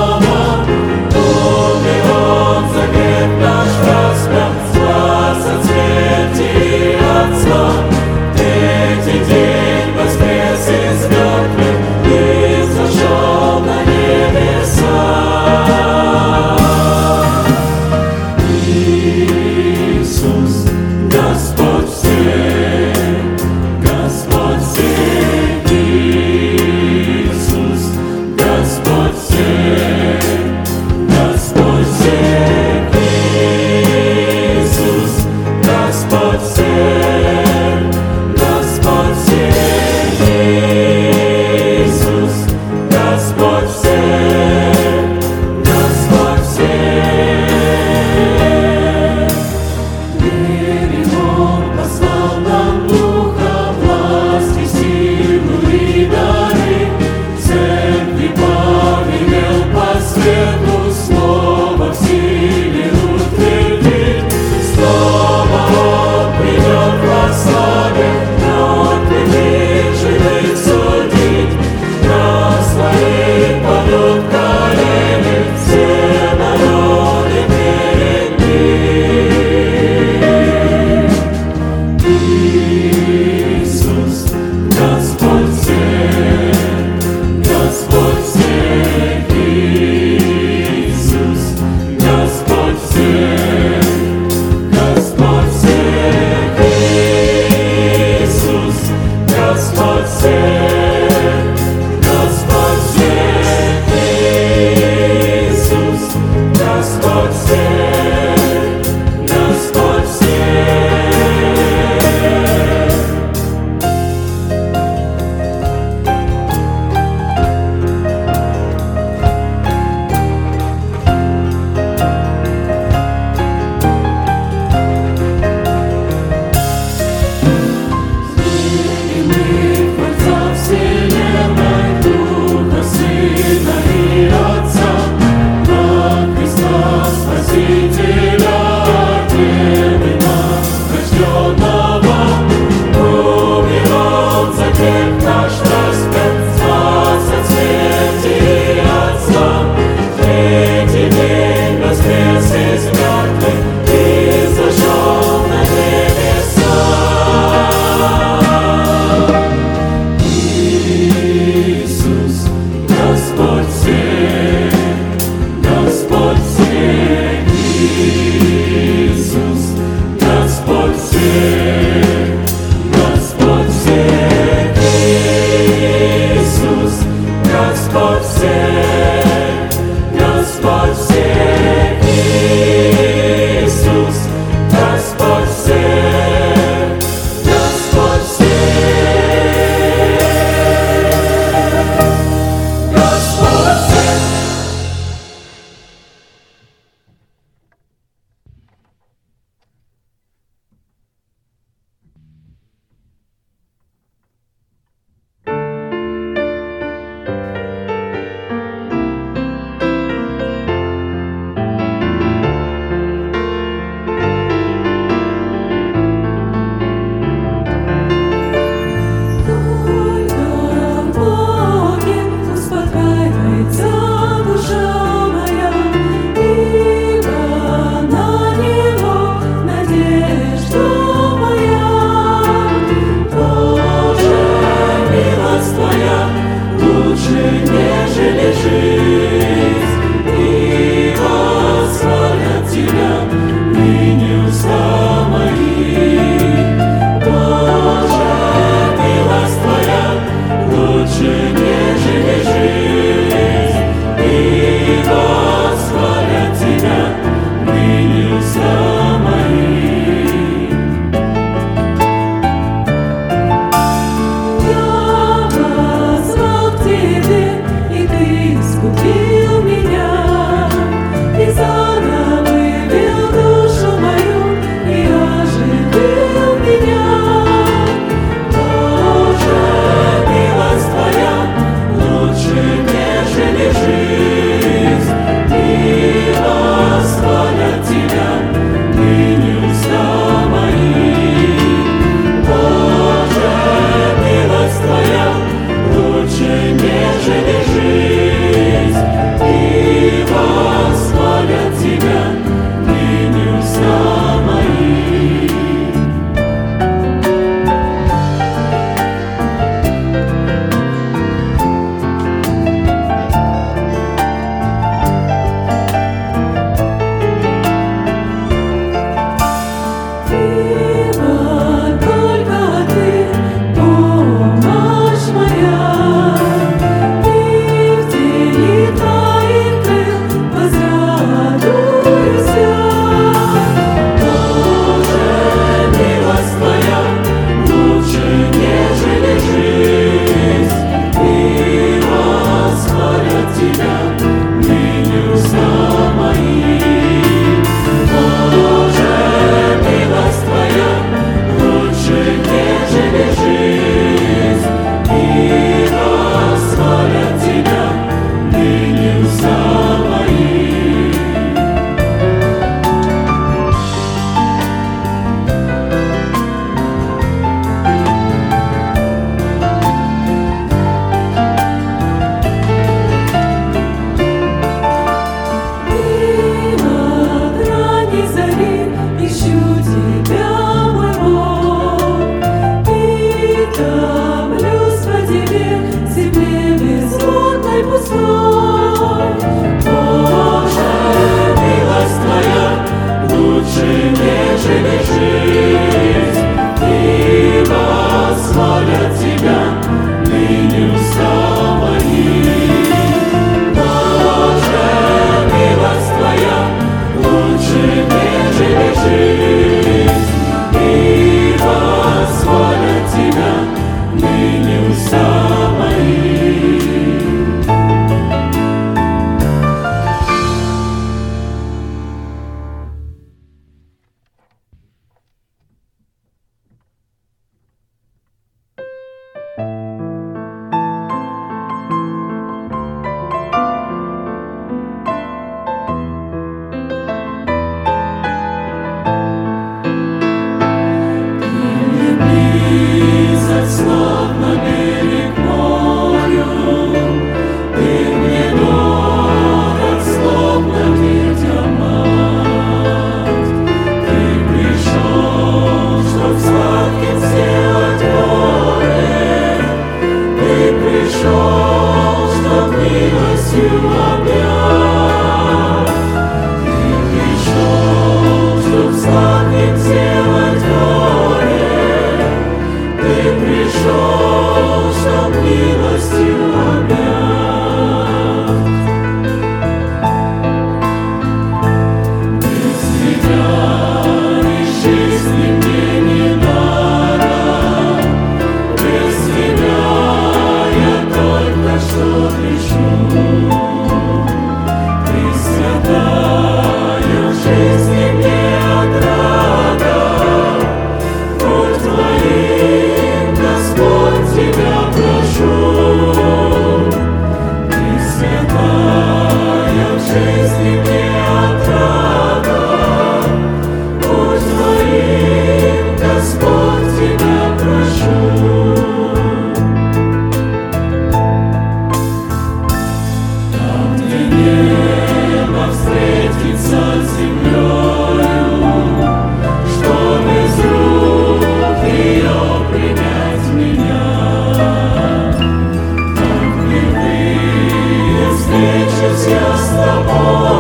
Oh. 540.04 540.51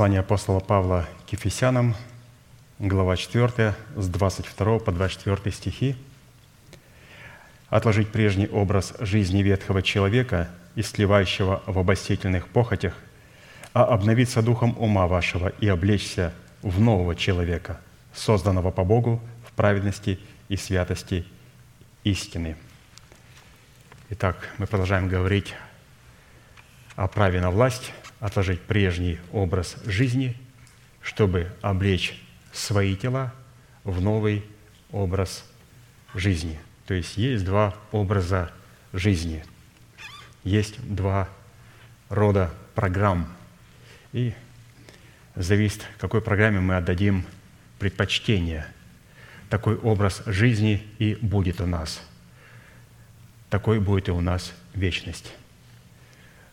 Послание 0.00 0.20
апостола 0.20 0.60
Павла 0.60 1.06
к 1.28 1.32
Ефесянам, 1.34 1.94
глава 2.78 3.18
4, 3.18 3.74
с 3.96 4.08
22 4.08 4.78
по 4.78 4.92
24 4.92 5.54
стихи. 5.54 5.94
«Отложить 7.68 8.10
прежний 8.10 8.48
образ 8.48 8.94
жизни 9.00 9.42
ветхого 9.42 9.82
человека, 9.82 10.48
истлевающего 10.74 11.62
в 11.66 11.78
обостительных 11.78 12.48
похотях, 12.48 12.94
а 13.74 13.84
обновиться 13.84 14.40
духом 14.40 14.74
ума 14.78 15.06
вашего 15.06 15.48
и 15.60 15.68
облечься 15.68 16.32
в 16.62 16.80
нового 16.80 17.14
человека, 17.14 17.78
созданного 18.14 18.70
по 18.70 18.84
Богу 18.84 19.20
в 19.46 19.52
праведности 19.52 20.18
и 20.48 20.56
святости 20.56 21.26
истины». 22.04 22.56
Итак, 24.08 24.48
мы 24.56 24.66
продолжаем 24.66 25.08
говорить 25.08 25.54
о 26.96 27.06
праве 27.06 27.42
на 27.42 27.50
власть, 27.50 27.92
отложить 28.20 28.60
прежний 28.60 29.18
образ 29.32 29.76
жизни, 29.84 30.36
чтобы 31.02 31.50
облечь 31.62 32.22
свои 32.52 32.94
тела 32.94 33.34
в 33.82 34.00
новый 34.00 34.44
образ 34.92 35.44
жизни. 36.14 36.60
То 36.86 36.94
есть 36.94 37.16
есть 37.16 37.44
два 37.44 37.74
образа 37.92 38.52
жизни, 38.92 39.44
есть 40.44 40.76
два 40.94 41.28
рода 42.08 42.52
программ. 42.74 43.28
И 44.12 44.34
зависит, 45.34 45.86
какой 45.98 46.20
программе 46.20 46.60
мы 46.60 46.76
отдадим 46.76 47.24
предпочтение. 47.78 48.66
Такой 49.48 49.76
образ 49.76 50.22
жизни 50.26 50.86
и 50.98 51.14
будет 51.14 51.60
у 51.60 51.66
нас. 51.66 52.02
Такой 53.48 53.80
будет 53.80 54.08
и 54.08 54.12
у 54.12 54.20
нас 54.20 54.52
вечность. 54.74 55.32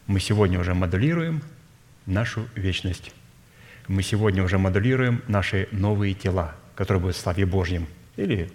Мы 0.07 0.19
сегодня 0.19 0.59
уже 0.59 0.73
моделируем 0.73 1.43
нашу 2.07 2.47
вечность. 2.55 3.11
Мы 3.87 4.01
сегодня 4.01 4.43
уже 4.43 4.57
моделируем 4.57 5.21
наши 5.27 5.67
новые 5.71 6.13
тела, 6.13 6.55
которые 6.75 7.01
будут 7.01 7.15
в 7.15 7.19
славе 7.19 7.45
Божьем. 7.45 7.87
Или 8.15 8.51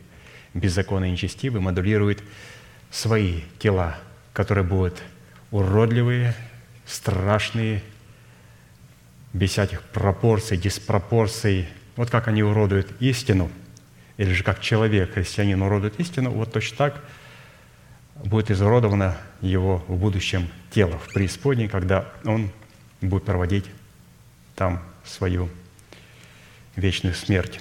беззаконно 0.55 1.05
и 1.05 1.11
нечестивый 1.11 1.61
моделирует 1.61 2.23
свои 2.91 3.43
тела, 3.59 3.97
которые 4.33 4.65
будут 4.65 5.03
уродливые, 5.51 6.35
страшные, 6.87 7.83
без 9.33 9.51
всяких 9.51 9.83
пропорций, 9.83 10.57
диспропорций. 10.57 11.69
Вот 11.97 12.11
как 12.11 12.29
они 12.29 12.43
уродуют 12.43 12.91
истину, 13.01 13.51
или 14.17 14.33
же 14.33 14.45
как 14.45 14.61
человек, 14.61 15.15
христианин 15.15 15.63
уродует 15.63 15.99
истину, 16.01 16.31
вот 16.31 16.53
точно 16.53 16.77
так 16.77 17.05
будет 18.17 18.51
изуродовано 18.51 19.17
его 19.41 19.85
в 19.89 19.97
будущем 19.97 20.49
тело, 20.71 20.99
в 20.99 21.13
преисподней, 21.13 21.69
когда 21.69 22.07
он 22.25 22.51
будет 23.03 23.25
проводить 23.25 23.67
там 24.55 24.83
свою 25.05 25.49
вечную 26.77 27.15
смерть. 27.15 27.61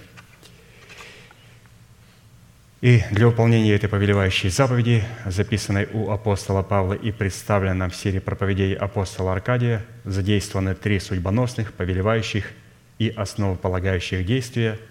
И 2.82 3.04
для 3.12 3.28
выполнения 3.28 3.74
этой 3.74 3.88
повелевающей 3.90 4.50
заповеди, 4.50 5.04
записанной 5.26 5.88
у 5.94 6.10
апостола 6.10 6.64
Павла 6.64 6.94
и 6.94 7.12
представленной 7.12 7.90
в 7.90 7.96
серии 7.96 8.18
проповедей 8.18 8.74
апостола 8.74 9.34
Аркадия, 9.34 9.86
задействованы 10.04 10.74
три 10.74 11.00
судьбоносных, 11.00 11.74
повелевающих 11.74 12.52
и 12.98 13.10
основополагающих 13.10 14.26
действия– 14.26 14.80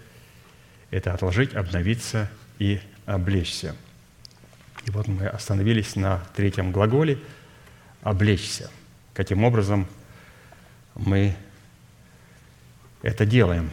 это 0.91 1.13
отложить, 1.13 1.55
обновиться 1.55 2.29
и 2.59 2.79
облечься. 3.05 3.75
И 4.85 4.91
вот 4.91 5.07
мы 5.07 5.27
остановились 5.27 5.95
на 5.95 6.23
третьем 6.35 6.71
глаголе 6.71 7.17
«облечься». 8.01 8.69
Каким 9.13 9.43
образом 9.43 9.87
мы 10.95 11.35
это 13.01 13.25
делаем, 13.25 13.71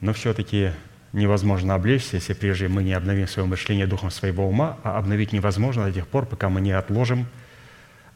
но 0.00 0.12
все-таки 0.12 0.72
невозможно 1.12 1.74
облечься, 1.74 2.16
если 2.16 2.34
прежде 2.34 2.68
мы 2.68 2.82
не 2.82 2.92
обновим 2.92 3.26
свое 3.26 3.48
мышление 3.48 3.86
духом 3.86 4.10
своего 4.10 4.46
ума, 4.46 4.78
а 4.82 4.98
обновить 4.98 5.32
невозможно 5.32 5.86
до 5.86 5.92
тех 5.92 6.06
пор, 6.06 6.26
пока 6.26 6.48
мы 6.48 6.60
не 6.60 6.72
отложим 6.72 7.26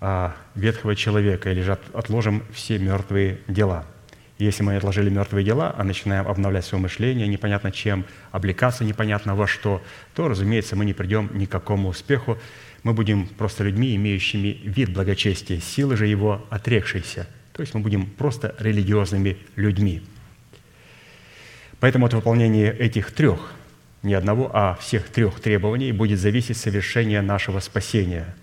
а, 0.00 0.34
ветхого 0.54 0.94
человека 0.94 1.50
или 1.50 1.62
же 1.62 1.78
отложим 1.92 2.42
все 2.52 2.78
мертвые 2.78 3.38
дела. 3.48 3.86
Если 4.38 4.62
мы 4.62 4.76
отложили 4.76 5.08
мертвые 5.08 5.44
дела, 5.44 5.72
а 5.76 5.84
начинаем 5.84 6.26
обновлять 6.26 6.64
свое 6.64 6.82
мышление, 6.82 7.28
непонятно 7.28 7.70
чем, 7.70 8.04
облекаться 8.32 8.84
непонятно 8.84 9.36
во 9.36 9.46
что, 9.46 9.80
то, 10.14 10.26
разумеется, 10.26 10.74
мы 10.74 10.84
не 10.84 10.94
придем 10.94 11.30
ни 11.34 11.44
к 11.44 11.50
какому 11.50 11.88
успеху. 11.88 12.38
Мы 12.82 12.92
будем 12.92 13.28
просто 13.28 13.62
людьми, 13.62 13.94
имеющими 13.94 14.60
вид 14.64 14.92
благочестия, 14.92 15.60
силы 15.60 15.96
же 15.96 16.08
его 16.08 16.44
отрекшиеся. 16.50 17.28
То 17.52 17.62
есть 17.62 17.74
мы 17.74 17.80
будем 17.80 18.06
просто 18.06 18.54
религиозными 18.58 19.36
людьми. 19.56 20.02
Поэтому 21.80 22.06
от 22.06 22.14
выполнения 22.14 22.70
этих 22.70 23.12
трех, 23.12 23.52
не 24.02 24.14
одного, 24.14 24.50
а 24.52 24.76
всех 24.80 25.08
трех 25.08 25.40
требований 25.40 25.92
будет 25.92 26.18
зависеть 26.18 26.56
совершение 26.56 27.20
нашего 27.22 27.60
спасения. 27.60 28.34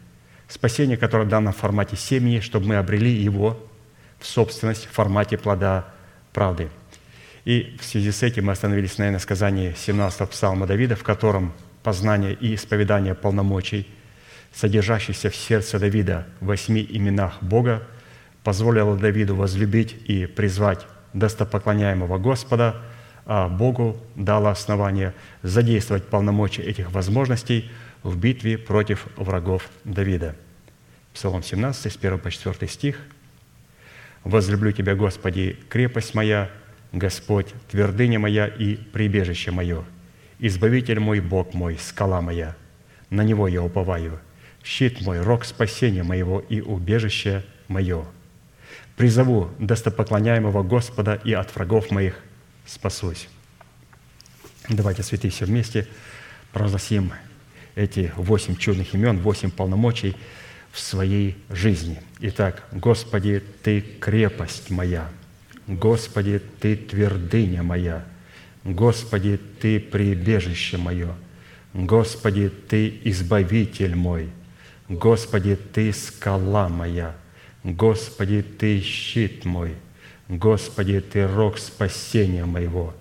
Спасение, 0.47 0.97
которое 0.97 1.25
дано 1.25 1.51
в 1.51 1.57
формате 1.57 1.95
семьи, 1.95 2.39
чтобы 2.39 2.67
мы 2.67 2.75
обрели 2.75 3.11
его 3.11 3.59
в 4.19 4.25
собственность 4.25 4.85
в 4.85 4.91
формате 4.91 5.37
плода 5.37 5.87
правды. 6.33 6.69
И 7.45 7.77
в 7.79 7.85
связи 7.85 8.11
с 8.11 8.23
этим 8.23 8.45
мы 8.45 8.51
остановились, 8.51 8.97
наверное, 8.97 9.19
сказании 9.19 9.73
17 9.77 10.29
псалма 10.29 10.67
Давида, 10.67 10.95
в 10.95 11.03
котором 11.03 11.53
познание 11.83 12.33
и 12.33 12.55
исповедание 12.55 13.15
полномочий 13.15 13.87
содержащийся 14.53 15.29
в 15.29 15.35
сердце 15.35 15.79
Давида 15.79 16.27
в 16.39 16.47
восьми 16.47 16.85
именах 16.89 17.41
Бога, 17.41 17.83
позволило 18.43 18.97
Давиду 18.97 19.35
возлюбить 19.35 19.95
и 20.05 20.25
призвать 20.25 20.85
достопоклоняемого 21.13 22.17
Господа, 22.17 22.81
а 23.25 23.47
Богу 23.47 23.97
дало 24.15 24.49
основание 24.49 25.13
задействовать 25.43 26.05
полномочия 26.05 26.63
этих 26.63 26.91
возможностей 26.91 27.69
в 28.03 28.17
битве 28.17 28.57
против 28.57 29.07
врагов 29.17 29.69
Давида. 29.83 30.35
Псалом 31.13 31.43
17, 31.43 31.91
с 31.91 31.97
1 31.97 32.19
по 32.19 32.31
4 32.31 32.67
стих. 32.67 32.99
«Возлюблю 34.23 34.71
Тебя, 34.71 34.95
Господи, 34.95 35.57
крепость 35.69 36.13
моя, 36.13 36.49
Господь, 36.91 37.53
твердыня 37.69 38.19
моя 38.19 38.47
и 38.47 38.75
прибежище 38.75 39.51
мое, 39.51 39.85
Избавитель 40.39 41.01
мой, 41.01 41.19
Бог 41.19 41.53
мой, 41.53 41.77
скала 41.77 42.21
моя, 42.21 42.55
на 43.09 43.23
Него 43.23 43.49
я 43.49 43.61
уповаю, 43.61 44.19
щит 44.63 45.01
мой, 45.01 45.21
рог 45.21 45.43
спасения 45.43 46.03
моего 46.03 46.39
и 46.39 46.61
убежище 46.61 47.43
мое. 47.67 48.05
Призову 48.99 49.49
достопоклоняемого 49.59 50.61
Господа 50.61 51.21
и 51.23 51.31
от 51.31 51.55
врагов 51.55 51.89
моих 51.89 52.15
спасусь». 52.65 53.29
Давайте, 54.67 55.03
святые, 55.03 55.31
все 55.31 55.45
вместе 55.45 55.87
провозгласим 56.51 57.13
эти 57.75 58.11
восемь 58.17 58.57
чудных 58.57 58.93
имен, 58.93 59.19
восемь 59.19 59.51
полномочий 59.51 60.17
в 60.73 60.81
своей 60.81 61.37
жизни. 61.49 62.01
Итак, 62.19 62.67
Господи, 62.73 63.41
Ты 63.63 63.79
крепость 63.79 64.69
моя, 64.69 65.07
Господи, 65.65 66.41
Ты 66.59 66.75
твердыня 66.75 67.63
моя, 67.63 68.03
Господи, 68.65 69.39
Ты 69.61 69.79
прибежище 69.79 70.75
мое, 70.75 71.15
Господи, 71.73 72.49
Ты 72.49 72.99
избавитель 73.05 73.95
мой, 73.95 74.29
Господи, 74.89 75.55
Ты 75.55 75.93
скала 75.93 76.67
моя, 76.67 77.15
Господи, 77.63 78.41
Ты 78.41 78.81
щит 78.81 79.45
мой, 79.45 79.75
Господи, 80.27 80.99
Ты 81.01 81.27
рог 81.27 81.57
спасения 81.57 82.45
моего, 82.45 82.93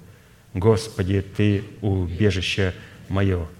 Господи, 0.54 1.22
Ты 1.22 1.64
убежище 1.80 2.74
мое– 3.08 3.46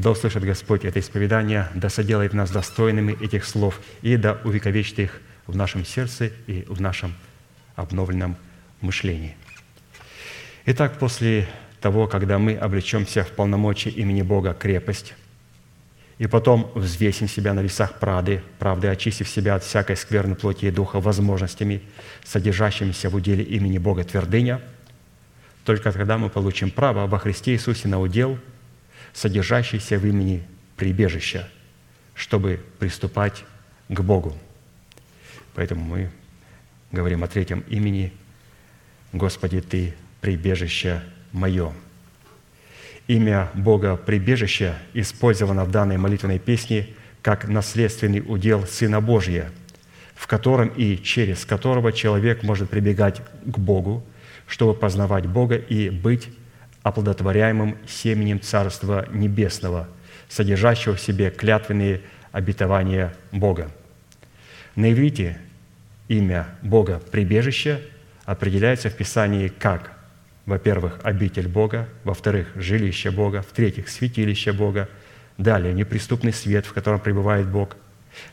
да 0.00 0.12
услышит 0.12 0.42
Господь 0.44 0.86
это 0.86 0.98
исповедание, 1.00 1.68
да 1.74 1.90
соделает 1.90 2.32
нас 2.32 2.50
достойными 2.50 3.22
этих 3.22 3.44
слов 3.44 3.80
и 4.00 4.16
да 4.16 4.38
увековечит 4.44 4.98
их 4.98 5.20
в 5.46 5.54
нашем 5.54 5.84
сердце 5.84 6.30
и 6.46 6.64
в 6.68 6.80
нашем 6.80 7.14
обновленном 7.76 8.36
мышлении. 8.80 9.36
Итак, 10.64 10.98
после 10.98 11.48
того, 11.82 12.06
когда 12.06 12.38
мы 12.38 12.54
облечемся 12.54 13.24
в 13.24 13.32
полномочия 13.32 13.90
имени 13.90 14.22
Бога 14.22 14.54
крепость, 14.54 15.14
и 16.20 16.28
потом 16.28 16.70
взвесим 16.76 17.26
себя 17.26 17.52
на 17.54 17.60
весах 17.60 17.98
прады, 17.98 18.42
правды, 18.60 18.86
очистив 18.86 19.28
себя 19.28 19.56
от 19.56 19.64
всякой 19.64 19.96
скверной 19.96 20.36
плоти 20.36 20.66
и 20.66 20.70
духа 20.70 21.00
возможностями, 21.00 21.80
содержащимися 22.24 23.08
в 23.08 23.16
уделе 23.16 23.42
имени 23.42 23.78
Бога 23.78 24.04
твердыня, 24.04 24.60
только 25.64 25.90
тогда 25.90 26.18
мы 26.18 26.28
получим 26.28 26.70
право 26.70 27.08
во 27.08 27.18
Христе 27.18 27.54
Иисусе 27.54 27.88
на 27.88 27.98
удел– 28.00 28.38
содержащийся 29.12 29.98
в 29.98 30.06
имени 30.06 30.46
прибежища, 30.76 31.48
чтобы 32.14 32.60
приступать 32.78 33.44
к 33.88 34.00
Богу. 34.00 34.36
Поэтому 35.54 35.84
мы 35.84 36.10
говорим 36.92 37.24
о 37.24 37.28
третьем 37.28 37.60
имени 37.68 38.12
«Господи, 39.12 39.60
Ты 39.60 39.94
прибежище 40.20 41.02
мое». 41.32 41.72
Имя 43.06 43.50
Бога 43.54 43.96
прибежище 43.96 44.74
использовано 44.94 45.64
в 45.64 45.70
данной 45.70 45.96
молитвенной 45.96 46.38
песне 46.38 46.88
как 47.22 47.48
наследственный 47.48 48.22
удел 48.26 48.66
Сына 48.66 49.00
Божия, 49.00 49.50
в 50.14 50.26
котором 50.26 50.68
и 50.68 50.96
через 50.96 51.44
которого 51.44 51.92
человек 51.92 52.42
может 52.42 52.70
прибегать 52.70 53.20
к 53.44 53.58
Богу, 53.58 54.04
чтобы 54.46 54.74
познавать 54.74 55.26
Бога 55.26 55.56
и 55.56 55.90
быть 55.90 56.28
оплодотворяемым 56.82 57.76
семенем 57.86 58.40
Царства 58.40 59.06
Небесного, 59.12 59.88
содержащего 60.28 60.94
в 60.94 61.00
себе 61.00 61.30
клятвенные 61.30 62.02
обетования 62.32 63.14
Бога. 63.32 63.70
На 64.76 64.92
иврите 64.92 65.38
имя 66.08 66.48
Бога 66.62 67.00
«прибежище» 67.10 67.80
определяется 68.24 68.88
в 68.88 68.96
Писании 68.96 69.48
как, 69.48 69.99
во-первых, 70.46 71.00
обитель 71.02 71.48
Бога, 71.48 71.88
во-вторых, 72.04 72.48
жилище 72.56 73.10
Бога, 73.10 73.42
в-третьих, 73.42 73.88
святилище 73.88 74.52
Бога, 74.52 74.88
далее, 75.38 75.72
неприступный 75.72 76.32
свет, 76.32 76.66
в 76.66 76.72
котором 76.72 77.00
пребывает 77.00 77.48
Бог, 77.48 77.76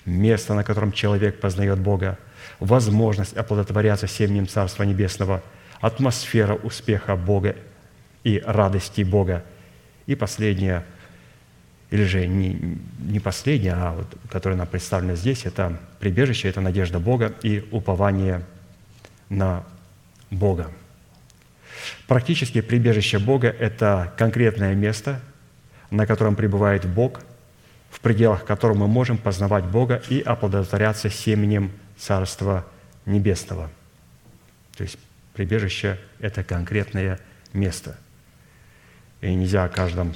место, 0.06 0.54
на 0.54 0.64
котором 0.64 0.92
человек 0.92 1.40
познает 1.40 1.80
Бога, 1.80 2.18
возможность 2.60 3.36
оплодотворяться 3.36 4.08
семенем 4.08 4.48
Царства 4.48 4.84
Небесного, 4.84 5.44
атмосфера 5.80 6.56
успеха 6.56 7.16
Бога 7.16 7.56
и 8.24 8.42
радости 8.46 9.04
Бога. 9.04 9.44
И 10.06 10.16
последнее, 10.16 10.86
или 11.92 12.06
же 12.06 12.26
не, 12.26 12.80
не 13.00 13.20
последнее, 13.20 13.74
а 13.74 13.94
вот, 13.94 14.08
которое 14.30 14.56
нам 14.56 14.68
представлено 14.68 15.16
здесь, 15.16 15.46
это 15.46 15.80
прибежище, 16.00 16.50
это 16.50 16.62
надежда 16.62 17.00
Бога 17.00 17.34
и 17.44 17.68
упование 17.72 18.42
на 19.30 19.64
Бога. 20.32 20.72
Практически 22.08 22.62
прибежище 22.62 23.20
Бога– 23.20 23.48
это 23.60 24.14
конкретное 24.18 24.74
место, 24.76 25.20
на 25.92 26.06
котором 26.06 26.36
пребывает 26.36 26.86
Бог, 26.86 27.22
в 27.90 28.00
пределах 28.00 28.46
которого 28.46 28.78
мы 28.78 28.88
можем 28.88 29.18
познавать 29.18 29.66
Бога 29.66 30.02
и 30.10 30.22
оплодотворяться 30.22 31.10
семенем 31.10 31.72
Царства 31.98 32.66
Небесного. 33.06 33.70
То 34.76 34.84
есть 34.84 34.98
прибежище– 35.34 36.00
это 36.20 36.44
конкретное 36.44 37.20
место– 37.54 37.98
и 39.22 39.34
нельзя 39.34 39.64
о 39.64 39.70
каждом 39.70 40.14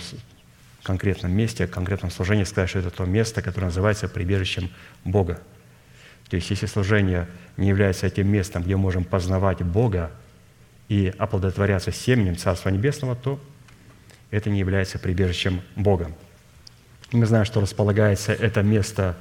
конкретном 0.83 1.31
месте, 1.31 1.65
о 1.65 1.67
конкретном 1.67 2.11
служении 2.11 2.43
сказать, 2.43 2.69
что 2.69 2.79
это 2.79 2.89
то 2.89 3.05
место, 3.05 3.41
которое 3.41 3.67
называется 3.67 4.07
прибежищем 4.07 4.69
Бога. 5.03 5.41
То 6.29 6.35
есть, 6.35 6.49
если 6.49 6.65
служение 6.65 7.27
не 7.57 7.67
является 7.67 8.07
этим 8.07 8.27
местом, 8.27 8.63
где 8.63 8.75
мы 8.75 8.83
можем 8.83 9.03
познавать 9.03 9.61
Бога 9.63 10.11
и 10.91 11.13
оплодотворяться 11.17 11.93
семенем 11.93 12.35
Царства 12.35 12.67
Небесного, 12.67 13.15
то 13.15 13.39
это 14.29 14.49
не 14.49 14.59
является 14.59 14.99
прибежищем 14.99 15.61
Бога. 15.77 16.11
Мы 17.13 17.25
знаем, 17.25 17.45
что 17.45 17.61
располагается 17.61 18.33
это 18.33 18.61
место 18.61 19.15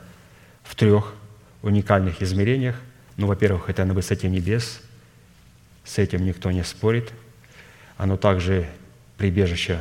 в 0.64 0.74
трех 0.74 1.14
уникальных 1.62 2.22
измерениях. 2.22 2.74
Ну, 3.16 3.28
во-первых, 3.28 3.70
это 3.70 3.84
на 3.84 3.94
высоте 3.94 4.28
небес, 4.28 4.80
с 5.84 5.98
этим 5.98 6.24
никто 6.24 6.50
не 6.50 6.64
спорит. 6.64 7.12
Оно 7.96 8.16
также 8.16 8.68
прибежище 9.16 9.78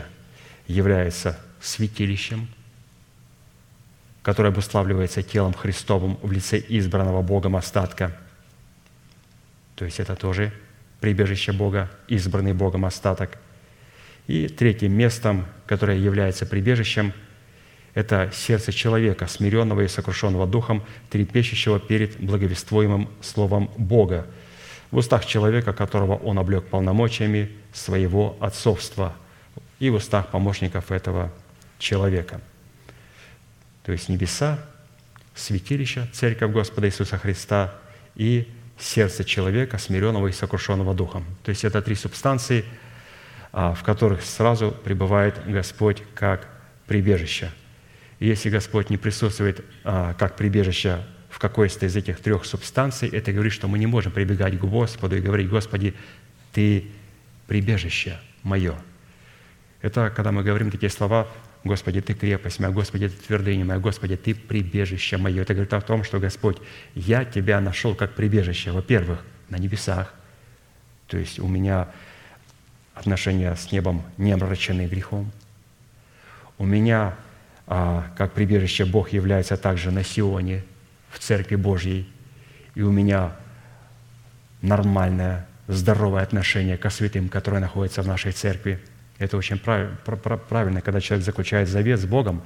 является 0.68 1.40
святилищем, 1.60 2.50
которое 4.22 4.50
обуславливается 4.50 5.24
телом 5.24 5.56
Христовым 5.56 6.20
в 6.22 6.32
лице 6.32 6.64
избранного 6.70 7.24
Богом 7.24 7.56
остатка. 7.56 8.16
То 9.76 9.86
есть 9.86 10.00
это 10.00 10.16
тоже 10.16 10.54
прибежище 11.00 11.52
Бога, 11.52 11.89
избранный 12.08 12.54
Богом 12.54 12.86
остаток. 12.86 13.38
И 14.28 14.47
третьим 14.47 14.93
местом, 14.93 15.45
которое 15.66 15.97
является 15.97 16.45
прибежищем, 16.45 17.14
это 17.93 18.30
сердце 18.34 18.72
человека, 18.72 19.28
смиренного 19.28 19.82
и 19.82 19.88
сокрушенного 19.88 20.45
духом, 20.45 20.84
трепещущего 21.10 21.80
перед 21.80 22.20
благовествуемым 22.20 23.10
Словом 23.22 23.72
Бога, 23.78 24.28
в 24.91 24.97
устах 24.97 25.26
человека, 25.26 25.74
которого 25.74 26.16
Он 26.16 26.38
облег 26.38 26.66
полномочиями 26.66 27.50
своего 27.74 28.38
отцовства– 28.39 29.16
и 29.80 29.89
в 29.89 29.95
устах 29.95 30.28
помощников 30.30 30.91
этого 30.91 31.32
человека. 31.80 32.41
То 33.84 33.91
есть 33.91 34.10
небеса, 34.10 34.60
святилище, 35.36 36.08
церковь 36.12 36.52
Господа 36.52 36.88
Иисуса 36.88 37.18
Христа 37.18 37.74
и 38.16 38.47
сердце 38.80 39.23
человека, 39.23 39.77
смиренного 39.77 40.27
и 40.27 40.32
сокрушенного 40.32 40.93
духом. 40.93 41.25
То 41.43 41.49
есть 41.49 41.63
это 41.63 41.82
три 41.82 41.95
субстанции, 41.95 42.65
а, 43.51 43.73
в 43.73 43.84
которых 43.84 44.23
сразу 44.23 44.71
пребывает 44.71 45.36
Господь 45.45 46.03
как 46.15 46.47
прибежище. 46.88 47.51
И 48.19 48.27
если 48.27 48.49
Господь 48.49 48.89
не 48.89 48.97
присутствует 48.97 49.63
а, 49.84 50.13
как 50.13 50.36
прибежище 50.36 51.03
в 51.30 51.39
какой-то 51.39 51.86
из 51.86 51.95
этих 51.95 52.19
трех 52.19 52.45
субстанций, 52.45 53.09
это 53.09 53.32
говорит, 53.32 53.53
что 53.53 53.67
мы 53.67 53.80
не 53.80 53.88
можем 53.88 54.11
прибегать 54.11 54.57
к 54.57 54.61
Господу 54.61 55.15
и 55.17 55.21
говорить, 55.21 55.49
Господи, 55.49 55.93
Ты 56.53 56.86
прибежище 57.47 58.19
мое– 58.43 58.75
это 59.82 60.09
когда 60.09 60.32
мы 60.32 60.43
говорим 60.43 60.71
такие 60.71 60.89
слова, 60.89 61.27
«Господи, 61.64 62.01
Ты 62.01 62.14
крепость 62.14 62.60
моя, 62.60 62.72
Господи, 62.72 63.10
Ты 63.10 63.16
твердыня 63.18 63.66
моя, 63.66 63.80
Господи, 63.80 64.16
Ты 64.16 64.34
прибежище 64.34 65.18
мое». 65.18 65.41
Это 65.41 65.53
говорит 65.53 65.74
о 65.74 65.82
том, 65.82 66.03
что, 66.03 66.20
Господь, 66.20 66.57
я 66.95 67.26
Тебя 67.26 67.60
нашел 67.60 67.95
как 67.95 68.16
прибежище, 68.16 68.72
во-первых, 68.72 69.24
на 69.49 69.57
небесах, 69.57 70.14
то 71.07 71.18
есть 71.18 71.39
у 71.39 71.47
меня 71.47 71.89
отношения 72.93 73.55
с 73.55 73.72
небом 73.72 74.03
не 74.18 74.32
омрачены 74.32 74.86
грехом, 74.88 75.32
у 76.57 76.66
меня 76.66 77.16
а 77.72 78.12
как 78.18 78.34
прибежище 78.34 78.84
Бог 78.84 79.14
является 79.14 79.55
также 79.55 79.91
на 79.91 80.03
Сионе, 80.03 80.64
в 81.12 81.20
Церкви 81.20 81.55
Божьей, 81.55 82.12
и 82.74 82.82
у 82.82 82.91
меня 82.91 83.36
нормальное, 84.64 85.47
здоровое 85.68 86.24
отношение 86.24 86.78
ко 86.78 86.89
святым, 86.89 87.30
которое 87.30 87.60
находится 87.60 88.01
в 88.01 88.07
нашей 88.07 88.32
церкви. 88.32 88.80
Это 89.20 89.38
очень 89.38 89.59
правильно, 89.59 90.82
когда 90.82 91.01
человек 91.01 91.26
заключает 91.26 91.67
завет 91.67 91.99
с 91.99 92.05
Богом, 92.05 92.41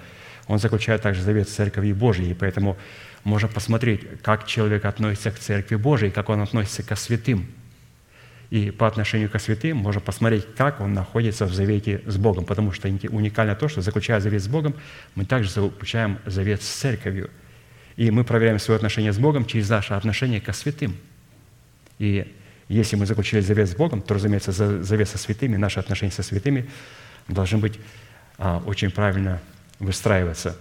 он 0.48 0.60
заключает 0.60 1.02
также 1.02 1.22
завет 1.22 1.48
с 1.48 1.54
Церковью 1.54 1.96
Божьей, 1.96 2.32
и 2.32 2.34
поэтому 2.34 2.78
можно 3.24 3.48
посмотреть, 3.48 4.22
как 4.22 4.46
человек 4.46 4.84
относится 4.84 5.32
к 5.32 5.40
Церкви 5.40 5.76
Божьей, 5.76 6.10
как 6.12 6.30
он 6.30 6.42
относится 6.42 6.84
ко 6.84 6.96
святым. 6.96 7.48
И 8.50 8.70
по 8.70 8.86
отношению 8.86 9.30
ко 9.30 9.40
святым 9.40 9.78
можно 9.78 10.02
посмотреть, 10.02 10.46
как 10.56 10.82
он 10.82 10.94
находится 10.94 11.46
в 11.46 11.54
завете 11.54 12.02
с 12.06 12.18
Богом, 12.18 12.46
потому 12.46 12.72
что 12.72 12.88
уникально 12.88 13.56
то, 13.56 13.68
что 13.68 13.82
заключая 13.82 14.20
завет 14.20 14.44
с 14.44 14.48
Богом, 14.48 14.76
мы 15.16 15.26
также 15.26 15.50
заключаем 15.50 16.20
завет 16.26 16.62
с 16.62 16.68
Церковью. 16.68 17.30
И 17.96 18.12
мы 18.12 18.24
проверяем 18.24 18.60
свое 18.60 18.76
отношение 18.76 19.14
с 19.14 19.18
Богом 19.18 19.46
через 19.46 19.70
наше 19.70 19.94
отношение 19.94 20.42
ко 20.42 20.54
святым. 20.54 20.98
И 22.00 22.32
если 22.70 22.96
мы 22.96 23.06
заключили 23.06 23.42
завет 23.42 23.70
с 23.70 23.76
Богом, 23.76 24.02
то, 24.02 24.14
разумеется, 24.14 24.52
завет 24.52 25.10
со 25.10 25.18
святыми, 25.18 25.58
наши 25.58 25.80
отношения 25.80 26.12
со 26.12 26.24
святыми 26.24 26.70
должны 27.28 27.58
быть 27.58 27.80
а, 28.38 28.64
очень 28.66 28.92
правильно 28.92 29.42
выстраиваться. 29.80 30.58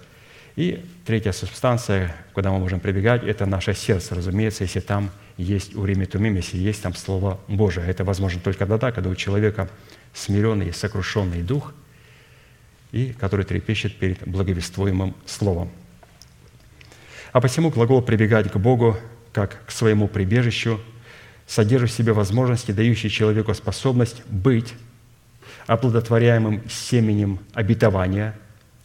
И 0.57 0.85
третья 1.07 1.33
субстанция, 1.33 2.15
куда 2.35 2.51
мы 2.51 2.59
можем 2.59 2.81
прибегать, 2.81 3.25
это 3.25 3.47
наше 3.47 3.75
сердце, 3.75 4.15
разумеется, 4.15 4.65
если 4.65 4.81
там 4.81 5.11
есть 5.39 5.75
урим 5.75 6.03
и 6.03 6.07
тумим, 6.07 6.35
если 6.35 6.59
есть 6.59 6.83
там 6.83 6.95
Слово 6.95 7.41
Божие. 7.49 7.87
Это 7.87 8.05
возможно 8.05 8.41
только 8.41 8.67
тогда, 8.67 8.93
когда 8.93 9.09
у 9.09 9.15
человека 9.15 9.71
смиренный 10.13 10.73
сокрушенный 10.73 11.43
дух, 11.43 11.73
и 12.93 13.15
который 13.15 13.47
трепещет 13.47 13.97
перед 13.97 14.27
благовествуемым 14.29 15.17
Словом. 15.25 15.71
А 17.33 17.41
посему 17.41 17.71
глагол 17.71 18.03
«прибегать 18.03 18.53
к 18.53 18.57
Богу» 18.59 18.99
как 19.33 19.65
к 19.65 19.71
своему 19.71 20.09
прибежищу 20.09 20.79
содержит 21.47 21.91
в 21.91 21.95
себе 21.95 22.13
возможности, 22.13 22.73
дающие 22.73 23.11
человеку 23.11 23.55
способность 23.55 24.23
быть 24.27 24.75
оплодотворяемым 25.67 26.63
семенем 26.69 27.41
обетования. 27.55 28.35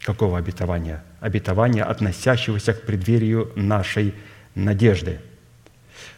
Какого 0.02 0.38
обетования? 0.38 1.04
Обетования, 1.20 1.84
относящегося 1.84 2.74
к 2.74 2.84
преддверию 2.84 3.52
нашей 3.56 4.14
надежды, 4.56 5.20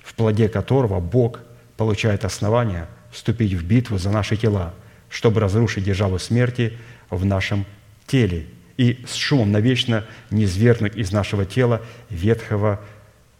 в 0.03 0.13
плоде 0.13 0.49
которого 0.49 0.99
Бог 0.99 1.39
получает 1.77 2.25
основания 2.25 2.87
вступить 3.11 3.53
в 3.53 3.65
битву 3.65 3.97
за 3.97 4.11
наши 4.11 4.35
тела, 4.37 4.73
чтобы 5.09 5.39
разрушить 5.39 5.85
державу 5.85 6.19
смерти 6.19 6.77
в 7.09 7.25
нашем 7.25 7.65
теле 8.05 8.45
и 8.77 9.03
с 9.07 9.15
шумом 9.15 9.51
навечно 9.51 10.05
не 10.29 10.45
свергнуть 10.45 10.95
из 10.95 11.11
нашего 11.11 11.45
тела 11.45 11.81
ветхого 12.09 12.81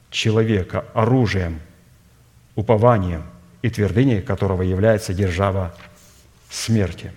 человека 0.09 0.85
оружием– 0.93 1.59
упованием 2.55 3.23
и 3.61 3.69
твердыней 3.69 4.21
которого 4.21 4.61
является 4.61 5.13
держава 5.13 5.75
смерти. 6.49 7.11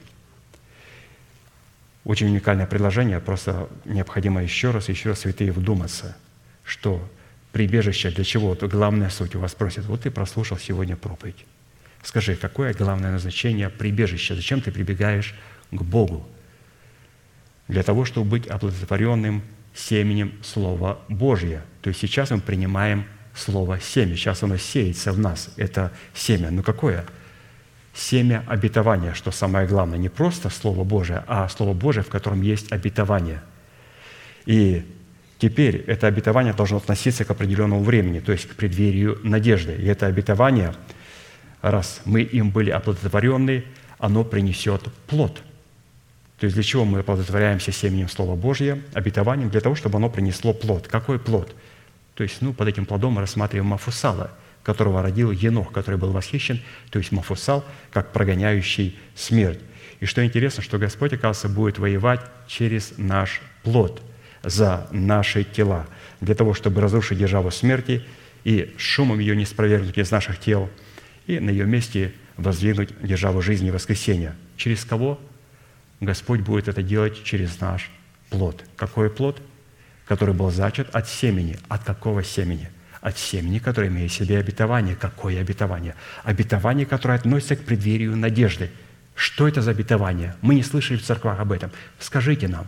Очень 2.05 2.29
уникальное 2.29 2.67
предложение, 2.67 3.21
просто 3.21 3.69
необходимо 3.85 4.43
еще 4.43 4.73
раз, 4.73 4.89
еще 4.89 5.11
раз, 5.11 5.21
святые, 5.21 5.53
вдуматься, 5.53 6.17
что 6.65 7.09
прибежище 7.53 8.11
для 8.11 8.25
чего? 8.25 8.49
Вот 8.49 8.63
главная 8.65 9.09
суть 9.09 9.35
у 9.37 9.41
вас 9.41 9.55
просит. 9.55 9.85
Вот 9.85 10.03
ты 10.03 10.11
прослушал 10.11 10.59
сегодня 10.59 10.97
проповедь. 10.97 11.45
Скажи, 12.03 12.35
какое 12.35 12.75
главное 12.75 13.13
назначение 13.13 13.69
прибежища? 13.69 14.35
Зачем 14.35 14.61
ты 14.61 14.73
прибегаешь 14.73 15.35
к 15.71 15.83
Богу? 15.83 16.27
Для 17.69 17.85
того, 17.85 18.05
чтобы 18.05 18.29
быть 18.29 18.49
оплодотворенным 18.49 19.43
семенем 19.75 20.33
Слова 20.43 20.99
Божьего. 21.09 21.63
То 21.81 21.89
есть 21.89 22.01
сейчас 22.01 22.31
мы 22.31 22.41
принимаем 22.41 23.07
слово 23.35 23.81
«семя». 23.81 24.17
Сейчас 24.17 24.43
оно 24.43 24.57
сеется 24.57 25.13
в 25.13 25.19
нас, 25.19 25.51
это 25.57 25.93
семя. 26.15 26.51
Но 26.51 26.63
какое? 26.63 27.05
Семя 27.95 28.45
обетования, 28.47 29.15
что 29.15 29.31
самое 29.31 29.67
главное. 29.67 29.99
Не 29.99 30.09
просто 30.09 30.49
Слово 30.49 30.83
Божие, 30.85 31.25
а 31.27 31.49
Слово 31.49 31.75
Божие, 31.75 32.03
в 32.03 32.09
котором 32.09 32.41
есть 32.41 32.73
обетование. 32.73 33.43
И 34.47 34.85
теперь 35.39 35.77
это 35.87 36.07
обетование 36.07 36.55
должно 36.55 36.79
относиться 36.79 37.25
к 37.25 37.31
определенному 37.31 37.83
времени, 37.83 38.21
то 38.21 38.33
есть 38.33 38.49
к 38.49 38.55
преддверию 38.55 39.19
надежды. 39.23 39.75
И 39.75 39.85
это 39.85 40.07
обетование, 40.07 40.75
раз 41.61 42.01
мы 42.07 42.23
им 42.23 42.51
были 42.51 42.71
оплодотворены, 42.71 43.65
оно 43.99 44.25
принесет 44.25 44.83
плод. 45.07 45.43
То 46.39 46.47
есть 46.47 46.55
для 46.55 46.65
чего 46.65 46.85
мы 46.85 47.01
оплодотворяемся 47.01 47.73
семенем 47.73 48.09
Слова 48.09 48.35
Божьего, 48.37 48.79
обетованием? 48.95 49.51
Для 49.51 49.61
того, 49.61 49.75
чтобы 49.75 49.99
оно 49.99 50.09
принесло 50.09 50.55
плод. 50.55 50.89
Какой 50.89 51.19
плод?– 51.19 51.55
то 52.15 52.23
есть, 52.23 52.43
ну, 52.43 52.53
под 52.53 52.69
этим 52.69 52.87
плодом 52.87 53.15
мы 53.15 53.21
рассматриваем 53.23 53.67
Мафусала, 53.67 54.31
которого 54.63 55.03
родил 55.03 55.31
Енох, 55.31 55.73
который 55.73 55.99
был 55.99 56.13
восхищен, 56.13 56.61
то 56.91 56.99
есть 56.99 57.13
Мафусал, 57.13 57.65
как 57.93 58.13
прогоняющий 58.13 58.99
смерть. 59.15 59.61
И 60.01 60.07
что 60.07 60.25
интересно, 60.25 60.63
что 60.63 60.79
Господь, 60.79 61.13
оказывается, 61.13 61.49
будет 61.49 61.79
воевать 61.79 62.21
через 62.47 62.95
наш 62.97 63.41
плод, 63.63 64.03
за 64.43 64.89
наши 64.91 65.45
тела, 65.45 65.87
для 66.21 66.35
того, 66.35 66.55
чтобы 66.55 66.81
разрушить 66.81 67.19
державу 67.19 67.51
смерти 67.51 68.05
и 68.45 68.75
шумом 68.77 69.21
ее 69.21 69.37
не 69.37 69.45
спровергнуть 69.45 69.99
из 69.99 70.11
наших 70.11 70.41
тел, 70.41 70.69
и 71.27 71.39
на 71.39 71.51
ее 71.51 71.65
месте 71.65 72.13
воздвигнуть 72.37 72.91
державу 73.01 73.41
жизни 73.41 73.69
и 73.69 73.71
воскресения. 73.71 74.35
Через 74.57 74.85
кого? 74.85 75.21
Господь 76.01 76.41
будет 76.41 76.67
это 76.67 76.83
делать 76.83 77.23
через 77.23 77.61
наш 77.61 77.91
плод. 78.31 78.65
Какой 78.77 79.11
плод? 79.11 79.41
Который 80.13 80.35
был 80.35 80.51
зачат 80.51 80.95
от 80.95 81.09
семени. 81.09 81.59
От 81.69 81.85
какого 81.85 82.23
семени? 82.23 82.69
От 83.01 83.17
семени, 83.17 83.59
которое 83.59 83.89
имеет 83.89 84.11
в 84.11 84.15
себе 84.15 84.37
обетование. 84.37 84.95
Какое 84.95 85.41
обетование? 85.41 85.95
Обетование, 86.23 86.85
которое 86.85 87.15
относится 87.15 87.57
к 87.57 87.65
преддверию 87.65 88.15
надежды. 88.15 88.71
Что 89.15 89.49
это 89.49 89.63
за 89.63 89.71
обетование? 89.71 90.37
Мы 90.43 90.55
не 90.55 90.63
слышали 90.63 90.99
в 90.99 91.03
церквах 91.03 91.41
об 91.41 91.51
этом. 91.51 91.71
Скажите 91.99 92.47
нам. 92.47 92.67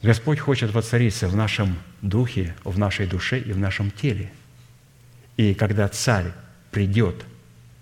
Господь 0.00 0.38
хочет 0.38 0.70
воцариться 0.72 1.26
в 1.26 1.34
нашем 1.34 1.76
духе, 2.00 2.54
в 2.62 2.78
нашей 2.78 3.08
душе 3.08 3.40
и 3.40 3.50
в 3.50 3.58
нашем 3.58 3.90
теле. 3.90 4.30
И 5.36 5.52
когда 5.52 5.88
царь 5.88 6.30
придет 6.70 7.24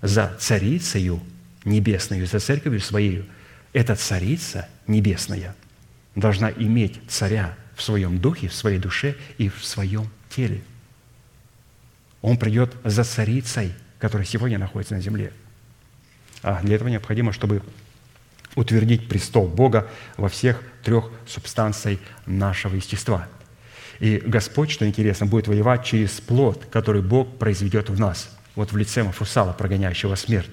за 0.01 0.35
царицею 0.39 1.21
небесною, 1.67 2.27
за 2.27 2.41
церковью 2.41 2.81
своей, 2.81 3.29
эта 3.73 3.95
царица 3.97 4.69
небесная 4.87 5.55
должна 6.15 6.51
иметь 6.51 7.01
царя 7.09 7.55
в 7.75 7.83
своем 7.83 8.19
духе, 8.19 8.49
в 8.49 8.55
своей 8.55 8.79
душе 8.79 9.17
и 9.39 9.49
в 9.49 9.65
своем 9.65 10.09
теле. 10.31 10.63
Он 12.23 12.39
придет 12.39 12.75
за 12.85 13.05
царицей, 13.05 13.73
которая 13.99 14.27
сегодня 14.27 14.59
находится 14.59 14.95
на 14.95 15.01
земле. 15.01 15.33
А 16.43 16.63
для 16.63 16.77
этого 16.77 16.89
необходимо, 16.89 17.33
чтобы 17.33 17.63
утвердить 18.55 19.09
престол 19.09 19.47
Бога 19.47 19.89
во 20.17 20.29
всех 20.29 20.63
трех 20.83 21.11
субстанциях 21.27 22.01
нашего 22.25 22.75
естества. 22.75 23.29
И 24.01 24.23
Господь, 24.25 24.71
что 24.71 24.87
интересно, 24.87 25.27
будет 25.27 25.49
воевать 25.49 25.85
через 25.85 26.21
плод, 26.21 26.67
который 26.71 27.03
Бог 27.03 27.39
произведет 27.39 27.91
в 27.91 27.99
нас, 27.99 28.31
вот 28.55 28.73
в 28.73 28.77
лице 28.77 29.03
Мафусала, 29.03 29.53
прогоняющего 29.53 30.15
смерть. 30.15 30.51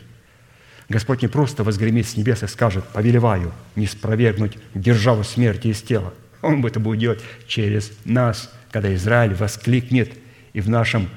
Господь 0.90 1.22
не 1.22 1.28
просто 1.28 1.64
возгремит 1.64 2.08
с 2.08 2.18
небес 2.18 2.44
и 2.44 2.48
скажет, 2.48 2.84
повелеваю 2.90 3.54
не 3.76 3.88
спровергнуть 3.88 4.58
державу 4.74 5.24
смерти 5.24 5.68
из 5.68 5.82
тела. 5.82 6.14
Он 6.42 6.66
это 6.66 6.80
будет 6.80 7.00
делать 7.00 7.22
через 7.48 7.92
нас, 8.06 8.52
когда 8.72 8.94
Израиль 8.96 9.34
воскликнет 9.34 10.12
и 10.52 10.62
в 10.62 10.70
нашем 10.70 11.10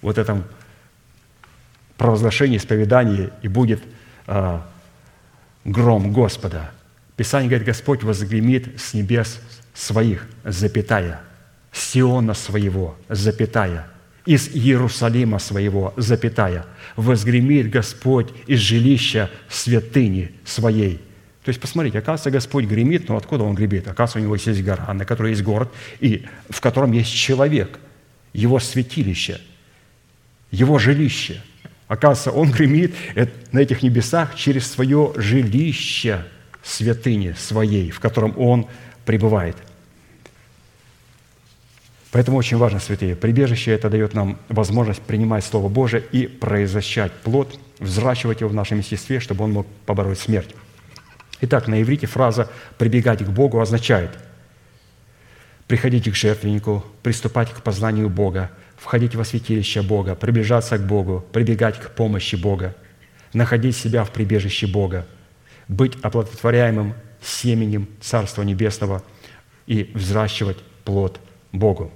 вот 0.00 0.18
этом 0.18 0.44
провозглашении, 1.96 2.56
исповедании 2.56 3.30
и 3.42 3.48
будет 3.48 3.82
а, 4.26 4.66
гром 5.64 6.12
Господа. 6.12 6.70
Писание 7.16 7.50
говорит, 7.50 7.66
Господь 7.66 8.02
возгремит 8.02 8.80
с 8.80 8.94
небес 8.94 9.40
своих, 9.74 10.26
запятая, 10.44 11.20
Сиона 11.72 12.34
своего, 12.34 12.96
запятая, 13.08 13.86
из 14.24 14.48
Иерусалима 14.48 15.38
своего, 15.38 15.94
запятая, 15.96 16.66
возгремит 16.96 17.70
Господь 17.70 18.28
из 18.46 18.60
жилища 18.60 19.30
святыни 19.48 20.32
своей». 20.44 21.00
То 21.44 21.48
есть, 21.48 21.60
посмотрите, 21.60 21.98
оказывается, 21.98 22.30
Господь 22.30 22.66
гремит, 22.66 23.08
но 23.08 23.16
откуда 23.16 23.42
Он 23.44 23.54
гремит? 23.54 23.88
Оказывается, 23.88 24.18
у 24.18 24.22
Него 24.22 24.36
есть 24.36 24.62
гора, 24.62 24.92
на 24.94 25.04
которой 25.04 25.30
есть 25.30 25.42
город, 25.42 25.72
и 25.98 26.24
в 26.48 26.60
котором 26.60 26.92
есть 26.92 27.12
человек, 27.12 27.80
Его 28.32 28.60
святилище, 28.60 29.40
Его 30.52 30.78
жилище. 30.78 31.42
Оказывается, 31.88 32.30
Он 32.30 32.52
гремит 32.52 32.94
на 33.50 33.58
этих 33.58 33.82
небесах 33.82 34.36
через 34.36 34.70
свое 34.70 35.12
жилище 35.16 36.24
святыни 36.62 37.34
своей, 37.36 37.90
в 37.90 37.98
котором 37.98 38.34
Он 38.38 38.66
пребывает– 39.04 39.56
Поэтому 42.12 42.36
очень 42.36 42.58
важно, 42.58 42.78
святые, 42.78 43.16
прибежище 43.16 43.72
это 43.72 43.88
дает 43.88 44.12
нам 44.12 44.38
возможность 44.50 45.00
принимать 45.00 45.44
Слово 45.44 45.70
Божие 45.70 46.04
и 46.12 46.26
произвращать 46.26 47.10
плод, 47.10 47.58
взращивать 47.78 48.42
его 48.42 48.50
в 48.50 48.54
нашем 48.54 48.78
естестве, 48.78 49.18
чтобы 49.18 49.44
он 49.44 49.52
мог 49.52 49.66
побороть 49.86 50.18
смерть. 50.18 50.54
Итак, 51.40 51.68
на 51.68 51.80
иврите 51.80 52.06
фраза 52.06 52.50
«прибегать 52.76 53.24
к 53.24 53.28
Богу» 53.28 53.60
означает 53.60 54.10
приходить 55.66 56.10
к 56.10 56.14
жертвеннику, 56.14 56.84
приступать 57.02 57.50
к 57.50 57.62
познанию 57.62 58.10
Бога, 58.10 58.50
входить 58.76 59.14
во 59.14 59.24
святилище 59.24 59.80
Бога, 59.80 60.14
приближаться 60.14 60.76
к 60.76 60.86
Богу, 60.86 61.24
прибегать 61.32 61.80
к 61.80 61.92
помощи 61.92 62.36
Бога, 62.36 62.76
находить 63.32 63.74
себя 63.74 64.04
в 64.04 64.10
прибежище 64.10 64.66
Бога, 64.66 65.06
быть 65.66 65.96
оплодотворяемым 66.02 66.92
семенем 67.22 67.88
Царства 68.02 68.42
Небесного 68.42 69.02
и 69.66 69.90
взращивать 69.94 70.58
плод 70.84 71.18
Богу. 71.52 71.90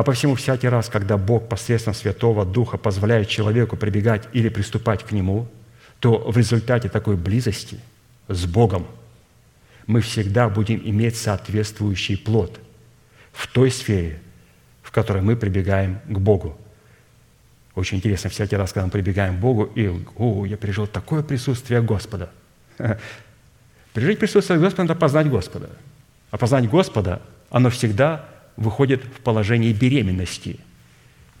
А 0.00 0.02
по 0.02 0.12
всему 0.12 0.34
всякий 0.34 0.66
раз, 0.66 0.88
когда 0.88 1.18
Бог 1.18 1.46
посредством 1.46 1.92
Святого 1.92 2.46
Духа 2.46 2.78
позволяет 2.78 3.28
человеку 3.28 3.76
прибегать 3.76 4.26
или 4.32 4.48
приступать 4.48 5.04
к 5.04 5.12
Нему, 5.12 5.46
то 5.98 6.16
в 6.16 6.38
результате 6.38 6.88
такой 6.88 7.16
близости 7.16 7.78
с 8.26 8.46
Богом 8.46 8.86
мы 9.86 10.00
всегда 10.00 10.48
будем 10.48 10.80
иметь 10.82 11.18
соответствующий 11.18 12.16
плод 12.16 12.60
в 13.32 13.46
той 13.46 13.70
сфере, 13.70 14.22
в 14.80 14.90
которой 14.90 15.20
мы 15.20 15.36
прибегаем 15.36 16.00
к 16.08 16.18
Богу. 16.18 16.56
Очень 17.74 17.98
интересно, 17.98 18.30
всякий 18.30 18.56
раз, 18.56 18.72
когда 18.72 18.86
мы 18.86 18.92
прибегаем 18.92 19.36
к 19.36 19.40
Богу, 19.40 19.64
и 19.64 19.86
«О, 20.16 20.46
я 20.46 20.56
пережил 20.56 20.86
такое 20.86 21.22
присутствие 21.22 21.82
Господа». 21.82 22.30
Пережить 23.92 24.18
присутствие 24.18 24.58
Господа– 24.58 24.84
это 24.84 24.98
познать 24.98 25.28
Господа. 25.28 25.68
А 26.30 26.38
познать 26.38 26.70
Господа, 26.70 27.20
оно 27.50 27.68
всегда 27.68 28.24
выходит 28.60 29.02
в 29.02 29.20
положение 29.22 29.72
беременности. 29.72 30.60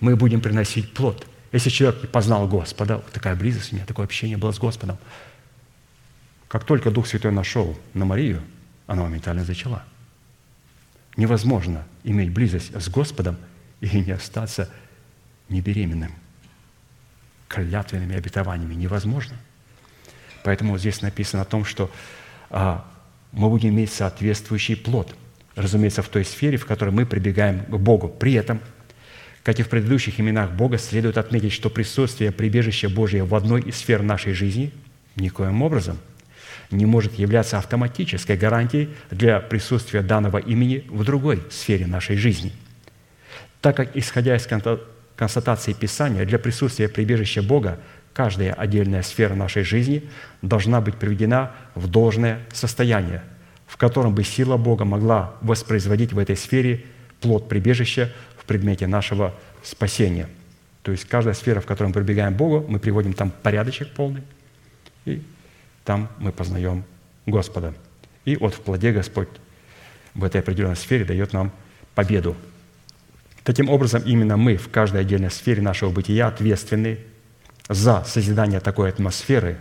Мы 0.00 0.16
будем 0.16 0.40
приносить 0.40 0.92
плод. 0.94 1.26
Если 1.52 1.68
человек 1.68 2.10
познал 2.10 2.48
Господа, 2.48 2.96
вот 2.96 3.12
такая 3.12 3.36
близость 3.36 3.72
у 3.72 3.76
меня, 3.76 3.84
такое 3.84 4.06
общение 4.06 4.38
было 4.38 4.52
с 4.52 4.58
Господом, 4.58 4.98
как 6.48 6.64
только 6.64 6.90
Дух 6.90 7.06
Святой 7.06 7.30
нашел 7.30 7.78
на 7.94 8.06
Марию, 8.06 8.42
она 8.86 9.02
моментально 9.02 9.44
зачала. 9.44 9.84
Невозможно 11.16 11.86
иметь 12.04 12.32
близость 12.32 12.74
с 12.74 12.88
Господом 12.88 13.36
и 13.80 14.00
не 14.00 14.12
остаться 14.12 14.70
небеременным. 15.48 16.12
Клятвенными 17.48 18.16
обетованиями 18.16 18.74
невозможно. 18.74 19.36
Поэтому 20.42 20.78
здесь 20.78 21.02
написано 21.02 21.42
о 21.42 21.44
том, 21.44 21.66
что 21.66 21.90
а, 22.48 22.88
мы 23.32 23.50
будем 23.50 23.68
иметь 23.70 23.92
соответствующий 23.92 24.76
плод– 24.76 25.14
разумеется, 25.56 26.02
в 26.02 26.08
той 26.08 26.24
сфере, 26.24 26.56
в 26.56 26.66
которой 26.66 26.90
мы 26.90 27.06
прибегаем 27.06 27.64
к 27.64 27.76
Богу. 27.76 28.08
При 28.08 28.34
этом, 28.34 28.60
как 29.42 29.58
и 29.58 29.62
в 29.62 29.68
предыдущих 29.68 30.20
именах 30.20 30.52
Бога, 30.52 30.78
следует 30.78 31.18
отметить, 31.18 31.52
что 31.52 31.70
присутствие 31.70 32.32
прибежища 32.32 32.88
Божия 32.88 33.24
в 33.24 33.34
одной 33.34 33.62
из 33.62 33.76
сфер 33.76 34.02
нашей 34.02 34.32
жизни 34.32 34.72
никоим 35.16 35.62
образом 35.62 35.98
не 36.70 36.86
может 36.86 37.18
являться 37.18 37.58
автоматической 37.58 38.36
гарантией 38.36 38.90
для 39.10 39.40
присутствия 39.40 40.02
данного 40.02 40.38
имени 40.38 40.84
в 40.88 41.04
другой 41.04 41.42
сфере 41.50 41.86
нашей 41.86 42.16
жизни. 42.16 42.52
Так 43.60 43.76
как, 43.76 43.96
исходя 43.96 44.36
из 44.36 44.48
констатации 45.16 45.72
Писания, 45.72 46.24
для 46.24 46.38
присутствия 46.38 46.88
прибежища 46.88 47.42
Бога 47.42 47.80
каждая 48.12 48.52
отдельная 48.52 49.02
сфера 49.02 49.34
нашей 49.34 49.64
жизни 49.64 50.08
должна 50.42 50.80
быть 50.80 50.94
приведена 50.94 51.52
в 51.74 51.88
должное 51.88 52.40
состояние– 52.52 53.24
в 53.70 53.76
котором 53.76 54.16
бы 54.16 54.24
сила 54.24 54.56
Бога 54.56 54.84
могла 54.84 55.34
воспроизводить 55.42 56.12
в 56.12 56.18
этой 56.18 56.36
сфере 56.36 56.84
плод 57.20 57.48
прибежища 57.48 58.12
в 58.36 58.44
предмете 58.44 58.88
нашего 58.88 59.32
спасения. 59.62 60.28
То 60.82 60.90
есть 60.90 61.04
каждая 61.04 61.34
сфера, 61.34 61.60
в 61.60 61.66
которой 61.66 61.88
мы 61.88 61.92
прибегаем 61.94 62.34
к 62.34 62.36
Богу, 62.36 62.64
мы 62.66 62.80
приводим 62.80 63.12
там 63.12 63.30
порядочек 63.30 63.92
полный, 63.92 64.24
и 65.04 65.22
там 65.84 66.08
мы 66.18 66.32
познаем 66.32 66.82
Господа. 67.26 67.72
И 68.24 68.34
вот 68.36 68.54
в 68.54 68.60
плоде 68.60 68.90
Господь 68.90 69.28
в 70.14 70.24
этой 70.24 70.40
определенной 70.40 70.76
сфере 70.76 71.04
дает 71.04 71.32
нам 71.32 71.52
победу. 71.94 72.34
Таким 73.44 73.70
образом, 73.70 74.02
именно 74.04 74.36
мы 74.36 74.56
в 74.56 74.68
каждой 74.68 75.02
отдельной 75.02 75.30
сфере 75.30 75.62
нашего 75.62 75.90
бытия 75.90 76.26
ответственны 76.26 76.98
за 77.68 78.02
созидание 78.02 78.58
такой 78.58 78.88
атмосферы, 78.88 79.58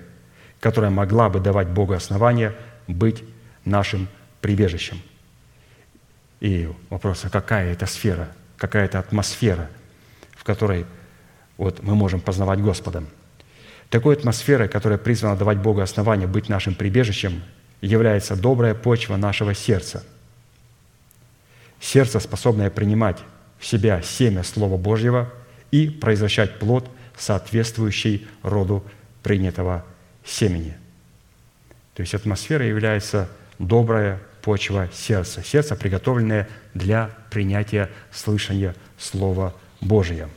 которая 0.59 0.89
могла 0.89 1.29
бы 1.29 1.39
давать 1.39 1.67
Богу 1.67 1.93
основания 1.93 2.55
быть 2.87 3.23
нашим 3.65 4.07
прибежищем. 4.41 5.01
И 6.39 6.69
вопрос, 6.89 7.25
а 7.25 7.29
какая 7.29 7.73
это 7.73 7.85
сфера, 7.85 8.29
какая 8.57 8.85
это 8.85 8.99
атмосфера, 8.99 9.69
в 10.35 10.43
которой 10.43 10.85
вот 11.57 11.83
мы 11.83 11.95
можем 11.95 12.21
познавать 12.21 12.61
Господа. 12.61 13.03
Такой 13.89 14.15
атмосферой, 14.15 14.69
которая 14.69 14.97
призвана 14.97 15.35
давать 15.35 15.57
Богу 15.57 15.81
основание 15.81 16.27
быть 16.27 16.47
нашим 16.47 16.75
прибежищем, 16.75 17.43
является 17.81 18.35
добрая 18.35 18.75
почва 18.75 19.17
нашего 19.17 19.53
сердца. 19.53 20.03
Сердце, 21.79 22.19
способное 22.19 22.69
принимать 22.69 23.17
в 23.57 23.65
себя 23.65 24.01
семя 24.01 24.43
Слова 24.43 24.77
Божьего 24.77 25.31
и 25.71 25.89
произвращать 25.89 26.59
плод, 26.59 26.89
соответствующий 27.17 28.27
роду 28.43 28.83
принятого 29.23 29.85
семени. 30.23 30.77
То 31.95 32.01
есть 32.01 32.13
атмосфера 32.13 32.65
является 32.65 33.29
добрая 33.59 34.19
почва 34.41 34.89
сердца. 34.93 35.43
Сердце, 35.43 35.75
приготовленное 35.75 36.47
для 36.73 37.11
принятия 37.29 37.89
слышания 38.11 38.73
Слова 38.97 39.53
Божия. 39.81 40.29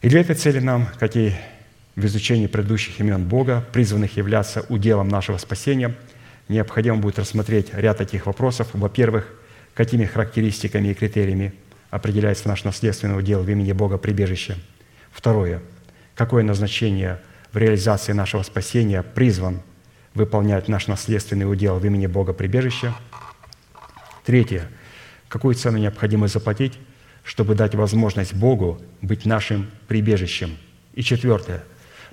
И 0.00 0.08
для 0.08 0.20
этой 0.20 0.36
цели 0.36 0.60
нам, 0.60 0.88
как 0.98 1.16
и 1.16 1.32
в 1.96 2.06
изучении 2.06 2.46
предыдущих 2.46 3.00
имен 3.00 3.24
Бога, 3.24 3.64
призванных 3.72 4.16
являться 4.16 4.64
уделом 4.68 5.08
нашего 5.08 5.36
спасения, 5.38 5.94
необходимо 6.48 6.98
будет 6.98 7.18
рассмотреть 7.18 7.74
ряд 7.74 7.98
таких 7.98 8.26
вопросов. 8.26 8.68
Во-первых, 8.72 9.28
какими 9.74 10.04
характеристиками 10.04 10.88
и 10.88 10.94
критериями 10.94 11.52
определяется 11.90 12.48
наш 12.48 12.64
наследственный 12.64 13.18
удел 13.18 13.42
в 13.42 13.50
имени 13.50 13.72
Бога 13.72 13.98
прибежище. 13.98 14.56
Второе. 15.10 15.60
Какое 16.14 16.44
назначение 16.44 17.20
в 17.52 17.56
реализации 17.56 18.12
нашего 18.12 18.42
спасения 18.42 19.02
призван 19.02 19.60
выполнять 20.18 20.68
наш 20.68 20.86
наследственный 20.86 21.50
удел 21.50 21.78
в 21.78 21.86
имени 21.86 22.06
Бога 22.06 22.32
прибежища. 22.32 22.94
Третье. 24.26 24.68
Какую 25.28 25.54
цену 25.54 25.78
необходимо 25.78 26.28
заплатить, 26.28 26.78
чтобы 27.24 27.54
дать 27.54 27.74
возможность 27.74 28.34
Богу 28.34 28.80
быть 29.00 29.24
нашим 29.24 29.70
прибежищем. 29.86 30.58
И 30.94 31.02
четвертое. 31.02 31.64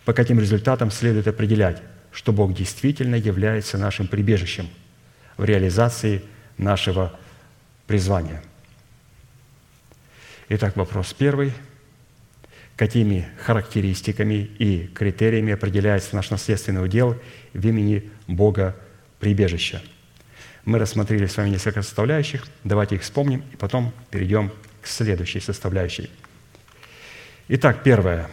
По 0.05 0.13
каким 0.13 0.39
результатам 0.39 0.91
следует 0.91 1.27
определять, 1.27 1.81
что 2.11 2.31
Бог 2.31 2.53
действительно 2.53 3.15
является 3.15 3.77
нашим 3.77 4.07
прибежищем 4.07 4.69
в 5.35 5.43
реализации 5.43 6.21
нашего 6.57 7.17
призвания. 7.87 8.41
Итак, 10.47 10.77
вопрос 10.77 11.13
первый– 11.13 11.51
какими 12.75 13.27
характеристиками 13.39 14.49
и 14.59 14.87
критериями 14.87 15.53
определяется 15.53 16.15
наш 16.15 16.29
наследственный 16.29 16.83
удел 16.83 17.15
в 17.55 17.67
имени 17.67 18.11
Бога 18.27 18.75
прибежища. 19.19 19.81
Мы 20.65 20.77
рассмотрели 20.77 21.25
с 21.25 21.37
вами 21.37 21.49
несколько 21.49 21.81
составляющих, 21.81 22.45
давайте 22.63 22.95
их 22.95 23.01
вспомним 23.01 23.43
и 23.51 23.55
потом 23.55 23.93
перейдем 24.11 24.51
к 24.81 24.87
следующей 24.87 25.39
составляющей. 25.39 26.09
Итак, 27.47 27.81
первое. 27.83 28.29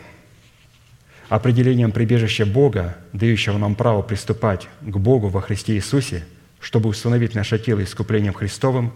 Определением 1.29 1.93
прибежища 1.93 2.45
Бога, 2.45 2.97
дающего 3.12 3.57
нам 3.57 3.75
право 3.75 4.03
приступать 4.03 4.68
к 4.81 4.97
Богу 4.99 5.29
во 5.29 5.41
Христе 5.41 5.75
Иисусе, 5.77 6.25
чтобы 6.61 6.91
установить 6.91 7.35
наше 7.35 7.59
тело 7.59 7.83
искуплением 7.83 8.35
Христовым, 8.35 8.93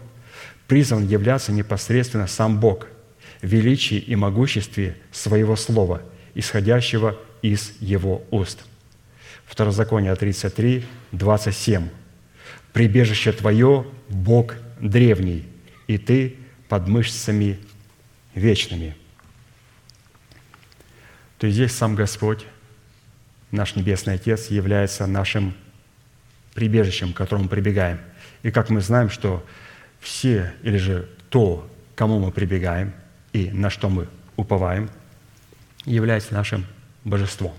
призван 0.67 1.07
являться 1.07 1.51
непосредственно 1.51 2.27
сам 2.27 2.59
Бог– 2.59 2.87
величии 3.41 3.97
и 3.97 4.15
могуществе 4.15 4.97
Своего 5.11 5.55
Слова, 5.55 6.01
исходящего 6.33 7.17
из 7.41 7.73
Его 7.79 8.23
уст. 8.31 8.63
Второзаконие 9.47 10.15
33, 10.15 10.85
27. 11.11 11.89
«Прибежище 12.73 13.31
Твое– 13.31 13.87
Бог 14.09 14.53
древний, 14.79 15.47
и 15.87 15.97
Ты 15.97 16.35
под 16.69 16.87
мышцами 16.87 17.57
вечными». 18.35 18.95
То 21.39 21.47
есть 21.47 21.55
здесь 21.55 21.71
сам 21.71 21.95
Господь, 21.95 22.45
наш 23.49 23.75
Небесный 23.75 24.15
Отец, 24.15 24.51
является 24.51 25.07
нашим 25.07 25.55
прибежищем, 26.53 27.13
к 27.13 27.17
которому 27.17 27.47
прибегаем. 27.47 27.99
И 28.43 28.51
как 28.51 28.69
мы 28.69 28.81
знаем, 28.81 29.09
что 29.09 29.43
все, 29.99 30.53
или 30.61 30.77
же 30.77 31.09
то, 31.29 31.67
к 31.95 31.97
кому 31.97 32.19
мы 32.19 32.31
прибегаем– 32.31 32.93
и 33.37 33.51
на 33.51 33.69
что 33.69 33.89
мы 33.89 34.07
уповаем, 34.35 34.89
является 35.85 36.33
нашим 36.33 36.65
божеством. 37.03 37.53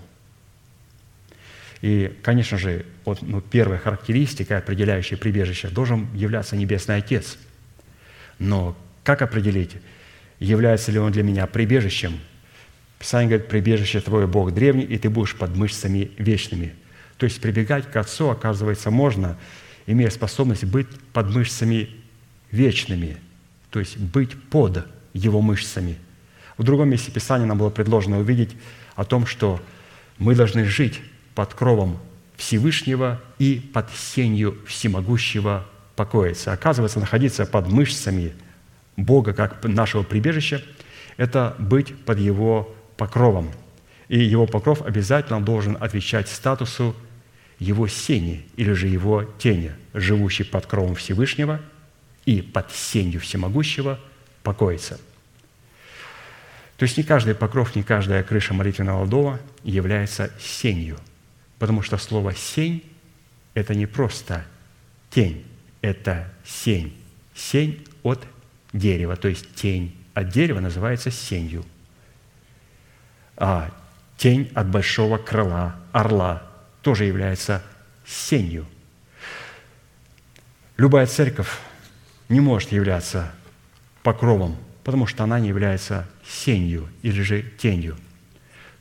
И, 1.81 2.13
конечно 2.23 2.57
же, 2.57 2.85
вот, 3.05 3.21
ну, 3.21 3.41
первая 3.41 3.79
характеристика, 3.79 4.57
определяющая 4.57 5.17
прибежище, 5.17 5.69
должен 5.69 6.07
являться 6.13 6.55
Небесный 6.55 6.97
Отец. 6.97 7.37
Но 8.37 8.77
Как 9.03 9.21
определить, 9.21 9.71
является 10.39 10.91
ли 10.91 10.99
он 10.99 11.11
для 11.11 11.23
меня 11.23 11.47
прибежищем? 11.47 12.19
Писание 12.99 13.29
говорит, 13.29 13.47
прибежище 13.47 14.01
твое 14.01 14.27
Бог 14.27 14.53
древний, 14.53 14.83
и 14.83 14.97
ты 14.97 15.09
будешь 15.09 15.35
под 15.35 15.55
мышцами 15.55 16.11
вечными. 16.17 16.73
То 17.17 17.25
есть 17.25 17.41
прибегать 17.41 17.89
к 17.89 17.95
Отцу, 17.95 18.29
оказывается, 18.29 18.91
можно, 18.91 19.37
имея 19.87 20.09
способность 20.09 20.65
быть 20.65 20.87
под 21.13 21.33
мышцами 21.33 21.89
вечными, 22.51 23.17
то 23.71 23.79
есть 23.79 23.97
быть 23.97 24.39
под 24.49 24.85
Его 25.13 25.41
мышцами. 25.41 25.97
В 26.57 26.63
другом 26.63 26.89
месте 26.89 27.09
Писания 27.09 27.47
нам 27.47 27.57
было 27.57 27.69
предложено 27.69 28.19
увидеть 28.19 28.55
о 28.95 29.05
том, 29.05 29.25
что 29.25 29.61
мы 30.17 30.35
должны 30.35 30.65
жить 30.65 31.01
под 31.35 31.53
кровом 31.53 31.99
Всевышнего 32.37 33.21
и 33.37 33.59
под 33.59 33.89
сенью 33.91 34.57
всемогущего 34.65 35.65
покоиться. 35.95 36.53
Оказывается, 36.53 36.99
находиться 36.99 37.45
под 37.45 37.67
мышцами 37.67 38.33
Бога 38.95 39.33
как 39.33 39.63
нашего 39.63 40.03
прибежища– 40.03 40.63
это 41.17 41.55
быть 41.59 41.97
под 42.05 42.19
Его 42.19 42.73
покровом. 42.97 43.51
И 44.07 44.19
Его 44.19 44.45
покров 44.45 44.81
обязательно 44.81 45.41
должен 45.41 45.77
отвечать 45.79 46.29
статусу 46.29 46.95
Его 47.59 47.87
сени 47.87 48.45
или 48.55 48.71
же 48.71 48.87
Его 48.87 49.23
тени, 49.37 49.73
живущий 49.93 50.43
под 50.43 50.65
кровом 50.65 50.95
Всевышнего 50.95 51.59
и 52.25 52.41
под 52.41 52.71
сенью 52.71 53.19
всемогущего 53.19 53.99
покоится– 54.43 54.99
то 56.79 56.83
есть 56.83 56.95
не 56.95 57.03
каждый 57.03 57.35
покров, 57.35 57.75
не 57.75 57.83
каждая 57.83 58.23
крыша 58.23 58.53
молитвенного 58.53 59.05
дома 59.05 59.41
является 59.63 60.31
сенью, 60.39 60.97
потому 61.59 61.81
что 61.81 61.97
слово 61.97 62.33
«сень»– 62.33 62.83
это 63.53 63.75
не 63.75 63.85
просто 63.85 64.45
тень, 65.09 65.45
это 65.81 66.31
сень. 66.43 66.95
Сень 67.35 67.85
от 68.03 68.25
дерева, 68.73 69.15
то 69.15 69.27
есть 69.27 69.53
тень 69.55 69.95
от 70.13 70.29
дерева 70.29 70.59
называется 70.59 71.11
сенью. 71.11 71.65
А 73.37 73.71
тень 74.17 74.51
от 74.55 74.67
большого 74.67 75.17
крыла, 75.17 75.75
орла, 75.91 76.43
тоже 76.81 77.05
является 77.05 77.63
сенью. 78.05 78.65
Любая 80.77 81.05
церковь 81.05 81.59
не 82.27 82.39
может 82.39 82.71
являться 82.71 83.31
покровом 84.01 84.57
потому 84.89 85.05
что 85.05 85.23
она 85.23 85.39
не 85.39 85.49
является 85.49 86.09
сенью 86.27 86.89
или 87.03 87.21
же 87.21 87.43
тенью. 87.43 87.95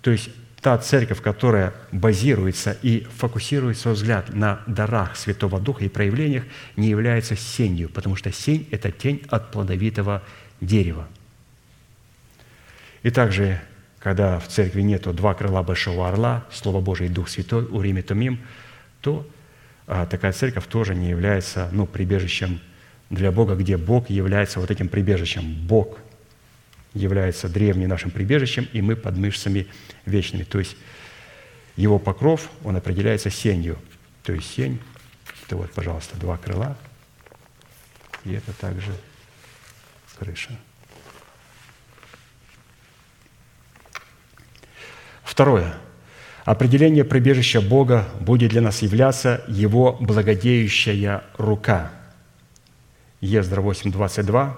То 0.01 0.11
есть 0.11 0.31
та 0.61 0.77
церковь, 0.79 1.21
которая 1.23 1.73
базируется 1.93 2.77
и 2.83 3.07
фокусирует 3.17 3.79
свой 3.79 3.95
взгляд 3.95 4.35
на 4.35 4.61
дарах 4.67 5.17
Святого 5.17 5.61
Духа 5.61 5.85
и 5.85 5.89
проявлениях, 5.89 6.45
не 6.77 6.89
является 6.89 7.37
сенью, 7.37 7.89
потому 7.89 8.17
что 8.17 8.33
сень– 8.33 8.69
это 8.71 8.91
тень 8.91 9.23
от 9.29 9.51
плодовитого 9.51 10.23
дерева. 10.61 11.07
И 13.03 13.11
также, 13.11 13.61
когда 14.01 14.41
в 14.41 14.49
церкви 14.49 14.83
нету 14.83 15.13
два 15.13 15.35
крыла 15.35 15.63
большого 15.63 16.09
орла, 16.09 16.45
Слово 16.51 16.81
Божие 16.81 17.09
и 17.09 17.13
Дух 17.13 17.29
Святой, 17.29 17.65
Урим 17.71 18.03
Тумим, 18.03 18.41
то 19.01 19.27
а, 19.87 20.07
такая 20.07 20.33
церковь 20.33 20.67
тоже 20.67 20.95
не 20.95 21.09
является 21.09 21.69
ну, 21.71 21.87
прибежищем 21.87 22.61
для 23.11 23.31
Бога, 23.31 23.55
где 23.55 23.77
Бог 23.77 24.11
является 24.11 24.59
вот 24.59 24.71
этим 24.71 24.89
прибежищем. 24.89 25.55
Бог 25.67 25.99
является 26.99 27.49
древним 27.49 27.89
нашим 27.89 28.11
прибежищем, 28.11 28.69
и 28.73 28.83
мы 28.83 28.97
под 28.97 29.17
мышцами 29.17 29.67
вечными. 30.05 30.45
То 30.45 30.59
есть 30.59 30.77
его 31.77 31.99
покров, 31.99 32.51
он 32.65 32.77
определяется 32.77 33.31
сенью. 33.31 33.79
То 34.23 34.33
есть 34.33 34.51
сень, 34.55 34.81
это 35.47 35.57
вот, 35.57 35.73
пожалуйста, 35.73 36.17
два 36.19 36.37
крыла, 36.37 36.77
и 38.25 38.33
это 38.33 38.53
также 38.53 38.93
крыша. 40.19 40.51
Второе. 45.23 45.75
Определение 46.45 47.05
прибежища 47.05 47.61
Бога 47.61 48.09
будет 48.21 48.51
для 48.51 48.63
нас 48.63 48.83
являться 48.83 49.45
Его 49.49 49.93
благодеющая 50.01 51.23
рука– 51.37 51.93
Ездра 53.21 53.61
8.22, 53.63 54.57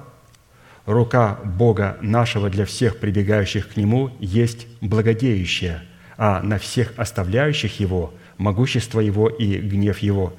«Рука 0.87 1.39
Бога 1.45 1.99
нашего 2.01 2.51
для 2.51 2.65
всех 2.65 2.99
прибегающих 2.99 3.69
к 3.69 3.77
Нему 3.77 4.11
есть 4.19 4.67
благодеющая, 4.81 5.83
а 6.17 6.43
на 6.43 6.59
всех 6.59 6.93
оставляющих 6.97 7.81
Его– 7.81 8.15
могущество 8.39 9.01
Его 9.01 9.29
и 9.29 9.59
гнев 9.59 9.99
Его». 9.99 10.35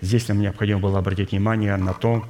Здесь 0.00 0.28
нам 0.28 0.40
необходимо 0.40 0.80
было 0.80 0.98
обратить 0.98 1.32
внимание 1.32 1.76
на 1.76 1.92
то, 1.92 2.24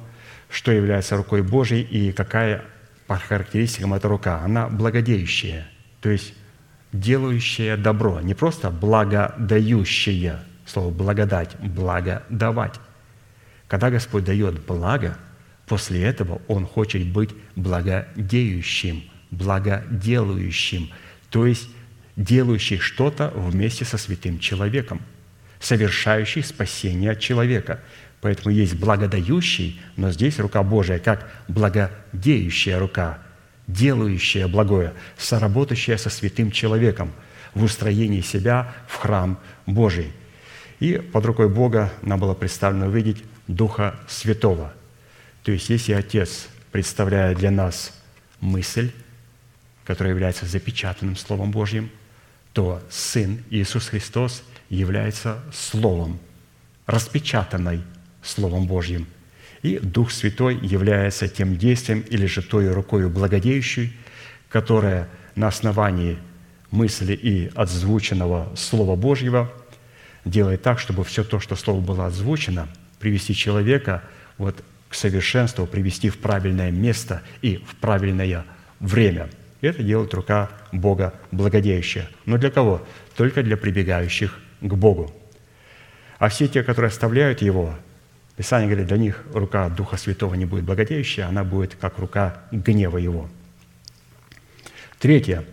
что 0.49 0.71
является 0.71 1.15
рукой 1.15 1.41
Божией 1.41 1.83
и 1.83 2.11
какая 2.11 2.63
по 3.07 3.15
характеристикам 3.15 3.93
эта 3.93 4.07
рука. 4.07 4.41
Она 4.43 4.67
благодеющая, 4.67 5.67
то 6.01 6.09
есть 6.09 6.33
делающая 6.91 7.77
добро, 7.77 8.19
не 8.21 8.33
просто 8.33 8.69
благодающая, 8.69 10.43
слово 10.65 10.91
благодать, 10.91 11.55
благодавать, 11.59 12.79
когда 13.67 13.89
Господь 13.89 14.25
дает 14.25 14.65
благо, 14.65 15.17
после 15.71 16.03
этого 16.03 16.41
Он 16.49 16.65
хочет 16.65 17.07
быть 17.07 17.29
благодеющим, 17.55 19.05
благоделающим, 19.29 20.89
то 21.29 21.45
есть 21.45 21.69
делающий 22.17 22.77
что-то 22.77 23.31
вместе 23.33 23.85
со 23.85 23.97
святым 23.97 24.37
человеком, 24.37 25.01
совершающий 25.61 26.43
спасение 26.43 27.15
человека. 27.15 27.79
Поэтому 28.19 28.53
есть 28.53 28.75
благодающий, 28.75 29.79
но 29.95 30.11
здесь 30.11 30.39
рука 30.39 30.61
Божия 30.61 30.99
как 30.99 31.31
благодеющая 31.47 32.77
рука, 32.77 33.19
делающая 33.65 34.49
благое, 34.49 34.91
соработающая 35.17 35.95
со 35.95 36.09
святым 36.09 36.51
человеком 36.51 37.13
в 37.53 37.63
устроении 37.63 38.19
себя 38.19 38.73
в 38.89 38.97
храм 38.97 39.39
Божий. 39.65 40.11
И 40.81 40.97
под 40.97 41.25
рукой 41.25 41.47
Бога 41.47 41.93
нам 42.01 42.19
было 42.19 42.33
представлено 42.33 42.87
увидеть 42.87 43.23
Духа 43.47 43.95
Святого. 44.09 44.73
То 45.43 45.51
есть, 45.51 45.69
если 45.69 45.93
Отец 45.93 46.47
представляет 46.71 47.37
для 47.37 47.51
нас 47.51 47.93
мысль, 48.39 48.91
которая 49.85 50.13
является 50.13 50.45
запечатанным 50.45 51.15
Словом 51.15 51.51
Божьим, 51.51 51.89
то 52.53 52.81
Сын 52.89 53.43
Иисус 53.49 53.89
Христос 53.89 54.43
является 54.69 55.39
Словом, 55.53 56.19
распечатанной 56.85 57.81
Словом 58.21 58.67
Божьим. 58.67 59.07
И 59.61 59.79
Дух 59.79 60.11
Святой 60.11 60.57
является 60.57 61.27
тем 61.27 61.57
действием 61.57 62.01
или 62.01 62.25
же 62.25 62.41
той 62.41 62.71
рукой 62.71 63.07
благодеющей, 63.09 63.95
которая 64.49 65.07
на 65.35 65.47
основании 65.47 66.17
мысли 66.71 67.13
и 67.13 67.51
отзвученного 67.55 68.55
Слова 68.55 68.95
Божьего 68.95 69.51
делает 70.25 70.61
так, 70.61 70.79
чтобы 70.79 71.03
все 71.03 71.23
то, 71.23 71.39
что 71.39 71.55
Слово 71.55 71.81
было 71.81 72.05
озвучено– 72.07 72.67
привести 73.01 73.35
человека 73.35 74.03
вот 74.37 74.63
к 74.91 74.93
совершенству, 74.93 75.65
привести 75.65 76.09
в 76.09 76.17
правильное 76.17 76.69
место 76.69 77.21
и 77.41 77.55
в 77.55 77.75
правильное 77.75 78.45
время. 78.81 79.29
И 79.61 79.67
это 79.67 79.81
делает 79.81 80.13
рука 80.13 80.49
Бога 80.73 81.13
благодеющая. 81.31 82.09
Но 82.25 82.37
для 82.37 82.51
кого? 82.51 82.85
Только 83.15 83.41
для 83.41 83.55
прибегающих 83.55 84.37
к 84.59 84.73
Богу. 84.73 85.13
А 86.19 86.27
все 86.27 86.49
те, 86.49 86.61
которые 86.61 86.89
оставляют 86.89 87.41
Его, 87.41 87.73
Писание 88.35 88.67
говорит, 88.67 88.87
для 88.87 88.97
них 88.97 89.23
рука 89.33 89.69
Духа 89.69 89.95
Святого 89.95 90.35
не 90.35 90.45
будет 90.45 90.65
благодеющая, 90.65 91.27
она 91.27 91.45
будет 91.45 91.75
как 91.75 91.97
рука 91.97 92.41
гнева 92.51 92.97
Его. 92.97 93.29
Третье. 94.99 95.45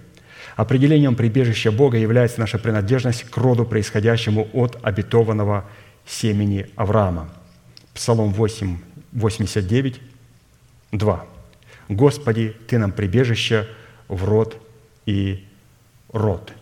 Определением 0.57 1.14
прибежища 1.14 1.70
Бога 1.70 1.97
является 1.97 2.41
наша 2.41 2.59
принадлежность 2.59 3.22
к 3.22 3.36
роду, 3.36 3.64
происходящему 3.64 4.49
от 4.53 4.78
обетованного 4.82 5.64
семени 6.07 6.70
Авраама. 6.74 7.28
Псалом 7.95 8.32
8, 8.32 8.78
89, 9.19 10.01
2. 10.93 11.27
«Господи, 11.89 12.57
Ты 12.66 12.79
нам 12.79 12.93
прибежище 12.93 13.66
в 14.09 14.25
род 14.25 14.61
и 15.07 15.47
род». 16.12 16.53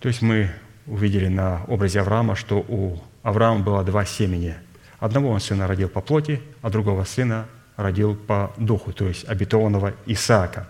То 0.00 0.08
есть 0.08 0.22
мы 0.22 0.50
увидели 0.86 1.28
на 1.28 1.64
образе 1.66 2.00
Авраама, 2.00 2.34
что 2.34 2.64
у 2.68 2.98
Авраама 3.22 3.62
было 3.62 3.84
два 3.84 4.04
семени. 4.04 4.54
Одного 4.98 5.30
он 5.30 5.40
сына 5.40 5.66
родил 5.66 5.88
по 5.88 6.00
плоти, 6.00 6.40
а 6.62 6.70
другого 6.70 7.04
сына 7.04 7.46
родил 7.76 8.14
по 8.14 8.52
духу, 8.56 8.92
то 8.92 9.06
есть 9.06 9.28
обетованного 9.28 9.94
Исаака. 10.06 10.68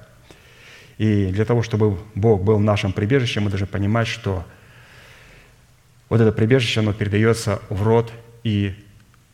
И 0.98 1.26
для 1.32 1.44
того, 1.44 1.62
чтобы 1.62 1.98
Бог 2.14 2.42
был 2.42 2.58
нашим 2.58 2.92
прибежищем, 2.92 3.44
мы 3.44 3.50
должны 3.50 3.66
понимать, 3.66 4.06
что 4.06 4.44
вот 6.08 6.20
это 6.20 6.32
прибежище, 6.32 6.80
оно 6.80 6.92
передается 6.92 7.62
в 7.70 7.82
род 7.82 8.12
и 8.44 8.74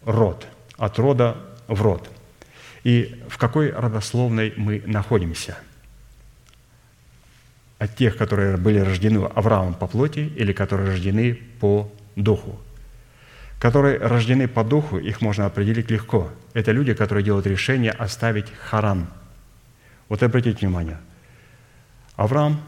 род, 0.05 0.47
от 0.77 0.99
рода 0.99 1.37
в 1.69 1.81
род. 1.83 2.09
И 2.85 3.23
в 3.29 3.39
какой 3.39 3.71
родословной 3.71 4.55
мы 4.57 4.83
находимся? 4.87 5.59
От 7.79 7.97
тех, 7.97 8.17
которые 8.17 8.57
были 8.57 8.79
рождены 8.79 9.25
Авраамом 9.35 9.75
по 9.75 9.87
плоти 9.87 10.21
или 10.21 10.53
которые 10.53 10.91
рождены 10.91 11.35
по 11.61 11.91
духу? 12.15 12.59
которые 13.59 13.99
рождены 13.99 14.49
по 14.49 14.65
духу, 14.65 14.99
их 14.99 15.21
можно 15.21 15.47
определить 15.47 15.91
легко. 15.91 16.31
Это 16.53 16.73
люди, 16.73 16.95
которые 16.95 17.25
делают 17.25 17.47
решение 17.47 17.91
оставить 17.91 18.53
Харан. 18.53 19.09
Вот 20.09 20.23
обратите 20.23 20.59
внимание, 20.59 20.99
Авраам 22.17 22.61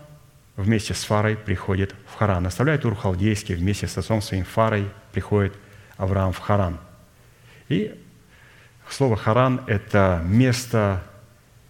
вместе 0.57 0.95
с 0.95 1.05
Фарой 1.05 1.37
приходит 1.37 1.95
в 2.13 2.17
Харан. 2.17 2.47
Оставляет 2.47 2.85
Ур 2.85 2.97
Халдейский 2.97 3.55
вместе 3.55 3.87
с 3.87 3.97
отцом 3.97 4.23
своим 4.23 4.45
Фарой 4.45 4.91
приходит 5.13 5.55
Авраам 5.97 6.33
в 6.33 6.39
Харан. 6.39 6.79
И 7.69 7.95
слово 8.89 9.17
Харан– 9.17 9.63
это 9.67 10.23
место, 10.25 11.03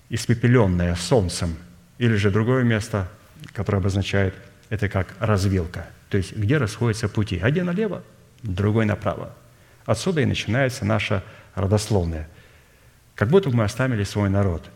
испепеленное 0.09 0.95
солнцем, 0.95 1.57
или 1.99 2.15
же 2.17 2.31
другое 2.31 2.63
место, 2.63 3.09
которое 3.53 3.79
обозначает 3.79 4.35
это 4.71 4.89
как 4.89 5.15
развилка, 5.19 5.89
то 6.11 6.17
есть 6.17 6.37
где 6.37 6.59
расходятся 6.59 7.09
пути. 7.09 7.39
Один 7.39 7.67
налево, 7.67 8.03
другой 8.43 8.87
направо. 8.87 9.35
Отсюда 9.85 10.21
и 10.21 10.27
начинается 10.27 10.85
наша 10.85 11.25
родословная. 11.55 12.29
Как 13.15 13.29
будто 13.29 13.51
бы 13.51 13.57
мы 13.57 13.65
оставили 13.65 14.05
свой 14.05 14.29
народ, 14.31 14.69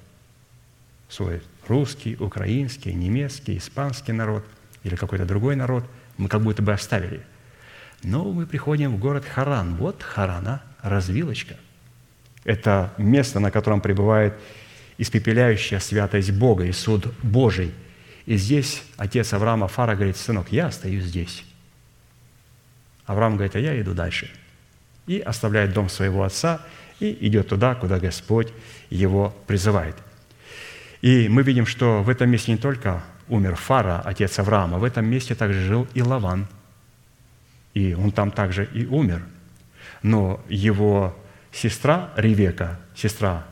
свой 1.09 1.43
русский, 1.69 2.17
украинский, 2.19 2.93
немецкий, 2.93 3.59
испанский 3.59 4.13
народ 4.13 4.45
или 4.83 4.97
какой-то 4.97 5.25
другой 5.25 5.55
народ, 5.55 5.85
мы 6.17 6.29
как 6.29 6.43
будто 6.43 6.63
бы 6.63 6.73
оставили. 6.73 7.23
Но 8.03 8.25
мы 8.33 8.47
приходим 8.47 8.97
в 8.97 8.99
город 8.99 9.25
Харан. 9.25 9.77
Вот 9.77 10.03
Харана, 10.03 10.63
развилочка. 10.83 11.57
Это 12.45 12.93
место, 12.99 13.41
на 13.41 13.51
котором 13.51 13.81
пребывает 13.81 14.35
испепеляющая 14.99 15.79
святость 15.79 16.33
Бога 16.33 16.65
и 16.65 16.73
суд 16.73 17.13
Божий. 17.23 17.73
И 18.27 18.37
здесь 18.37 18.83
отец 18.97 19.33
Авраама 19.33 19.69
Фара 19.69 19.95
говорит, 19.95 20.17
сынок, 20.17 20.53
я 20.53 20.67
остаюсь 20.67 21.05
здесь. 21.05 21.45
Авраам 23.07 23.35
говорит, 23.35 23.57
а 23.57 23.61
я 23.61 23.81
иду 23.81 23.95
дальше. 23.95 24.31
И 25.07 25.19
оставляет 25.19 25.73
дом 25.73 25.89
своего 25.89 26.23
отца 26.23 26.61
и 27.01 27.27
идет 27.27 27.49
туда, 27.49 27.75
куда 27.75 27.99
Господь 27.99 28.53
его 28.91 29.35
призывает. 29.47 29.97
И 31.01 31.29
мы 31.29 31.43
видим, 31.43 31.67
что 31.67 32.03
в 32.03 32.09
этом 32.09 32.31
месте 32.31 32.53
не 32.53 32.59
только 32.59 33.03
умер 33.29 33.57
Фара, 33.57 34.01
отец 34.05 34.39
Авраама, 34.39 34.79
в 34.79 34.85
этом 34.85 35.05
месте 35.07 35.35
также 35.35 35.65
жил 35.65 35.89
и 35.95 36.03
Лаван. 36.03 36.47
И 37.75 37.95
он 37.95 38.13
там 38.13 38.31
также 38.31 38.67
и 38.73 38.87
умер. 38.87 39.23
Но 40.03 40.41
его 40.49 41.17
сестра 41.53 42.11
Ревека, 42.17 42.79
сестра, 42.95 43.45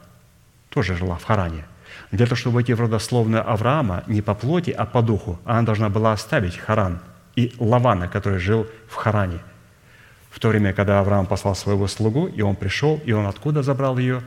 тоже 0.69 0.97
жила 0.97 1.17
в 1.17 1.25
Харане. 1.25 1.65
Для 2.11 2.27
того, 2.27 2.37
чтобы 2.37 2.55
войти 2.57 2.75
в 2.75 2.81
родословную 2.81 3.49
Авраама 3.49 4.05
не 4.07 4.23
по 4.23 4.35
плоти, 4.35 4.71
а 4.71 4.85
по 4.85 5.03
духу, 5.03 5.39
она 5.45 5.63
должна 5.63 5.89
была 5.89 6.13
оставить 6.13 6.57
Харан 6.57 7.01
и 7.37 7.55
Лавана, 7.59 8.09
который 8.09 8.39
жил 8.39 8.67
в 8.89 8.95
Харане. 8.97 9.41
В 10.31 10.39
то 10.39 10.49
время, 10.49 10.73
когда 10.73 11.01
Авраам 11.01 11.27
послал 11.27 11.55
своего 11.55 11.87
слугу, 11.89 12.27
и 12.27 12.41
он 12.41 12.57
пришел, 12.57 13.01
и 13.05 13.13
он 13.13 13.27
откуда 13.27 13.63
забрал 13.63 13.99
ее? 13.99 14.23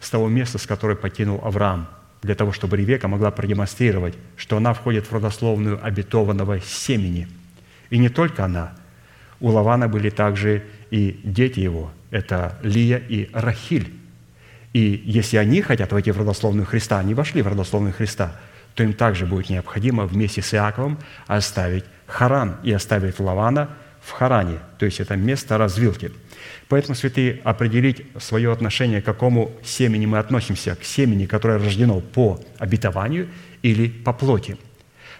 С 0.00 0.10
того 0.10 0.28
места, 0.28 0.58
с 0.58 0.66
которой 0.66 0.96
покинул 0.96 1.40
Авраам, 1.44 1.88
для 2.22 2.34
того, 2.34 2.52
чтобы 2.52 2.76
Ревека 2.76 3.08
могла 3.08 3.30
продемонстрировать, 3.30 4.14
что 4.36 4.56
она 4.56 4.74
входит 4.74 5.06
в 5.06 5.12
родословную 5.12 5.84
обетованного 5.84 6.60
семени. 6.60 7.28
И 7.90 7.98
не 7.98 8.08
только 8.08 8.44
она. 8.44 8.72
У 9.40 9.48
Лавана 9.48 9.88
были 9.88 10.10
также 10.10 10.64
и 10.90 11.20
дети 11.22 11.60
его. 11.60 11.90
Это 12.10 12.58
Лия 12.62 12.98
и 12.98 13.28
Рахиль. 13.32 13.92
И 14.72 15.02
если 15.04 15.36
они 15.36 15.62
хотят 15.62 15.92
войти 15.92 16.10
в 16.10 16.18
родословную 16.18 16.66
Христа, 16.66 16.98
они 16.98 17.14
вошли 17.14 17.42
в 17.42 17.48
родословную 17.48 17.94
Христа– 17.94 18.36
то 18.78 18.84
им 18.84 18.92
также 18.92 19.26
будет 19.26 19.50
необходимо 19.50 20.06
вместе 20.06 20.40
с 20.40 20.54
Иаковом 20.54 21.00
оставить 21.26 21.84
Харан 22.06 22.58
и 22.62 22.70
оставить 22.70 23.18
Лавана 23.18 23.70
в 24.00 24.12
Харане, 24.12 24.60
то 24.78 24.86
есть 24.86 25.00
это 25.00 25.16
место 25.16 25.58
развилки. 25.58 26.12
Поэтому, 26.68 26.94
святые, 26.94 27.40
определить 27.42 28.06
свое 28.20 28.52
отношение, 28.52 29.02
к 29.02 29.04
какому 29.04 29.50
семени 29.64 30.06
мы 30.06 30.18
относимся, 30.18 30.76
к 30.76 30.84
семени, 30.84 31.26
которое 31.26 31.58
рождено 31.58 31.98
по 32.00 32.40
обетованию 32.58 33.28
или 33.62 33.88
по 33.88 34.12
плоти. 34.12 34.56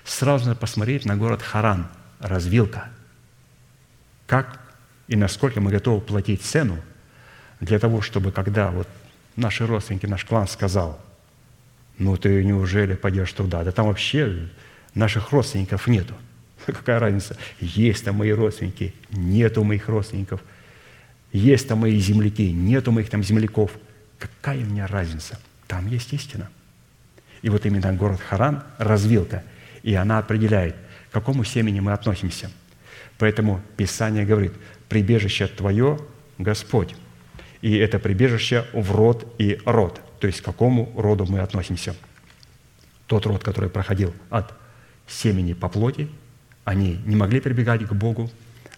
Сразу 0.05 0.47
надо 0.47 0.61
посмотреть 0.61 1.05
на 1.05 1.17
город 1.17 1.43
Харан, 1.43 1.89
развилка. 2.21 2.91
Как 4.29 4.61
и 5.09 5.17
насколько 5.17 5.61
мы 5.61 5.73
готовы 5.73 6.01
платить 6.01 6.43
цену 6.43 6.79
для 7.59 7.81
того, 7.81 8.01
чтобы 8.03 8.31
когда 8.31 8.71
вот 8.71 8.87
наши 9.35 9.67
родственники, 9.67 10.07
наш 10.07 10.25
клан 10.25 10.47
сказал– 10.47 11.01
ну 11.99 12.17
ты 12.17 12.45
неужели 12.45 12.95
пойдешь 12.95 13.33
туда? 13.33 13.65
Да 13.65 13.73
там 13.73 13.87
вообще 13.87 14.49
наших 14.95 15.33
родственников 15.33 15.87
нету. 15.89 16.15
Какая 16.67 17.01
разница? 17.01 17.37
Есть 17.61 18.05
там 18.05 18.17
мои 18.17 18.31
родственники, 18.31 18.95
нету 19.11 19.65
моих 19.65 19.89
родственников. 19.89 20.41
Есть 21.33 21.69
там 21.69 21.81
мои 21.81 21.99
земляки, 21.99 22.53
нету 22.53 22.93
моих 22.93 23.11
там 23.11 23.23
земляков. 23.23 23.73
Какая 24.19 24.59
у 24.59 24.67
меня 24.67 24.87
разница? 24.87 25.39
Там 25.67 25.89
есть 25.89 26.13
истина. 26.13 26.49
И 27.43 27.51
вот 27.51 27.67
именно 27.67 27.93
город 27.93 28.21
Харан– 28.21 28.63
развилка, 28.79 29.45
и 29.83 29.95
она 29.95 30.19
определяет, 30.19 30.75
к 31.11 31.13
какому 31.13 31.45
семени 31.45 31.81
мы 31.81 31.93
относимся. 31.93 32.51
Поэтому 33.19 33.61
Писание 33.77 34.25
говорит, 34.25 34.53
прибежище 34.89 35.47
твое– 35.47 35.99
Господь. 36.39 36.95
И 37.63 37.77
это 37.77 37.99
прибежище 37.99 38.65
в 38.73 38.93
род 38.93 39.35
и 39.39 39.61
род– 39.65 40.01
то 40.21 40.27
есть 40.27 40.41
к 40.41 40.45
какому 40.45 40.93
роду 40.97 41.27
мы 41.27 41.41
относимся. 41.41 41.95
Тот 43.07 43.27
род, 43.27 43.43
который 43.43 43.71
проходил 43.71 44.13
от 44.31 44.53
семени 45.07 45.53
по 45.55 45.69
плоти, 45.69 46.09
они 46.65 47.01
не 47.07 47.17
могли 47.17 47.41
прибегать 47.41 47.87
к 47.87 47.93
Богу, 47.93 48.31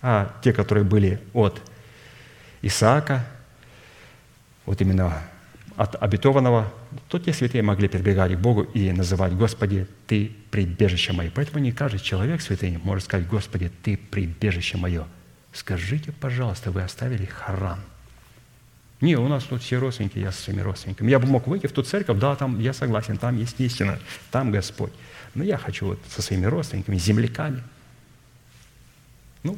а 0.02 0.34
те, 0.42 0.52
которые 0.52 0.84
были 0.84 1.20
от 1.32 1.60
Исаака, 2.62 3.26
вот 4.66 4.80
именно 4.80 5.22
от 5.76 6.00
обетованного, 6.00 6.72
то 7.08 7.18
те 7.18 7.32
святые 7.32 7.62
могли 7.62 7.88
прибегать 7.88 8.34
к 8.34 8.38
Богу 8.38 8.62
и 8.62 8.90
называть 8.92 9.32
«Господи, 9.34 9.86
Ты 10.06 10.32
прибежище 10.50 11.12
мое». 11.12 11.30
Поэтому 11.34 11.58
не 11.58 11.72
каждый 11.72 12.00
человек 12.00 12.40
святый 12.40 12.78
может 12.82 13.04
сказать 13.04 13.26
«Господи, 13.26 13.70
Ты 13.82 13.96
прибежище 13.96 14.76
мое». 14.76 15.06
Скажите, 15.52 16.12
пожалуйста, 16.12 16.70
вы 16.70 16.82
оставили 16.82 17.24
Харан– 17.24 17.80
не, 19.00 19.16
у 19.16 19.28
нас 19.28 19.44
тут 19.44 19.62
все 19.62 19.78
родственники, 19.78 20.18
я 20.18 20.30
со 20.30 20.42
своими 20.42 20.60
родственниками. 20.60 21.10
Я 21.10 21.18
бы 21.18 21.26
мог 21.26 21.46
выйти 21.46 21.66
в 21.66 21.72
ту 21.72 21.82
церковь, 21.82 22.18
да, 22.18 22.36
там 22.36 22.60
я 22.60 22.74
согласен, 22.74 23.16
там 23.16 23.38
есть 23.38 23.58
истина, 23.58 23.98
там 24.30 24.50
Господь. 24.50 24.92
Но 25.34 25.42
я 25.42 25.56
хочу 25.56 25.86
вот 25.86 26.00
со 26.08 26.20
своими 26.20 26.44
родственниками, 26.44 26.98
земляками. 26.98 27.62
Ну, 29.42 29.56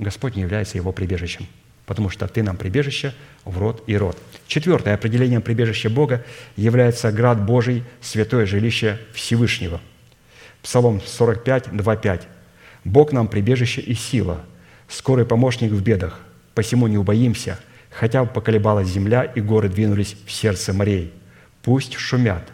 Господь 0.00 0.34
не 0.34 0.42
является 0.42 0.78
его 0.78 0.90
прибежищем, 0.90 1.46
потому 1.86 2.10
что 2.10 2.26
ты 2.26 2.42
нам 2.42 2.56
прибежище 2.56 3.14
в 3.44 3.58
род 3.58 3.82
и 3.86 3.96
род. 3.96 4.18
Четвертое 4.48 4.94
определением 4.94 5.40
прибежища 5.40 5.88
Бога 5.88 6.24
является 6.56 7.10
град 7.12 7.40
Божий, 7.40 7.84
святое 8.00 8.44
жилище 8.44 8.98
Всевышнего. 9.14 9.80
Псалом 10.62 11.00
45, 11.00 11.76
2, 11.76 11.96
5. 11.96 12.28
«Бог 12.84 13.12
нам 13.12 13.28
прибежище 13.28 13.80
и 13.80 13.94
сила, 13.94 14.44
скорый 14.88 15.24
помощник 15.24 15.70
в 15.70 15.82
бедах, 15.82 16.20
посему 16.54 16.86
не 16.88 16.98
убоимся, 16.98 17.58
хотя 17.90 18.24
бы 18.24 18.30
поколебалась 18.30 18.88
земля, 18.88 19.22
и 19.22 19.40
горы 19.40 19.68
двинулись 19.68 20.16
в 20.26 20.30
сердце 20.30 20.72
морей. 20.72 21.12
Пусть 21.62 21.94
шумят, 21.94 22.44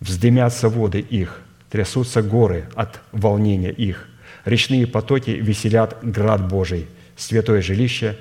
вздымятся 0.00 0.68
воды 0.68 1.00
их, 1.00 1.40
трясутся 1.70 2.22
горы 2.22 2.66
от 2.74 3.00
волнения 3.12 3.70
их. 3.72 4.08
Речные 4.44 4.86
потоки 4.86 5.30
веселят 5.30 5.98
град 6.02 6.48
Божий, 6.48 6.86
святое 7.16 7.62
жилище 7.62 8.16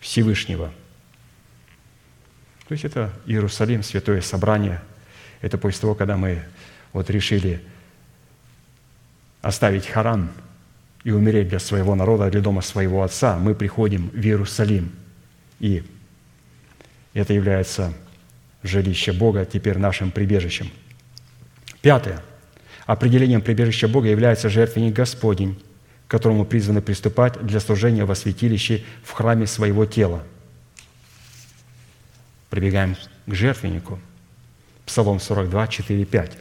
Всевышнего. 0.00 0.72
То 2.68 2.72
есть 2.72 2.84
это 2.84 3.12
Иерусалим, 3.26 3.82
святое 3.82 4.20
собрание. 4.20 4.82
Это 5.40 5.58
после 5.58 5.80
того, 5.80 5.94
когда 5.94 6.16
мы 6.16 6.42
вот 6.92 7.10
решили 7.10 7.62
оставить 9.42 9.86
Харан 9.86 10.30
и 11.04 11.12
умереть 11.12 11.48
для 11.48 11.60
своего 11.60 11.94
народа, 11.94 12.30
для 12.30 12.40
дома 12.40 12.62
своего 12.62 13.02
отца, 13.02 13.38
мы 13.38 13.54
приходим 13.54 14.10
в 14.10 14.20
Иерусалим– 14.20 14.92
и 15.60 15.82
это 17.14 17.32
является 17.32 17.92
жилище 18.62 19.12
Бога 19.12 19.44
теперь 19.44 19.78
нашим 19.78 20.10
прибежищем. 20.10 20.70
Пятое. 21.80 22.20
Определением 22.84 23.40
прибежища 23.40 23.88
Бога 23.88 24.08
является 24.08 24.48
жертвенник 24.48 24.94
Господень, 24.94 25.60
к 26.06 26.10
которому 26.10 26.44
призваны 26.44 26.80
приступать 26.80 27.44
для 27.44 27.60
служения 27.60 28.04
во 28.04 28.14
святилище 28.14 28.84
в 29.02 29.12
храме 29.12 29.46
своего 29.46 29.86
тела. 29.86 30.22
Прибегаем 32.48 32.96
к 33.26 33.34
жертвеннику. 33.34 33.98
Псалом 34.84 35.18
42, 35.18 35.66
4, 35.66 36.04
5. 36.04 36.38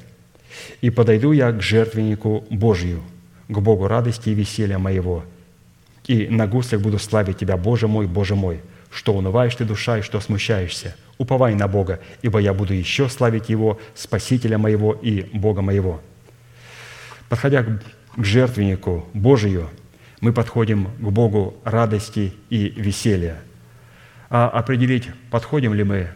«И 0.81 0.89
подойду 0.91 1.31
я 1.31 1.51
к 1.51 1.61
жертвеннику 1.61 2.45
Божию, 2.51 3.01
к 3.47 3.59
Богу 3.59 3.87
радости 3.87 4.29
и 4.29 4.33
веселья 4.33 4.77
моего, 4.77 5.25
и 6.05 6.27
на 6.27 6.45
гуслях 6.45 6.81
буду 6.81 6.99
славить 6.99 7.39
Тебя, 7.39 7.57
Боже 7.57 7.87
мой, 7.87 8.05
Боже 8.05 8.35
мой, 8.35 8.61
что 8.91 9.13
унываешь 9.13 9.55
ты, 9.55 9.65
душа, 9.65 9.97
и 9.97 10.01
что 10.01 10.21
смущаешься. 10.21 10.95
Уповай 11.17 11.55
на 11.55 11.67
Бога, 11.67 11.99
ибо 12.21 12.39
я 12.39 12.53
буду 12.53 12.73
еще 12.73 13.09
славить 13.09 13.49
Его, 13.49 13.79
Спасителя 13.95 14.59
моего 14.59 14.93
и 14.93 15.23
Бога 15.23 15.61
моего». 15.61 16.01
Подходя 17.27 17.63
к 17.63 17.81
жертвеннику 18.17 19.05
Божию, 19.13 19.69
мы 20.21 20.33
подходим 20.33 20.85
к 20.99 21.09
Богу 21.11 21.55
радости 21.63 22.33
и 22.49 22.69
веселья. 22.75 23.37
А 24.29 24.47
определить, 24.47 25.09
подходим 25.29 25.73
ли 25.73 25.83
мы 25.83 26.09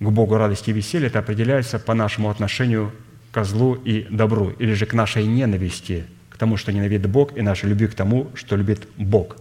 к 0.00 0.08
Богу 0.10 0.36
радости 0.36 0.70
и 0.70 0.72
веселья, 0.72 1.06
это 1.06 1.20
определяется 1.20 1.78
по 1.78 1.94
нашему 1.94 2.30
отношению 2.30 2.92
к 3.32 3.44
злу 3.44 3.74
и 3.74 4.06
добру, 4.10 4.50
или 4.50 4.74
же 4.74 4.86
к 4.86 4.94
нашей 4.94 5.26
ненависти, 5.26 6.04
к 6.28 6.36
тому, 6.36 6.56
что 6.56 6.72
ненавидит 6.72 7.08
Бог, 7.08 7.36
и 7.36 7.42
нашей 7.42 7.68
любви 7.68 7.86
к 7.86 7.94
тому, 7.94 8.30
что 8.34 8.56
любит 8.56 8.88
Бог. 8.96 9.36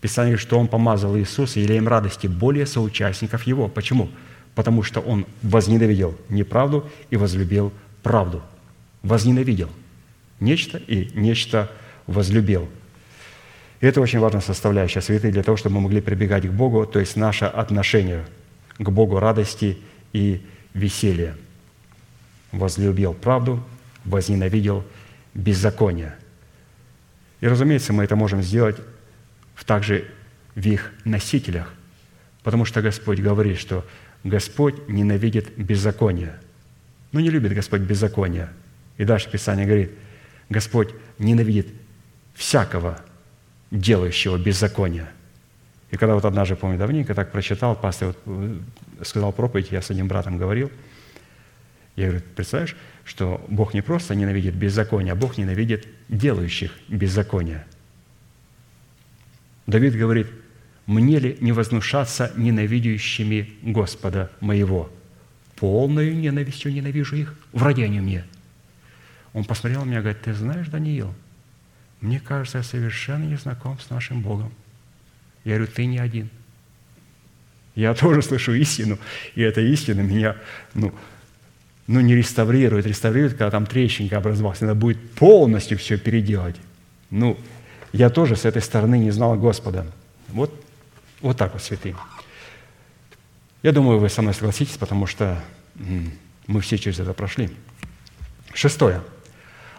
Писание 0.00 0.32
говорит, 0.32 0.46
что 0.46 0.58
Он 0.58 0.68
помазал 0.68 1.16
Иисуса 1.16 1.58
елеем 1.60 1.88
радости 1.88 2.26
более 2.26 2.66
соучастников 2.66 3.42
Его. 3.44 3.68
Почему? 3.68 4.10
Потому 4.54 4.82
что 4.82 5.00
Он 5.00 5.26
возненавидел 5.42 6.16
неправду 6.28 6.88
и 7.10 7.16
возлюбил 7.16 7.72
правду. 8.02 8.42
Возненавидел 9.02 9.70
нечто 10.40 10.78
и 10.78 11.10
нечто 11.14 11.70
возлюбил. 12.06 12.68
И 13.80 13.86
это 13.86 14.00
очень 14.00 14.18
важная 14.18 14.40
составляющая 14.40 15.00
святые 15.00 15.32
для 15.32 15.42
того, 15.42 15.56
чтобы 15.56 15.76
мы 15.76 15.82
могли 15.82 16.00
прибегать 16.00 16.46
к 16.46 16.50
Богу, 16.50 16.84
то 16.86 16.98
есть 16.98 17.16
наше 17.16 17.44
отношение 17.44 18.24
к 18.78 18.90
Богу 18.90 19.18
радости 19.20 19.78
и 20.12 20.44
веселья. 20.74 21.36
Возлюбил 22.50 23.14
правду, 23.14 23.62
возненавидел 24.04 24.84
беззаконие. 25.34 26.16
И, 27.40 27.46
разумеется, 27.46 27.92
мы 27.92 28.04
это 28.04 28.16
можем 28.16 28.42
сделать 28.42 28.76
также 29.68 30.08
в 30.54 30.66
их 30.66 30.92
носителях, 31.04 31.72
потому 32.42 32.64
что 32.64 32.80
Господь 32.80 33.20
говорит, 33.20 33.58
что 33.58 33.84
Господь 34.24 34.88
ненавидит 34.88 35.56
беззаконие. 35.56 36.40
Но 37.12 37.20
не 37.20 37.28
любит 37.30 37.52
Господь 37.52 37.82
беззаконие. 37.82 38.48
И 38.96 39.04
дальше 39.04 39.30
Писание 39.30 39.66
говорит, 39.66 39.92
Господь 40.48 40.94
ненавидит 41.18 41.68
всякого 42.34 43.00
делающего 43.70 44.38
беззакония. 44.38 45.10
И 45.90 45.96
когда 45.96 46.14
вот 46.14 46.24
однажды, 46.24 46.56
помню, 46.56 46.78
давненько 46.78 47.14
так 47.14 47.32
прочитал, 47.32 47.74
пастор 47.74 48.08
вот 48.08 48.18
э, 48.26 48.58
сказал 49.04 49.32
проповедь, 49.32 49.70
я 49.70 49.82
с 49.82 49.90
одним 49.90 50.08
братом 50.08 50.36
говорил, 50.36 50.70
я 51.96 52.06
говорю, 52.08 52.22
представляешь, 52.36 52.76
что 53.04 53.44
Бог 53.48 53.74
не 53.74 53.82
просто 53.82 54.14
ненавидит 54.14 54.54
беззаконие, 54.54 55.12
а 55.12 55.16
Бог 55.16 55.38
ненавидит 55.38 55.86
делающих 56.08 56.72
беззаконие. 56.88 57.66
Давид 59.66 59.96
говорит, 59.96 60.28
«Мне 60.86 61.18
ли 61.18 61.36
не 61.40 61.52
вознушаться 61.52 62.32
ненавидящими 62.36 63.50
Господа 63.62 64.30
моего? 64.40 64.90
Полною 65.56 66.16
ненавистью 66.16 66.72
ненавижу 66.72 67.16
их, 67.16 67.34
враги 67.52 67.82
они 67.82 68.00
мне». 68.00 68.24
Он 69.38 69.44
посмотрел 69.44 69.84
на 69.84 69.90
меня 69.90 69.98
и 69.98 70.02
говорит, 70.02 70.22
«Ты 70.22 70.34
знаешь, 70.34 70.66
Даниил, 70.66 71.14
мне 72.00 72.18
кажется, 72.18 72.58
я 72.58 72.64
совершенно 72.64 73.24
не 73.24 73.36
знаком 73.36 73.78
с 73.78 73.88
нашим 73.88 74.20
Богом. 74.20 74.52
Я 75.44 75.56
говорю, 75.56 75.72
ты 75.72 75.86
не 75.86 75.98
один. 75.98 76.28
Я 77.76 77.94
тоже 77.94 78.22
слышу 78.22 78.52
истину, 78.54 78.98
и 79.36 79.42
эта 79.42 79.60
истина 79.60 80.00
меня, 80.00 80.36
ну, 80.74 80.92
ну 81.86 82.00
не 82.00 82.16
реставрирует. 82.16 82.86
Реставрирует, 82.86 83.34
когда 83.34 83.50
там 83.52 83.64
трещинка 83.64 84.16
образовалась. 84.16 84.60
Надо 84.60 84.74
будет 84.74 85.12
полностью 85.12 85.78
все 85.78 85.98
переделать. 85.98 86.56
Ну, 87.10 87.38
я 87.92 88.10
тоже 88.10 88.34
с 88.34 88.44
этой 88.44 88.60
стороны 88.60 88.98
не 88.98 89.12
знал 89.12 89.36
Господа. 89.36 89.86
Вот, 90.28 90.52
вот 91.20 91.36
так 91.36 91.52
вот, 91.52 91.62
святые. 91.62 91.96
Я 93.62 93.70
думаю, 93.70 93.98
вы 94.00 94.08
со 94.08 94.20
мной 94.22 94.34
согласитесь, 94.34 94.76
потому 94.76 95.06
что 95.06 95.40
мы 96.48 96.60
все 96.60 96.76
через 96.76 96.98
это 96.98 97.12
прошли. 97.12 97.50
Шестое. 98.52 99.02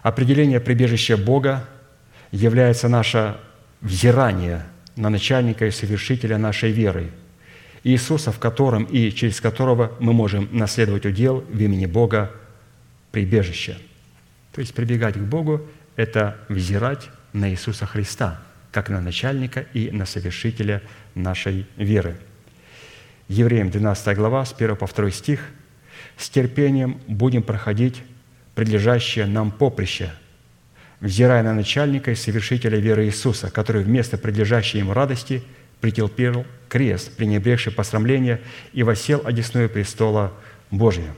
Определение 0.01 0.59
прибежища 0.59 1.17
Бога 1.17 1.65
является 2.31 2.87
наше 2.87 3.37
взирание 3.81 4.65
на 4.95 5.09
начальника 5.09 5.65
и 5.65 5.71
совершителя 5.71 6.37
нашей 6.37 6.71
веры, 6.71 7.11
Иисуса, 7.83 8.31
в 8.31 8.39
котором 8.39 8.83
и 8.83 9.11
через 9.11 9.39
которого 9.39 9.93
мы 9.99 10.13
можем 10.13 10.49
наследовать 10.51 11.05
удел 11.05 11.41
в 11.41 11.59
имени 11.59 11.85
Бога 11.85 12.31
прибежище. 13.11 13.77
То 14.53 14.61
есть 14.61 14.73
прибегать 14.73 15.15
к 15.15 15.19
Богу– 15.19 15.61
это 15.95 16.37
взирать 16.49 17.09
на 17.33 17.49
Иисуса 17.49 17.85
Христа, 17.85 18.41
как 18.71 18.89
на 18.89 19.01
начальника 19.01 19.65
и 19.73 19.91
на 19.91 20.05
совершителя 20.05 20.81
нашей 21.15 21.65
веры. 21.77 22.17
Евреям 23.27 23.69
12 23.69 24.17
глава, 24.17 24.45
с 24.45 24.53
1 24.53 24.75
по 24.75 24.87
2 24.87 25.11
стих. 25.11 25.41
«С 26.17 26.29
терпением 26.29 26.99
будем 27.07 27.43
проходить 27.43 28.01
прилежащее 28.59 29.25
нам 29.25 29.51
поприще, 29.51 30.11
взирая 30.99 31.43
на 31.43 31.53
начальника 31.53 32.11
и 32.11 32.15
совершителя 32.15 32.77
веры 32.77 33.05
Иисуса, 33.05 33.49
который 33.49 33.83
вместо 33.83 34.17
предлежащей 34.17 34.79
ему 34.79 34.91
радости 34.91 35.41
претерпел 35.79 36.45
крест, 36.67 37.15
пренебрегший 37.15 37.71
посрамление, 37.71 38.41
и 38.73 38.83
восел 38.83 39.21
одесную 39.23 39.69
престола 39.69 40.33
Божия». 40.71 41.15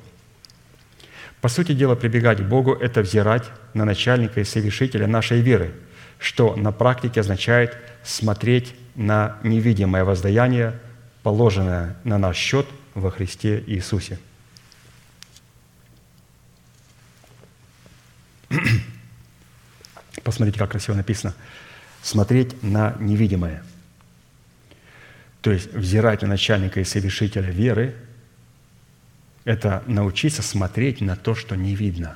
По 1.41 1.49
сути 1.49 1.71
дела, 1.71 1.95
прибегать 1.95 2.37
к 2.41 2.47
Богу– 2.47 2.73
это 2.79 3.01
взирать 3.01 3.49
на 3.73 3.85
начальника 3.85 4.39
и 4.39 4.43
совершителя 4.43 5.07
нашей 5.07 5.41
веры, 5.41 5.71
что 6.19 6.55
на 6.55 6.71
практике 6.71 7.21
означает 7.21 7.75
смотреть 8.03 8.75
на 8.93 9.39
невидимое 9.41 10.03
воздаяние, 10.03 10.79
положенное 11.23 11.97
на 12.03 12.19
наш 12.19 12.37
счет 12.37 12.67
во 12.93 13.09
Христе 13.09 13.63
Иисусе– 13.65 14.19
Посмотрите, 20.23 20.59
как 20.59 20.71
красиво 20.71 20.95
написано. 20.95 21.33
Смотреть 22.01 22.61
на 22.63 22.95
невидимое. 22.99 23.63
То 25.41 25.51
есть 25.51 25.73
взирать 25.73 26.21
на 26.21 26.29
начальника 26.29 26.79
и 26.79 26.83
совершителя 26.83 27.49
веры– 27.49 27.95
это 29.43 29.83
научиться 29.87 30.43
смотреть 30.43 31.01
на 31.01 31.15
то, 31.15 31.33
что 31.33 31.55
не 31.55 31.75
видно. 31.75 32.15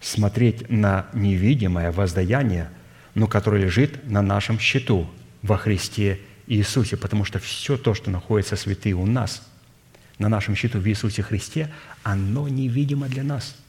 Смотреть 0.00 0.68
на 0.68 1.06
невидимое 1.12 1.90
воздаяние, 1.90 2.70
но 3.14 3.26
которое 3.26 3.62
лежит 3.62 4.08
на 4.08 4.22
нашем 4.22 4.60
счету 4.60 5.10
во 5.42 5.56
Христе 5.56 6.20
Иисусе, 6.46 6.96
потому 6.96 7.24
что 7.24 7.40
все 7.40 7.76
то, 7.76 7.94
что 7.94 8.10
находится 8.10 8.54
святые 8.54 8.94
у 8.94 9.06
нас, 9.06 9.42
на 10.18 10.28
нашем 10.28 10.54
счету 10.54 10.78
в 10.78 10.86
Иисусе 10.86 11.22
Христе, 11.22 11.70
оно 12.04 12.48
невидимо 12.48 13.08
для 13.08 13.24
нас– 13.24 13.56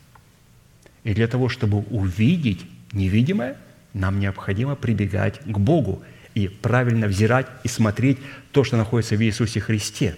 и 1.03 1.13
для 1.13 1.27
того, 1.27 1.49
чтобы 1.49 1.79
увидеть 1.89 2.65
невидимое, 2.91 3.57
нам 3.93 4.19
необходимо 4.19 4.75
прибегать 4.75 5.39
к 5.45 5.57
Богу 5.57 6.01
и 6.33 6.47
правильно 6.47 7.07
взирать 7.07 7.47
и 7.63 7.67
смотреть 7.67 8.17
то, 8.51 8.63
что 8.63 8.77
находится 8.77 9.15
в 9.15 9.21
Иисусе 9.21 9.59
Христе. 9.59 10.15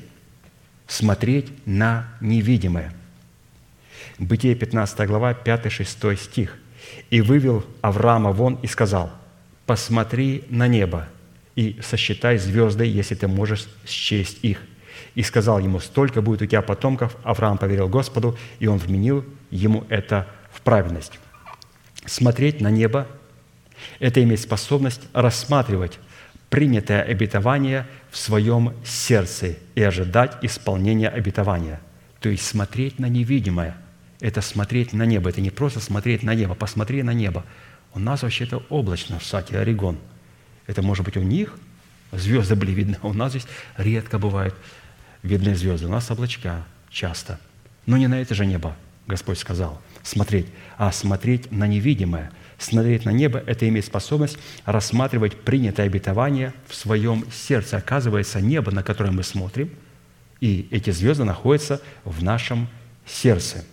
Смотреть 0.87 1.51
на 1.65 2.07
невидимое. 2.21 2.93
Бытие 4.17 4.55
15 4.55 5.07
глава, 5.07 5.33
5-6 5.33 6.15
стих. 6.17 6.57
«И 7.09 7.19
вывел 7.21 7.65
Авраама 7.81 8.31
вон 8.31 8.55
и 8.61 8.67
сказал, 8.67 9.11
«Посмотри 9.65 10.43
на 10.49 10.67
небо 10.67 11.07
и 11.55 11.79
сосчитай 11.81 12.37
звезды, 12.37 12.85
если 12.85 13.15
ты 13.15 13.27
можешь 13.27 13.67
счесть 13.87 14.37
их». 14.43 14.61
И 15.15 15.23
сказал 15.23 15.59
ему, 15.59 15.79
«Столько 15.79 16.21
будет 16.21 16.43
у 16.43 16.45
тебя 16.45 16.61
потомков». 16.61 17.17
Авраам 17.23 17.57
поверил 17.57 17.89
Господу, 17.89 18.37
и 18.59 18.67
он 18.67 18.77
вменил 18.77 19.25
ему 19.49 19.85
это 19.89 20.27
в 20.55 20.61
праведность. 20.61 21.19
Смотреть 22.05 22.61
на 22.61 22.69
небо– 22.69 23.07
это 23.99 24.23
иметь 24.23 24.41
способность 24.41 25.01
рассматривать 25.13 25.99
принятое 26.49 27.01
обетование 27.01 27.85
в 28.09 28.17
своем 28.17 28.73
сердце 28.85 29.57
и 29.75 29.83
ожидать 29.83 30.37
исполнения 30.41 31.09
обетования. 31.09 31.81
То 32.21 32.29
есть 32.29 32.45
смотреть 32.45 32.99
на 32.99 33.07
невидимое– 33.07 33.75
это 34.21 34.41
смотреть 34.41 34.93
на 34.93 35.05
небо. 35.05 35.29
Это 35.29 35.41
не 35.41 35.49
просто 35.49 35.81
смотреть 35.81 36.23
на 36.23 36.33
небо, 36.33 36.55
посмотри 36.55 37.03
на 37.03 37.11
небо. 37.11 37.43
У 37.93 37.99
нас 37.99 38.23
вообще-то 38.23 38.63
облачно 38.69 39.19
в 39.19 39.23
штате 39.23 39.59
Орегон. 39.59 39.97
Это 40.67 40.81
может 40.81 41.03
быть 41.05 41.17
у 41.17 41.21
них 41.21 41.57
звезды 42.11 42.55
были 42.55 42.71
видны, 42.71 42.97
а 43.01 43.07
у 43.07 43.13
нас 43.13 43.31
здесь 43.31 43.47
редко 43.75 44.17
бывают 44.19 44.55
видны 45.21 45.53
звезды. 45.53 45.87
У 45.87 45.89
нас 45.89 46.09
облачка 46.09 46.63
часто. 46.89 47.39
Но 47.85 47.97
не 47.97 48.07
на 48.07 48.21
это 48.21 48.33
же 48.35 48.45
небо, 48.45 48.75
Господь 49.05 49.37
сказал– 49.37 49.81
смотреть, 50.05 50.47
а 50.77 50.91
смотреть 50.91 51.51
на 51.51 51.67
невидимое. 51.67 52.31
Смотреть 52.57 53.03
на 53.03 53.09
небо– 53.09 53.43
это 53.45 53.67
иметь 53.67 53.85
способность 53.85 54.37
рассматривать 54.63 55.35
принятое 55.35 55.87
обетование 55.87 56.53
в 56.67 56.75
своем 56.75 57.25
сердце. 57.31 57.77
Оказывается, 57.77 58.39
небо, 58.39 58.71
на 58.71 58.83
которое 58.83 59.11
мы 59.11 59.23
смотрим, 59.23 59.69
и 60.39 60.67
эти 60.71 60.91
звезды 60.91 61.25
находятся 61.25 61.81
в 62.05 62.23
нашем 62.23 62.69
сердце, 63.05 63.65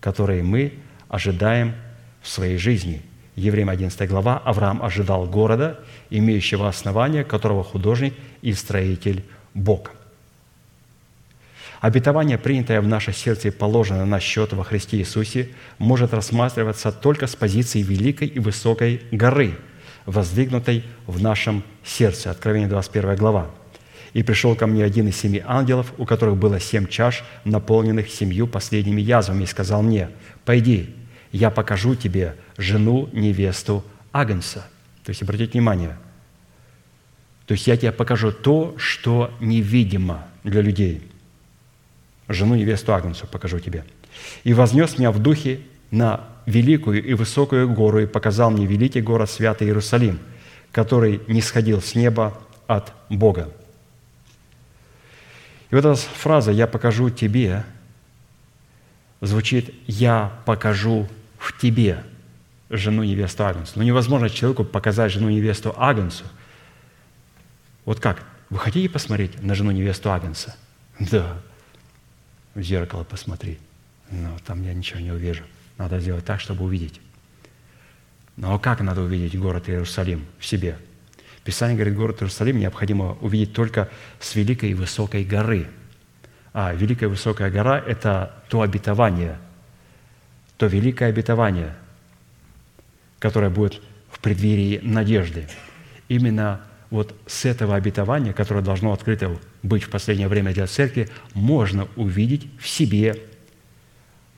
которые 0.00 0.42
мы 0.42 0.72
ожидаем 1.08 1.74
в 2.22 2.28
своей 2.28 2.56
жизни. 2.56 3.02
Евреям 3.36 3.68
11 3.68 4.08
глава. 4.08 4.38
Авраам 4.38 4.82
ожидал 4.82 5.26
города, 5.26 5.80
имеющего 6.08 6.68
основание, 6.68 7.24
которого 7.24 7.64
художник 7.64 8.14
и 8.42 8.52
строитель 8.52 9.24
Бог. 9.54 9.90
Обетование, 11.84 12.38
принятое 12.38 12.80
в 12.80 12.88
наше 12.88 13.12
сердце 13.12 13.48
и 13.48 13.50
положенное 13.50 14.06
на 14.06 14.18
счет 14.18 14.54
во 14.54 14.64
Христе 14.64 14.96
Иисусе, 14.96 15.50
может 15.76 16.14
рассматриваться 16.14 16.90
только 16.90 17.26
с 17.26 17.36
позиции 17.36 17.82
великой 17.82 18.26
и 18.26 18.38
высокой 18.38 19.02
горы, 19.10 19.58
воздвигнутой 20.06 20.84
в 21.06 21.22
нашем 21.22 21.62
сердце. 21.84 22.30
Откровение 22.30 22.70
21 22.70 23.16
глава. 23.16 23.50
«И 24.14 24.22
пришел 24.22 24.56
ко 24.56 24.66
мне 24.66 24.82
один 24.82 25.08
из 25.08 25.18
семи 25.18 25.42
ангелов, 25.44 25.92
у 25.98 26.06
которых 26.06 26.38
было 26.38 26.58
семь 26.58 26.86
чаш, 26.86 27.22
наполненных 27.44 28.08
семью 28.08 28.46
последними 28.46 29.02
язвами, 29.02 29.42
и 29.42 29.46
сказал 29.46 29.82
мне, 29.82 30.08
«Пойди, 30.46 30.94
я 31.32 31.50
покажу 31.50 31.96
тебе 31.96 32.34
жену, 32.56 33.10
невесту 33.12 33.84
Агнца». 34.10 34.66
То 35.04 35.10
есть, 35.10 35.22
обратите 35.22 35.52
внимание, 35.52 35.98
то 37.44 37.52
есть 37.52 37.66
я 37.66 37.76
тебе 37.76 37.92
покажу 37.92 38.32
то, 38.32 38.74
что 38.78 39.30
невидимо 39.38 40.26
для 40.44 40.62
людей. 40.62 41.10
Жену, 42.28 42.54
невесту 42.54 42.94
Агнцу 42.94 43.26
покажу 43.26 43.58
тебе. 43.58 43.84
«И 44.44 44.54
вознес 44.54 44.98
меня 44.98 45.10
в 45.10 45.18
духе 45.18 45.60
на 45.90 46.24
великую 46.46 47.04
и 47.04 47.14
высокую 47.14 47.68
гору 47.68 48.00
и 48.00 48.06
показал 48.06 48.50
мне 48.50 48.66
великий 48.66 49.00
город 49.00 49.30
Святый 49.30 49.66
Иерусалим, 49.66 50.18
который 50.72 51.20
не 51.28 51.42
сходил 51.42 51.82
с 51.82 51.94
неба 51.94 52.38
от 52.66 52.92
Бога». 53.10 53.50
И 55.70 55.74
вот 55.74 55.84
эта 55.84 55.94
фраза 55.94 56.52
«я 56.52 56.66
покажу 56.66 57.10
тебе» 57.10 57.64
звучит 59.20 59.74
«я 59.86 60.32
покажу 60.44 61.08
в 61.38 61.58
тебе» 61.58 62.04
жену 62.70 63.02
невесту 63.02 63.44
Агнцу. 63.44 63.72
Но 63.76 63.82
невозможно 63.82 64.30
человеку 64.30 64.64
показать 64.64 65.12
жену 65.12 65.28
невесту 65.30 65.74
Агнцу. 65.76 66.24
Вот 67.84 68.00
как? 68.00 68.22
Вы 68.50 68.58
хотите 68.58 68.88
посмотреть 68.88 69.42
на 69.42 69.54
жену 69.54 69.70
невесту 69.70 70.10
Агнца? 70.10 70.56
Да. 70.98 71.36
В 72.54 72.62
зеркало 72.62 73.04
посмотри. 73.04 73.58
Но 74.10 74.38
там 74.46 74.62
я 74.62 74.74
ничего 74.74 75.00
не 75.00 75.12
увижу. 75.12 75.44
Надо 75.78 75.98
сделать 76.00 76.24
так, 76.24 76.40
чтобы 76.40 76.64
увидеть. 76.64 77.00
Но 78.36 78.58
как 78.58 78.80
надо 78.80 79.02
увидеть 79.02 79.38
город 79.38 79.68
Иерусалим 79.68 80.24
в 80.38 80.46
себе? 80.46 80.78
Писание 81.44 81.76
говорит, 81.76 81.96
город 81.96 82.22
Иерусалим 82.22 82.58
необходимо 82.58 83.14
увидеть 83.20 83.52
только 83.52 83.88
с 84.20 84.34
великой 84.34 84.70
и 84.70 84.74
высокой 84.74 85.24
горы. 85.24 85.66
А 86.52 86.72
великая 86.72 87.06
и 87.06 87.08
высокая 87.08 87.50
гора– 87.50 87.78
это 87.86 88.42
то 88.48 88.62
обетование, 88.62 89.38
то 90.56 90.66
великое 90.66 91.08
обетование– 91.08 91.76
которая 93.24 93.48
будет 93.48 93.80
в 94.10 94.18
преддверии 94.18 94.80
надежды. 94.82 95.48
Именно 96.08 96.60
вот 96.90 97.14
с 97.26 97.44
этого 97.44 97.74
обетования, 97.74 98.32
которое 98.32 98.62
должно 98.62 98.92
открыто 98.92 99.36
быть 99.62 99.82
в 99.82 99.90
последнее 99.90 100.28
время 100.28 100.52
для 100.52 100.66
церкви, 100.66 101.08
можно 101.32 101.88
увидеть 101.96 102.46
в 102.58 102.68
себе 102.68 103.18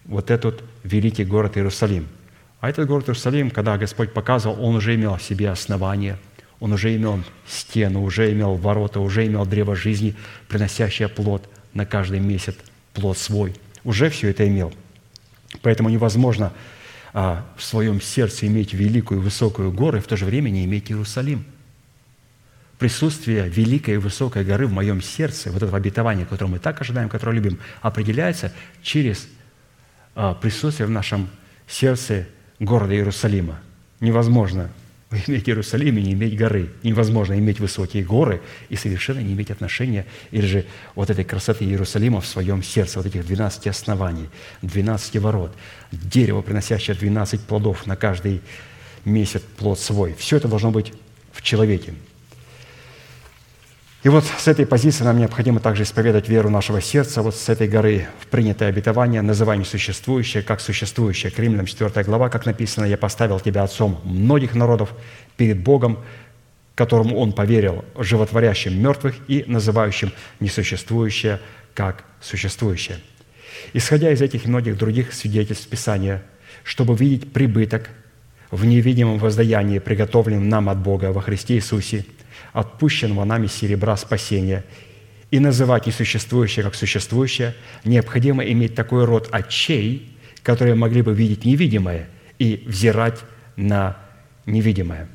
вот 0.04 0.30
этот 0.30 0.62
великий 0.84 1.24
город 1.24 1.56
Иерусалим. 1.56 2.08
А 2.60 2.70
этот 2.70 2.88
город 2.88 3.08
Иерусалим, 3.08 3.50
когда 3.50 3.76
Господь 3.76 4.12
показывал, 4.12 4.62
он 4.64 4.76
уже 4.76 4.94
имел 4.94 5.16
в 5.16 5.22
себе 5.22 5.50
основание, 5.50 6.18
он 6.60 6.72
уже 6.72 6.94
имел 6.96 7.22
стену, 7.46 8.02
уже 8.02 8.32
имел 8.32 8.54
ворота, 8.54 9.00
уже 9.00 9.26
имел 9.26 9.44
древо 9.44 9.76
жизни, 9.76 10.14
приносящее 10.48 11.08
плод 11.08 11.48
на 11.74 11.84
каждый 11.84 12.20
месяц, 12.20 12.56
плод 12.94 13.18
свой. 13.18 13.54
Уже 13.84 14.08
все 14.08 14.30
это 14.30 14.48
имел. 14.48 14.72
Поэтому 15.62 15.90
невозможно 15.90 16.52
а, 17.12 17.46
в 17.56 17.62
своем 17.62 18.00
сердце 18.00 18.46
иметь 18.46 18.72
великую 18.72 19.20
высокую 19.20 19.72
гору, 19.72 19.98
и 19.98 20.00
в 20.00 20.06
то 20.06 20.16
же 20.16 20.24
время 20.24 20.50
не 20.50 20.64
иметь 20.64 20.90
Иерусалим. 20.90 21.44
Присутствие 22.78 23.48
великой 23.48 23.94
и 23.94 23.98
высокой 23.98 24.44
горы 24.44 24.66
в 24.66 24.72
моем 24.72 25.00
сердце, 25.00 25.50
вот 25.50 25.62
этого 25.62 25.78
обетования, 25.78 26.26
которое 26.26 26.50
мы 26.50 26.58
так 26.58 26.80
ожидаем, 26.80 27.08
которое 27.08 27.32
любим, 27.32 27.58
определяется 27.80 28.52
через 28.82 29.28
а, 30.14 30.34
присутствие 30.34 30.86
в 30.86 30.90
нашем 30.90 31.30
сердце 31.66 32.26
города 32.58 32.94
Иерусалима. 32.94 33.60
Невозможно 34.00 34.70
иметь 35.26 35.48
Иерусалим 35.48 35.96
и 35.98 36.02
не 36.02 36.12
иметь 36.12 36.36
горы. 36.36 36.70
Невозможно 36.82 37.38
иметь 37.38 37.60
высокие 37.60 38.04
горы 38.04 38.42
и 38.68 38.76
совершенно 38.76 39.20
не 39.20 39.32
иметь 39.32 39.50
отношения 39.50 40.06
или 40.30 40.46
же 40.46 40.66
вот 40.94 41.10
этой 41.10 41.24
красоты 41.24 41.64
Иерусалима 41.64 42.20
в 42.20 42.26
своем 42.26 42.62
сердце, 42.62 42.98
вот 42.98 43.06
этих 43.06 43.26
12 43.26 43.68
оснований, 43.68 44.28
12 44.62 45.16
ворот, 45.16 45.54
дерево, 45.92 46.42
приносящее 46.42 46.96
12 46.96 47.40
плодов 47.42 47.86
на 47.86 47.96
каждый 47.96 48.42
месяц 49.04 49.42
плод 49.56 49.78
свой. 49.78 50.14
Все 50.14 50.36
это 50.36 50.48
должно 50.48 50.70
быть 50.70 50.92
в 51.32 51.42
человеке. 51.42 51.94
И 54.06 54.08
вот 54.08 54.24
с 54.24 54.46
этой 54.46 54.66
позиции 54.66 55.02
нам 55.02 55.18
необходимо 55.18 55.58
также 55.58 55.82
исповедать 55.82 56.28
веру 56.28 56.48
нашего 56.48 56.80
сердца, 56.80 57.22
вот 57.22 57.34
с 57.34 57.48
этой 57.48 57.66
горы 57.66 58.06
в 58.20 58.28
принятое 58.28 58.68
обетование, 58.68 59.20
называем 59.20 59.64
существующее 59.64 60.44
как 60.44 60.60
существующее. 60.60 61.32
К 61.32 61.40
Римлянам 61.40 61.66
4 61.66 62.04
глава, 62.04 62.28
как 62.28 62.46
написано, 62.46 62.84
«Я 62.84 62.98
поставил 62.98 63.40
тебя 63.40 63.64
отцом 63.64 64.00
многих 64.04 64.54
народов 64.54 64.92
перед 65.36 65.58
Богом, 65.58 65.98
которому 66.76 67.16
Он 67.16 67.32
поверил, 67.32 67.84
животворящим 67.98 68.80
мертвых 68.80 69.16
и 69.26 69.42
называющим 69.48 70.12
несуществующее 70.38 71.40
как 71.74 72.04
существующее». 72.20 72.98
Исходя 73.72 74.12
из 74.12 74.22
этих 74.22 74.44
и 74.44 74.48
многих 74.48 74.78
других 74.78 75.14
свидетельств 75.14 75.66
Писания, 75.66 76.22
чтобы 76.62 76.94
видеть 76.94 77.32
прибыток 77.32 77.90
в 78.52 78.66
невидимом 78.66 79.18
воздаянии, 79.18 79.80
приготовленном 79.80 80.48
нам 80.48 80.68
от 80.68 80.78
Бога 80.78 81.10
во 81.10 81.20
Христе 81.20 81.56
Иисусе– 81.56 82.06
отпущенного 82.56 83.24
нами 83.24 83.48
серебра 83.48 83.96
спасения, 83.98 84.64
и 85.30 85.38
называть 85.38 85.86
несуществующее 85.86 86.64
как 86.64 86.74
существующее, 86.74 87.54
необходимо 87.84 88.42
иметь 88.44 88.74
такой 88.74 89.04
род 89.04 89.28
очей, 89.30 90.16
которые 90.42 90.74
могли 90.74 91.02
бы 91.02 91.12
видеть 91.12 91.44
невидимое 91.44 92.08
и 92.38 92.64
взирать 92.66 93.18
на 93.56 93.98
невидимое. 94.46 95.06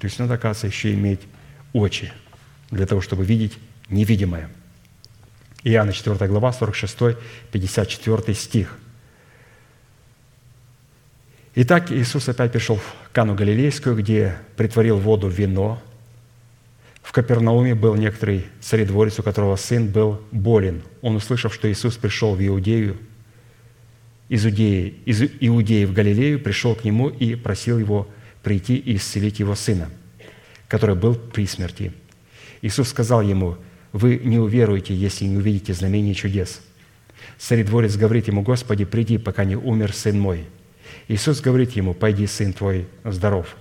То 0.00 0.06
есть 0.06 0.18
надо, 0.18 0.34
оказывается, 0.34 0.66
еще 0.66 0.92
иметь 0.92 1.20
очи 1.72 2.12
для 2.70 2.86
того, 2.86 3.00
чтобы 3.00 3.24
видеть 3.24 3.56
невидимое. 3.88 4.50
Иоанна 5.64 5.94
4 5.94 6.26
глава, 6.26 6.52
46, 6.52 7.16
54 7.52 8.34
стих. 8.34 8.76
Итак, 11.54 11.90
Иисус 11.90 12.28
опять 12.28 12.52
пришел 12.52 12.76
в 12.76 13.12
Кану 13.12 13.34
Галилейскую, 13.34 13.96
где 13.96 14.36
притворил 14.56 14.98
воду 14.98 15.28
в 15.28 15.32
вино, 15.32 15.82
в 17.02 17.12
Капернауме 17.12 17.74
был 17.74 17.94
некоторый 17.94 18.46
царедворец, 18.60 19.18
у 19.18 19.22
которого 19.22 19.56
сын 19.56 19.88
был 19.88 20.20
болен. 20.30 20.82
Он, 21.02 21.16
услышав, 21.16 21.54
что 21.54 21.70
Иисус 21.70 21.96
пришел 21.96 22.34
в 22.34 22.46
Иудею, 22.46 22.96
из 24.28 24.46
Иудеи, 24.46 24.94
из 25.06 25.22
Иудеи 25.40 25.84
в 25.84 25.92
Галилею, 25.92 26.38
пришел 26.38 26.74
к 26.76 26.84
нему 26.84 27.08
и 27.08 27.34
просил 27.34 27.78
его 27.78 28.08
прийти 28.42 28.76
и 28.76 28.96
исцелить 28.96 29.40
его 29.40 29.54
сына, 29.56 29.90
который 30.68 30.94
был 30.94 31.14
при 31.14 31.46
смерти. 31.46 31.92
Иисус 32.62 32.88
сказал 32.88 33.22
ему, 33.22 33.56
«Вы 33.92 34.20
не 34.22 34.38
уверуете, 34.38 34.94
если 34.94 35.24
не 35.24 35.36
увидите 35.36 35.74
знамения 35.74 36.14
чудес». 36.14 36.60
Царедворец 37.38 37.96
говорит 37.96 38.28
ему, 38.28 38.42
«Господи, 38.42 38.84
приди, 38.84 39.18
пока 39.18 39.44
не 39.44 39.56
умер 39.56 39.92
сын 39.92 40.18
мой». 40.18 40.44
Иисус 41.08 41.40
говорит 41.40 41.72
ему, 41.72 41.92
«Пойди, 41.92 42.26
сын 42.26 42.52
твой 42.52 42.86
здоров». 43.04 43.56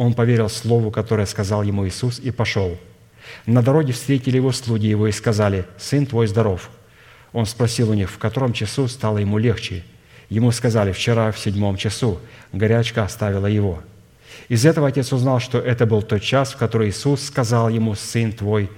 Он 0.00 0.14
поверил 0.14 0.48
слову, 0.48 0.90
которое 0.90 1.26
сказал 1.26 1.62
ему 1.62 1.86
Иисус, 1.86 2.20
и 2.20 2.30
пошел. 2.30 2.78
На 3.44 3.60
дороге 3.60 3.92
встретили 3.92 4.36
его 4.36 4.50
слуги 4.50 4.86
его 4.86 5.06
и 5.08 5.12
сказали, 5.12 5.66
«Сын 5.76 6.06
твой 6.06 6.26
здоров». 6.26 6.70
Он 7.34 7.44
спросил 7.44 7.90
у 7.90 7.92
них, 7.92 8.10
в 8.10 8.16
котором 8.16 8.54
часу 8.54 8.88
стало 8.88 9.18
ему 9.18 9.36
легче. 9.36 9.84
Ему 10.30 10.52
сказали, 10.52 10.92
«Вчера 10.92 11.30
в 11.32 11.38
седьмом 11.38 11.76
часу 11.76 12.18
горячка 12.54 13.04
оставила 13.04 13.44
его». 13.44 13.82
Из 14.48 14.64
этого 14.64 14.88
отец 14.88 15.12
узнал, 15.12 15.38
что 15.38 15.58
это 15.58 15.84
был 15.84 16.00
тот 16.00 16.22
час, 16.22 16.54
в 16.54 16.56
который 16.56 16.88
Иисус 16.88 17.22
сказал 17.22 17.68
ему, 17.68 17.94
«Сын 17.94 18.32
твой 18.32 18.70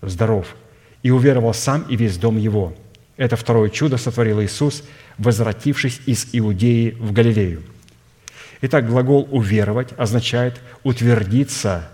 здоров», 0.00 0.56
и 1.02 1.10
уверовал 1.10 1.52
сам 1.52 1.82
и 1.82 1.96
весь 1.96 2.16
дом 2.16 2.38
его. 2.38 2.74
Это 3.18 3.36
второе 3.36 3.68
чудо 3.68 3.98
сотворил 3.98 4.40
Иисус, 4.42 4.84
возвратившись 5.18 6.00
из 6.06 6.30
Иудеи 6.32 6.96
в 6.98 7.12
Галилею– 7.12 7.62
Итак, 8.62 8.86
глагол 8.86 9.26
«уверовать» 9.30 9.88
означает 9.96 10.60
утвердиться, 10.82 11.88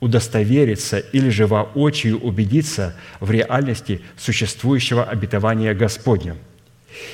удостовериться 0.00 0.98
или 0.98 1.30
же 1.30 1.46
воочию 1.46 2.20
убедиться 2.20 2.94
в 3.20 3.30
реальности 3.30 4.02
существующего 4.18 5.04
обетования 5.04 5.74
Господня. 5.74 6.36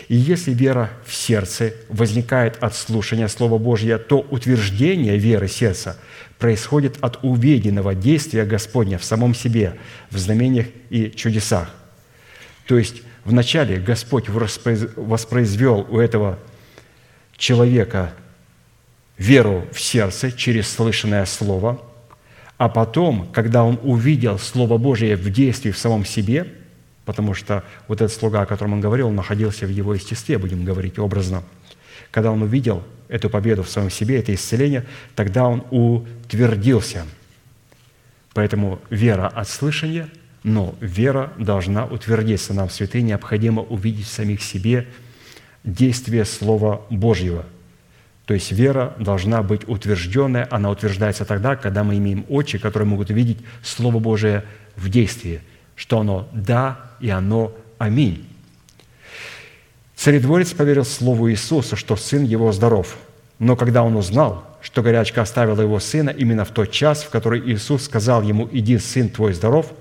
И 0.08 0.16
если 0.16 0.52
вера 0.52 0.90
в 1.04 1.14
сердце 1.14 1.74
возникает 1.88 2.56
от 2.62 2.74
слушания 2.74 3.28
Слова 3.28 3.58
Божьего, 3.58 3.98
то 3.98 4.20
утверждение 4.30 5.18
веры 5.18 5.48
сердца 5.48 5.96
происходит 6.38 6.96
от 7.00 7.18
увиденного 7.22 7.94
действия 7.94 8.44
Господня 8.44 8.98
в 8.98 9.04
самом 9.04 9.34
себе, 9.34 9.74
в 10.10 10.18
знамениях 10.18 10.66
и 10.90 11.10
чудесах. 11.10 11.70
То 12.66 12.78
есть 12.78 13.02
вначале 13.24 13.76
Господь 13.76 14.28
воспроизвел 14.28 15.86
у 15.88 15.98
этого 15.98 16.38
человека 17.36 18.12
веру 19.18 19.66
в 19.72 19.80
сердце 19.80 20.30
через 20.30 20.68
слышанное 20.68 21.24
слово, 21.24 21.80
а 22.59 22.68
потом, 22.68 23.28
когда 23.32 23.64
он 23.64 23.78
увидел 23.82 24.38
Слово 24.38 24.78
Божие 24.78 25.16
в 25.16 25.30
действии 25.30 25.70
в 25.70 25.78
самом 25.78 26.05
себе, 26.05 26.47
потому 27.05 27.34
что 27.34 27.64
вот 27.86 28.01
этот 28.01 28.16
слуга, 28.16 28.43
о 28.43 28.47
котором 28.47 28.74
он 28.74 28.80
говорил, 28.80 29.10
находился 29.10 29.66
в 29.66 29.70
его 29.70 29.94
естестве, 29.94 30.38
будем 30.38 30.64
говорить 30.64 30.98
образно. 30.98 31.43
Когда 32.10 32.30
он 32.30 32.43
увидел 32.43 32.82
эту 33.09 33.28
победу 33.28 33.62
в 33.62 33.68
своем 33.68 33.90
себе, 33.90 34.18
это 34.18 34.34
исцеление, 34.34 34.86
тогда 35.14 35.47
он 35.47 35.64
утвердился. 35.70 37.05
Поэтому 38.32 38.80
вера 38.90 39.28
от 39.28 39.48
слышания, 39.48 40.09
но 40.43 40.74
вера 40.80 41.32
должна 41.38 41.84
утвердиться. 41.84 42.55
Нам, 42.55 42.70
святые, 42.70 43.02
необходимо 43.02 43.62
увидеть 43.62 44.06
в 44.06 44.12
самих 44.12 44.43
себе 44.43 44.86
действие 45.62 46.24
Слова 46.24 46.82
Божьего– 46.90 47.44
то 48.26 48.34
есть 48.34 48.50
вера 48.50 48.92
должна 48.98 49.42
быть 49.42 49.68
утвержденная, 49.68 50.48
она 50.50 50.70
утверждается 50.70 51.24
тогда, 51.24 51.54
когда 51.54 51.84
мы 51.84 51.96
имеем 51.96 52.26
очи, 52.28 52.58
которые 52.58 52.88
могут 52.88 53.08
видеть 53.10 53.38
Слово 53.62 54.00
Божие 54.00 54.44
в 54.74 54.88
действии, 54.88 55.40
что 55.76 56.00
оно 56.00 56.28
«да» 56.32 56.80
и 57.00 57.08
оно 57.08 57.52
«аминь». 57.78 58.26
Царедворец 59.94 60.52
поверил 60.52 60.84
Слову 60.84 61.30
Иисуса, 61.30 61.76
что 61.76 61.96
сын 61.96 62.24
его 62.24 62.50
здоров. 62.52 62.96
Но 63.38 63.54
когда 63.54 63.84
он 63.84 63.96
узнал, 63.96 64.44
что 64.60 64.82
горячка 64.82 65.22
оставила 65.22 65.62
его 65.62 65.78
сына 65.78 66.10
именно 66.10 66.44
в 66.44 66.50
тот 66.50 66.72
час, 66.72 67.04
в 67.04 67.10
который 67.10 67.40
Иисус 67.52 67.84
сказал 67.84 68.22
ему 68.22 68.48
«Иди, 68.50 68.78
сын 68.78 69.08
твой 69.08 69.34
здоров», 69.34 69.72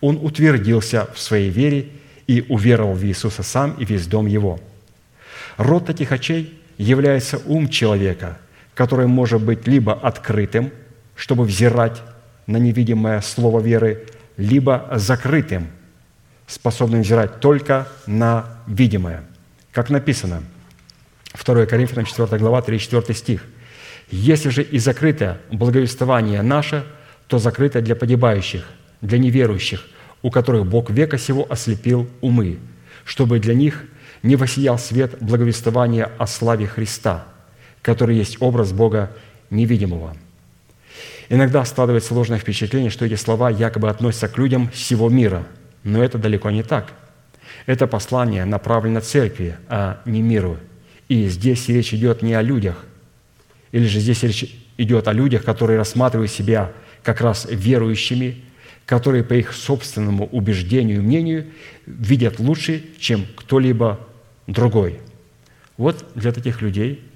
он 0.00 0.18
утвердился 0.22 1.08
в 1.12 1.18
своей 1.18 1.50
вере 1.50 1.88
и 2.28 2.46
уверовал 2.48 2.94
в 2.94 3.04
Иисуса 3.04 3.42
сам 3.42 3.72
и 3.72 3.84
весь 3.84 4.06
дом 4.06 4.26
его. 4.26 4.60
Род 5.56 5.86
таких 5.86 6.12
очей 6.12 6.58
является 6.78 7.38
ум 7.44 7.68
человека, 7.68 8.38
который 8.74 9.08
может 9.08 9.42
быть 9.42 9.66
либо 9.66 9.92
открытым, 9.92 10.72
чтобы 11.16 11.44
взирать 11.44 12.00
на 12.46 12.56
невидимое 12.56 13.20
слово 13.20 13.60
веры, 13.60 14.06
либо 14.36 14.88
закрытым, 14.94 15.66
способным 16.46 17.02
взирать 17.02 17.40
только 17.40 17.88
на 18.06 18.46
видимое. 18.66 19.24
Как 19.72 19.90
написано, 19.90 20.42
2 21.44 21.66
Коринфянам 21.66 22.06
4 22.06 22.38
глава, 22.38 22.60
3-4 22.60 23.12
стих. 23.12 23.44
«Если 24.10 24.48
же 24.48 24.62
и 24.62 24.78
закрыто 24.78 25.38
благовествование 25.50 26.40
наше, 26.42 26.86
то 27.26 27.38
закрыто 27.38 27.82
для 27.82 27.94
погибающих, 27.94 28.64
для 29.02 29.18
неверующих, 29.18 29.84
у 30.22 30.30
которых 30.30 30.66
Бог 30.66 30.88
века 30.90 31.18
сего 31.18 31.46
ослепил 31.50 32.08
умы, 32.20 32.58
чтобы 33.04 33.40
для 33.40 33.54
них– 33.54 33.84
не 34.22 34.36
воссиял 34.36 34.78
свет 34.78 35.16
благовествования 35.20 36.10
о 36.18 36.26
славе 36.26 36.66
Христа, 36.66 37.26
который 37.82 38.16
есть 38.16 38.38
образ 38.40 38.72
Бога 38.72 39.12
невидимого. 39.50 40.16
Иногда 41.28 41.64
складывается 41.64 42.14
ложное 42.14 42.38
впечатление, 42.38 42.90
что 42.90 43.04
эти 43.04 43.14
слова 43.14 43.50
якобы 43.50 43.90
относятся 43.90 44.28
к 44.28 44.38
людям 44.38 44.70
всего 44.70 45.08
мира, 45.08 45.44
но 45.84 46.02
это 46.02 46.18
далеко 46.18 46.50
не 46.50 46.62
так. 46.62 46.92
Это 47.66 47.86
послание 47.86 48.44
направлено 48.44 49.00
церкви, 49.00 49.56
а 49.68 50.00
не 50.04 50.22
миру. 50.22 50.58
И 51.08 51.28
здесь 51.28 51.68
речь 51.68 51.92
идет 51.94 52.22
не 52.22 52.34
о 52.34 52.42
людях, 52.42 52.84
или 53.72 53.86
же 53.86 54.00
здесь 54.00 54.22
речь 54.22 54.56
идет 54.78 55.08
о 55.08 55.12
людях, 55.12 55.44
которые 55.44 55.78
рассматривают 55.78 56.30
себя 56.30 56.72
как 57.02 57.20
раз 57.20 57.46
верующими, 57.50 58.44
которые 58.86 59.22
по 59.22 59.34
их 59.34 59.52
собственному 59.52 60.26
убеждению 60.26 60.98
и 60.98 61.00
мнению 61.00 61.46
видят 61.86 62.38
лучше, 62.38 62.82
чем 62.98 63.26
кто-либо 63.36 64.00
другой. 64.48 64.98
Вот 65.76 66.04
для 66.16 66.32
таких 66.32 66.60
людей 66.60 67.08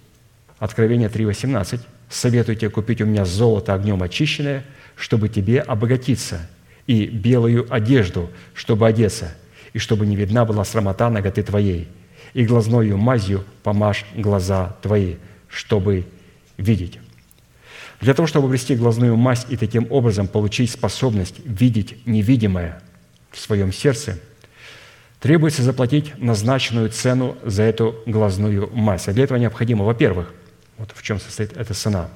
Откровение 0.63 1.09
3.18 1.09 1.81
«Советую 2.09 2.55
тебе 2.55 2.71
купить 2.71 3.01
у 3.01 3.05
меня 3.05 3.25
золото 3.25 3.75
огнем 3.75 4.01
очищенное, 4.01 4.63
чтобы 4.95 5.29
тебе 5.29 5.61
обогатиться, 5.61 6.49
и 6.87 7.07
белую 7.07 7.67
одежду, 7.69 8.31
чтобы 8.55 8.87
одеться, 8.87 9.35
и 9.73 9.81
чтобы 9.81 10.07
не 10.07 10.15
видна 10.15 10.45
была 10.45 10.65
срамота 10.65 11.11
ноготы 11.11 11.43
твоей, 11.43 11.89
и 12.33 12.45
глазною 12.45 12.97
мазью 12.97 13.45
помажь 13.65 14.05
глаза 14.15 14.77
твои, 14.83 15.17
чтобы 15.49 16.07
видеть». 16.59 17.01
Для 18.01 18.15
того, 18.15 18.29
чтобы 18.29 18.47
обрести 18.47 18.77
глазную 18.77 19.17
мазь 19.17 19.47
и 19.49 19.57
таким 19.57 19.89
образом 19.91 20.29
получить 20.29 20.71
способность 20.71 21.41
видеть 21.45 22.07
невидимое 22.07 22.81
в 23.33 23.41
своем 23.41 23.73
сердце– 23.73 24.21
требуется 25.23 25.63
заплатить 25.63 26.19
назначенную 26.19 26.91
цену 26.91 27.39
за 27.45 27.63
эту 27.63 27.95
глазную 28.07 28.69
мазь. 28.75 29.07
А 29.07 29.13
для 29.13 29.23
этого 29.23 29.39
необходимо, 29.39 29.85
во-первых, 29.85 30.35
вот 30.79 30.91
в 30.93 31.01
чем 31.03 31.21
состоит 31.21 31.57
эта 31.57 31.75
цена, 31.75 32.11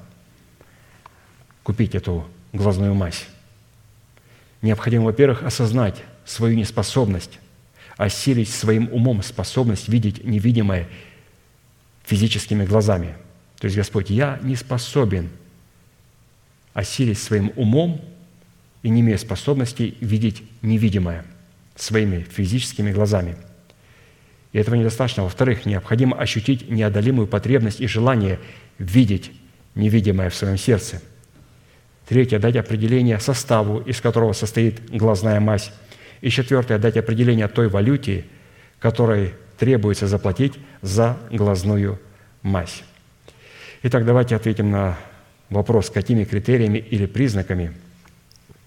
купить 1.63 1.95
эту 1.95 2.27
глазную 2.53 2.95
мазь. 2.95 3.27
Необходимо, 4.61 5.05
во-первых, 5.05 5.45
осознать 5.45 6.03
свою 6.25 6.57
неспособность, 6.57 7.39
осилить 7.97 8.51
своим 8.51 8.93
умом 8.93 9.23
способность 9.23 9.89
видеть 9.89 10.25
невидимое 10.25 10.89
физическими 12.05 12.65
глазами. 12.65 13.15
То 13.61 13.67
есть, 13.67 13.77
Господь, 13.77 14.11
я 14.11 14.41
не 14.43 14.57
способен 14.57 15.31
осилить 16.75 17.19
своим 17.19 17.53
умом 17.55 18.05
и 18.83 18.89
не 18.89 19.01
имею 19.01 19.19
способности 19.21 19.95
видеть 20.01 20.43
невидимое– 20.61 21.25
своими 21.77 22.21
физическими 22.21 22.91
глазами. 22.91 23.37
И 24.53 24.59
этого 24.59 24.75
недостаточно. 24.75 25.23
Во-вторых, 25.23 25.67
необходимо 25.67 26.17
ощутить 26.17 26.71
неодолимую 26.71 27.27
потребность 27.27 27.81
и 27.81 27.87
желание 27.87 28.39
видеть 28.79 29.33
невидимое 29.75 30.31
в 30.31 30.35
своем 30.35 30.57
сердце. 30.57 31.03
Третье– 32.09 32.39
дать 32.41 32.57
определение 32.57 33.19
составу, 33.21 33.81
из 33.81 34.01
которого 34.01 34.33
состоит 34.33 34.91
глазная 34.91 35.41
мазь. 35.41 35.73
И 36.21 36.31
четвертое– 36.31 36.79
дать 36.81 36.97
определение 36.97 37.49
той 37.49 37.69
валюте, 37.69 38.25
которой 38.79 39.35
требуется 39.59 40.07
заплатить 40.07 40.55
за 40.83 41.19
глазную 41.31 42.01
мазь. 42.43 42.83
Итак, 43.83 44.07
давайте 44.07 44.37
ответим 44.37 44.71
на 44.71 44.97
вопрос, 45.51 45.91
какими 45.91 46.25
критериями 46.25 46.79
или 46.79 47.07
признаками 47.07 47.73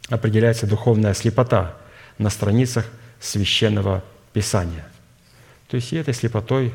определяется 0.09 0.67
духовная 0.67 1.13
слепота 1.13 1.77
на 2.17 2.29
страницах 2.29 2.85
священного 3.19 4.03
Писания. 4.33 4.85
То 5.67 5.75
есть 5.75 5.91
и 5.93 5.97
этой 5.97 6.13
слепотой 6.13 6.73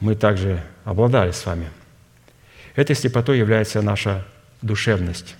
мы 0.00 0.14
также 0.14 0.62
обладали 0.84 1.30
с 1.30 1.44
вами. 1.46 1.70
Этой 2.74 2.94
слепотой 2.94 3.38
является 3.38 3.80
наша 3.82 4.26
душевность, 4.62 5.34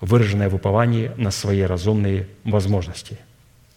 выраженная 0.00 0.48
в 0.48 0.54
уповании 0.54 1.12
на 1.16 1.30
свои 1.30 1.62
разумные 1.62 2.28
возможности. 2.44 3.18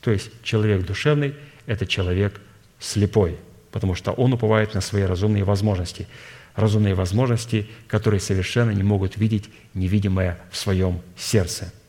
То 0.01 0.11
есть 0.11 0.29
человек 0.43 0.85
душевный– 0.85 1.35
это 1.67 1.85
человек 1.85 2.41
слепой, 2.79 3.37
потому 3.71 3.93
что 3.93 4.11
он 4.11 4.33
уповает 4.33 4.73
на 4.73 4.81
свои 4.81 5.03
разумные 5.03 5.43
возможности. 5.43 6.07
Разумные 6.55 6.95
возможности, 6.95 7.69
которые 7.87 8.19
совершенно 8.19 8.71
не 8.71 8.83
могут 8.83 9.15
видеть 9.17 9.49
невидимое 9.73 10.39
в 10.51 10.57
своем 10.57 11.01
сердце– 11.15 11.71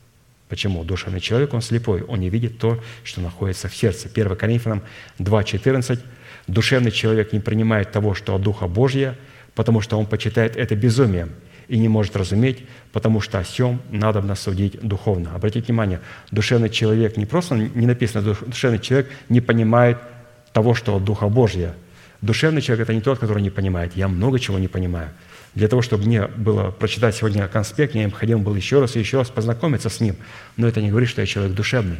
Почему? 0.53 0.83
Душевный 0.83 1.19
человек, 1.19 1.51
он 1.55 1.63
слепой, 1.63 2.03
он 2.03 2.19
не 2.19 2.29
видит 2.29 2.59
то, 2.59 2.79
что 3.03 3.21
находится 3.21 3.69
в 3.69 3.75
сердце. 3.75 4.07
1 4.07 4.35
Коринфянам 4.35 4.83
2,14. 5.17 5.99
Душевный 6.45 6.91
человек 6.91 7.33
не 7.33 7.39
принимает 7.39 7.91
того, 7.91 8.13
что 8.13 8.35
от 8.35 8.43
Духа 8.43 8.67
Божья, 8.67 9.17
потому 9.55 9.81
что 9.81 9.97
он 9.97 10.05
почитает 10.05 10.55
это 10.55 10.75
безумием 10.75 11.31
и 11.67 11.79
не 11.79 11.87
может 11.87 12.15
разуметь, 12.15 12.59
потому 12.91 13.19
что 13.19 13.39
о 13.39 13.43
сем 13.43 13.81
надо 13.89 14.35
судить 14.35 14.79
духовно. 14.79 15.33
Обратите 15.33 15.65
внимание, 15.65 16.01
душевный 16.29 16.69
человек 16.69 17.17
не 17.17 17.25
просто, 17.25 17.55
не 17.55 17.87
написано, 17.87 18.35
душевный 18.45 18.77
человек 18.77 19.09
не 19.29 19.41
понимает 19.41 19.97
того, 20.51 20.75
что 20.75 20.97
от 20.97 21.03
Духа 21.03 21.29
Божья. 21.29 21.73
Душевный 22.21 22.61
человек– 22.61 22.83
это 22.89 22.93
не 22.93 23.01
тот, 23.01 23.17
который 23.17 23.41
не 23.41 23.49
понимает. 23.49 23.93
Я 23.95 24.07
много 24.07 24.39
чего 24.39 24.59
не 24.59 24.67
понимаю– 24.67 25.09
для 25.55 25.67
того, 25.67 25.81
чтобы 25.81 26.05
мне 26.05 26.27
было 26.27 26.71
прочитать 26.71 27.15
сегодня 27.15 27.47
конспект, 27.47 27.93
мне 27.93 28.05
необходимо 28.05 28.41
было 28.41 28.55
еще 28.55 28.79
раз 28.79 28.95
и 28.95 28.99
еще 28.99 29.19
раз 29.19 29.29
познакомиться 29.29 29.89
с 29.89 29.99
ним. 29.99 30.15
Но 30.57 30.67
это 30.67 30.81
не 30.81 30.89
говорит, 30.89 31.09
что 31.09 31.21
я 31.21 31.27
человек 31.27 31.55
душевный. 31.55 31.99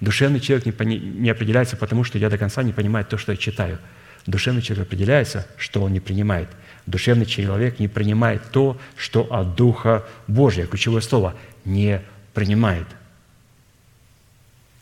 Душевный 0.00 0.40
человек 0.40 0.66
не, 0.66 0.98
не 0.98 1.30
определяется 1.30 1.76
потому, 1.76 2.04
что 2.04 2.18
я 2.18 2.30
до 2.30 2.38
конца 2.38 2.62
не 2.62 2.72
понимаю 2.72 3.04
то, 3.04 3.18
что 3.18 3.32
я 3.32 3.38
читаю. 3.38 3.78
Душевный 4.26 4.62
человек 4.62 4.86
определяется, 4.86 5.46
что 5.56 5.82
он 5.82 5.92
не 5.92 6.00
принимает. 6.00 6.48
Душевный 6.86 7.26
человек 7.26 7.80
не 7.80 7.88
принимает 7.88 8.42
то, 8.52 8.78
что 8.96 9.22
от 9.32 9.56
Духа 9.56 10.04
Божьего, 10.28 10.68
ключевое 10.68 11.00
слово, 11.00 11.34
не 11.64 12.02
принимает. 12.34 12.86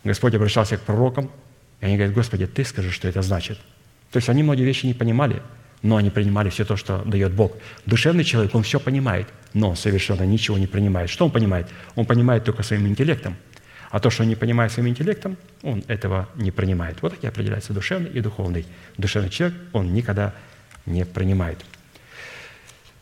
Господь 0.03 0.35
обращался 0.35 0.77
к 0.77 0.83
пророкам, 0.83 1.31
и 1.81 1.87
они 1.87 1.97
говорят, 1.97 2.15
Господи, 2.15 2.47
Ты 2.47 2.65
скажи, 2.65 2.91
что 2.91 3.09
это 3.09 3.23
значит. 3.23 3.59
То 4.11 4.19
есть 4.19 4.29
они 4.29 4.43
многие 4.43 4.65
вещи 4.65 4.85
не 4.85 4.95
понимали– 4.95 5.41
но 5.85 5.97
они 5.99 6.09
принимали 6.09 6.49
все 6.49 6.65
то, 6.65 6.77
что 6.77 7.03
дает 7.05 7.35
Бог. 7.35 7.53
Душевный 7.85 8.25
человек, 8.25 8.55
он 8.55 8.63
все 8.63 8.81
понимает, 8.81 9.29
но 9.53 9.75
совершенно 9.75 10.23
ничего 10.23 10.57
не 10.57 10.67
принимает. 10.67 11.11
Что 11.11 11.27
он 11.27 11.31
понимает? 11.31 11.69
Он 11.95 12.07
понимает 12.07 12.43
только 12.43 12.63
своим 12.63 12.89
интеллектом. 12.89 13.37
А 13.91 14.01
то, 14.01 14.09
что 14.09 14.23
он 14.23 14.31
не 14.31 14.35
понимает 14.35 14.73
своим 14.73 14.89
интеллектом, 14.89 15.37
он 15.63 15.85
этого 15.87 16.27
не 16.37 16.51
принимает. 16.51 17.03
Вот 17.03 17.13
такие 17.13 17.29
определяются 17.29 17.75
душевный 17.75 18.11
и 18.11 18.21
духовный. 18.21 18.67
Душевный 18.97 19.29
человек, 19.29 19.59
он 19.75 19.93
никогда 19.93 20.33
не 20.87 21.05
принимает. 21.05 21.59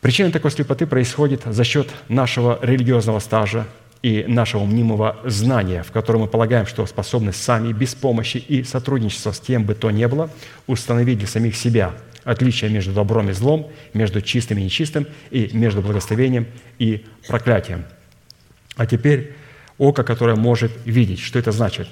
Причина 0.01 0.29
такой 0.29 0.51
слепоты 0.51 0.85
происходит 0.85 1.43
за 1.45 1.63
счет 1.63 1.87
нашего 2.09 2.59
религиозного 2.61 3.19
стажа 3.19 3.65
и 4.01 4.25
нашего 4.27 4.65
мнимого 4.65 5.21
знания, 5.23 5.83
в 5.83 5.93
котором 5.93 6.21
мы 6.21 6.27
полагаем, 6.27 6.65
что 6.65 6.85
способны 6.85 7.31
сами, 7.31 7.71
без 7.71 7.95
помощи 7.95 8.37
и 8.37 8.65
сотрудничества 8.65 9.31
с 9.31 9.39
кем 9.39 9.63
бы 9.63 9.73
то 9.73 9.89
ни 9.89 10.05
было, 10.05 10.29
установить 10.67 11.19
для 11.19 11.27
самих 11.27 11.55
себя 11.55 11.93
отличие 12.23 12.69
между 12.69 12.93
добром 12.93 13.29
и 13.29 13.33
злом, 13.33 13.71
между 13.93 14.21
чистым 14.21 14.57
и 14.57 14.63
нечистым, 14.63 15.07
и 15.31 15.49
между 15.53 15.81
благословением 15.81 16.47
и 16.79 17.05
проклятием. 17.27 17.85
А 18.75 18.85
теперь 18.85 19.33
око, 19.77 20.03
которое 20.03 20.35
может 20.35 20.71
видеть. 20.85 21.19
Что 21.19 21.39
это 21.39 21.51
значит? 21.51 21.87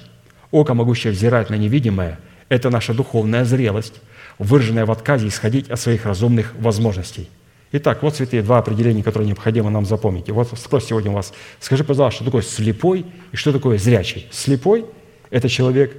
Око, 0.50 0.74
могущее 0.74 1.12
взирать 1.12 1.50
на 1.50 1.54
невидимое, 1.54 2.18
это 2.48 2.70
наша 2.70 2.94
духовная 2.94 3.44
зрелость, 3.44 4.00
выраженная 4.38 4.86
в 4.86 4.90
отказе 4.90 5.28
исходить 5.28 5.70
от 5.70 5.80
своих 5.80 6.04
разумных 6.06 6.54
возможностей– 6.56 7.28
Итак, 7.74 8.02
вот 8.02 8.14
святые 8.14 8.42
два 8.42 8.58
определения, 8.58 9.02
которые 9.02 9.26
необходимо 9.26 9.70
нам 9.70 9.86
запомнить. 9.86 10.28
И 10.28 10.32
вот 10.32 10.50
спрос 10.58 10.84
сегодня 10.84 11.10
у 11.10 11.14
вас, 11.14 11.32
скажи, 11.58 11.84
пожалуйста, 11.84 12.16
что 12.16 12.24
такое 12.26 12.42
слепой 12.42 13.06
и 13.32 13.36
что 13.36 13.50
такое 13.50 13.78
зрячий? 13.78 14.28
Слепой– 14.30 14.84
это 15.30 15.48
человек 15.48 15.96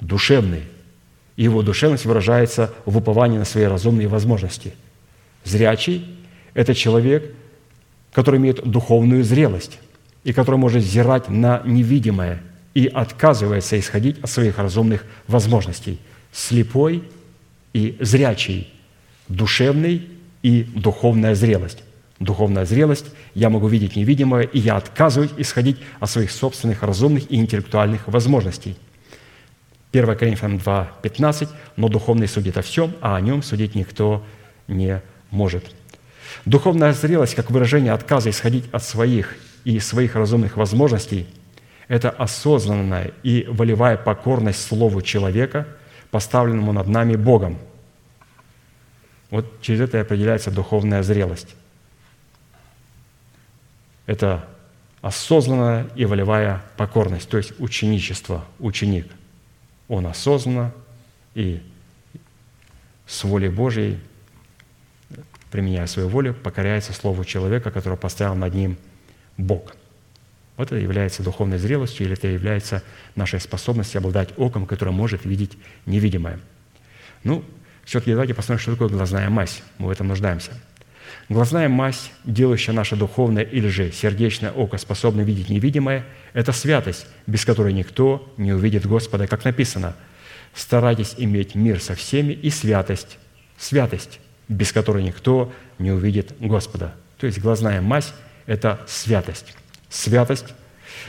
душевный, 0.00 0.62
его 1.36 1.62
душевность 1.62 2.04
выражается 2.04 2.72
в 2.84 2.96
уповании 2.98 3.38
на 3.38 3.44
свои 3.44 3.64
разумные 3.64 4.08
возможности. 4.08 4.74
Зрячий– 5.44 6.04
это 6.54 6.74
человек, 6.74 7.34
который 8.12 8.38
имеет 8.38 8.62
духовную 8.68 9.24
зрелость 9.24 9.78
и 10.24 10.32
который 10.32 10.56
может 10.56 10.82
взирать 10.82 11.28
на 11.28 11.62
невидимое 11.64 12.42
и 12.74 12.86
отказывается 12.86 13.78
исходить 13.78 14.18
от 14.22 14.30
своих 14.30 14.58
разумных 14.58 15.04
возможностей. 15.26 15.98
Слепой 16.32 17.02
и 17.72 17.96
зрячий, 18.00 18.72
душевный 19.28 20.08
и 20.42 20.64
духовная 20.74 21.34
зрелость. 21.34 21.82
Духовная 22.18 22.64
зрелость– 22.66 23.06
я 23.34 23.50
могу 23.50 23.66
видеть 23.66 23.96
невидимое, 23.96 24.42
и 24.44 24.58
я 24.58 24.76
отказываюсь 24.76 25.32
исходить 25.38 25.78
от 25.98 26.10
своих 26.10 26.30
собственных 26.30 26.82
разумных 26.82 27.30
и 27.30 27.36
интеллектуальных 27.36 28.06
возможностей. 28.06 28.76
1 29.92 30.16
Коринфянам 30.16 30.58
2, 30.58 30.92
15. 31.02 31.48
«Но 31.76 31.88
духовный 31.88 32.28
судит 32.28 32.56
о 32.56 32.62
всем, 32.62 32.94
а 33.00 33.16
о 33.16 33.20
нем 33.20 33.42
судить 33.42 33.74
никто 33.74 34.24
не 34.68 35.02
может». 35.30 35.64
Духовная 36.44 36.92
зрелость, 36.92 37.34
как 37.34 37.50
выражение 37.50 37.92
отказа 37.92 38.30
исходить 38.30 38.64
от 38.72 38.82
своих 38.82 39.36
и 39.64 39.78
своих 39.78 40.16
разумных 40.16 40.56
возможностей, 40.56 41.26
это 41.88 42.10
осознанная 42.10 43.12
и 43.22 43.46
волевая 43.48 43.96
покорность 43.96 44.66
Слову 44.66 45.02
человека, 45.02 45.66
поставленному 46.10 46.72
над 46.72 46.88
нами 46.88 47.16
Богом– 47.16 47.58
вот 49.32 49.62
через 49.62 49.80
это 49.80 49.96
и 49.96 50.00
определяется 50.02 50.50
духовная 50.50 51.02
зрелость. 51.02 51.56
Это 54.04 54.46
осознанная 55.00 55.86
и 55.96 56.04
волевая 56.04 56.62
покорность, 56.76 57.30
то 57.30 57.38
есть 57.38 57.58
ученичество, 57.58 58.44
ученик. 58.58 59.10
Он 59.92 60.06
осознанно 60.06 60.72
и 61.34 61.60
с 63.06 63.24
волей 63.24 63.50
Божьей, 63.50 64.00
применяя 65.50 65.86
свою 65.86 66.08
волю, 66.08 66.32
покоряется 66.32 66.94
Слову 66.94 67.26
человека, 67.26 67.70
который 67.70 67.98
поставил 67.98 68.34
над 68.34 68.54
ним 68.54 68.78
Бог. 69.36 69.76
Вот 70.56 70.68
это 70.68 70.76
является 70.76 71.22
духовной 71.22 71.58
зрелостью, 71.58 72.06
или 72.06 72.14
это 72.14 72.26
является 72.26 72.82
нашей 73.16 73.38
способностью 73.38 73.98
обладать 73.98 74.30
оком, 74.38 74.64
которое 74.64 74.92
может 74.92 75.26
видеть 75.26 75.58
невидимое. 75.84 76.40
Ну, 77.22 77.44
все-таки 77.84 78.12
давайте 78.12 78.32
посмотрим, 78.32 78.62
что 78.62 78.72
такое 78.72 78.88
глазная 78.88 79.28
мазь. 79.28 79.62
Мы 79.76 79.88
в 79.88 79.90
этом 79.90 80.08
нуждаемся. 80.08 80.52
Глазная 81.28 81.68
мазь, 81.68 82.10
делающая 82.24 82.74
наше 82.74 82.96
духовное 82.96 83.42
или 83.42 83.68
же 83.68 83.92
сердечное 83.92 84.50
око 84.52 84.76
способно 84.76 85.22
видеть 85.22 85.48
невидимое, 85.48 86.04
это 86.32 86.52
святость, 86.52 87.06
без 87.26 87.44
которой 87.44 87.72
никто 87.72 88.32
не 88.36 88.52
увидит 88.52 88.86
Господа, 88.86 89.26
как 89.26 89.44
написано. 89.44 89.94
Старайтесь 90.54 91.14
иметь 91.16 91.54
мир 91.54 91.80
со 91.80 91.94
всеми 91.94 92.32
и 92.32 92.50
святость, 92.50 93.18
святость, 93.56 94.20
без 94.48 94.72
которой 94.72 95.02
никто 95.02 95.52
не 95.78 95.90
увидит 95.92 96.34
Господа. 96.38 96.94
То 97.18 97.26
есть 97.26 97.38
глазная 97.38 97.80
мазь– 97.80 98.12
это 98.46 98.80
святость. 98.86 99.54
Святость 99.88 100.54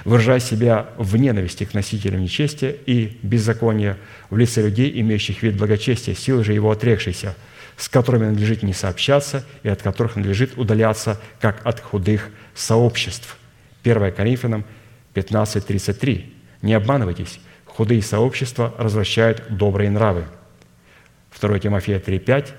выражая 0.05 0.39
себя 0.39 0.87
в 0.97 1.15
ненависти 1.17 1.65
к 1.65 1.73
носителям 1.73 2.21
нечестия 2.21 2.71
и 2.85 3.17
беззакония 3.21 3.97
в 4.29 4.37
лице 4.37 4.61
людей, 4.61 4.91
имеющих 4.99 5.43
вид 5.43 5.55
благочестия, 5.55 6.15
силы 6.15 6.43
же 6.43 6.53
его 6.53 6.71
отрекшейся, 6.71 7.35
с 7.77 7.89
которыми 7.89 8.25
надлежит 8.25 8.63
не 8.63 8.73
сообщаться 8.73 9.45
и 9.63 9.69
от 9.69 9.81
которых 9.81 10.15
надлежит 10.15 10.57
удаляться, 10.57 11.19
как 11.39 11.65
от 11.65 11.79
худых 11.79 12.29
сообществ. 12.53 13.37
1 13.83 14.11
Коринфянам 14.13 14.65
15.33. 15.13 16.31
«Не 16.61 16.73
обманывайтесь, 16.73 17.39
худые 17.65 18.01
сообщества 18.01 18.73
развращают 18.77 19.43
добрые 19.49 19.89
нравы». 19.89 20.25
2 21.39 21.59
Тимофея 21.59 21.99
3.5. 21.99 22.49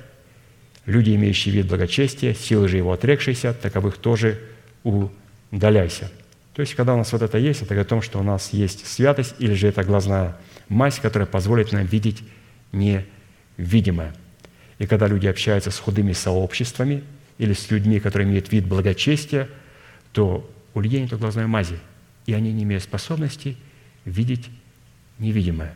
«Люди, 0.86 1.14
имеющие 1.14 1.54
вид 1.54 1.66
благочестия, 1.66 2.34
силы 2.34 2.68
же 2.68 2.76
его 2.76 2.92
отрекшиеся, 2.92 3.54
таковых 3.54 3.96
тоже 3.98 4.40
удаляйся». 4.82 6.10
То 6.54 6.60
есть, 6.60 6.74
когда 6.74 6.94
у 6.94 6.96
нас 6.96 7.10
вот 7.12 7.22
это 7.22 7.36
есть, 7.38 7.62
это 7.62 7.78
о 7.80 7.84
том, 7.84 8.00
что 8.00 8.20
у 8.20 8.22
нас 8.22 8.52
есть 8.52 8.86
святость, 8.86 9.34
или 9.38 9.54
же 9.54 9.66
это 9.66 9.82
глазная 9.82 10.36
мазь, 10.68 11.00
которая 11.00 11.26
позволит 11.26 11.72
нам 11.72 11.84
видеть 11.84 12.22
невидимое. 12.72 14.14
И 14.78 14.86
когда 14.86 15.06
люди 15.06 15.26
общаются 15.26 15.70
с 15.70 15.78
худыми 15.78 16.12
сообществами 16.12 17.04
или 17.38 17.52
с 17.52 17.70
людьми, 17.70 18.00
которые 18.00 18.28
имеют 18.28 18.50
вид 18.50 18.66
благочестия, 18.66 19.48
то 20.12 20.50
у 20.74 20.80
людей 20.80 21.00
нет 21.00 21.18
глазной 21.18 21.46
мази, 21.46 21.78
и 22.26 22.34
они 22.34 22.52
не 22.52 22.64
имеют 22.64 22.82
способности 22.82 23.56
видеть 24.04 24.50
невидимое. 25.18 25.74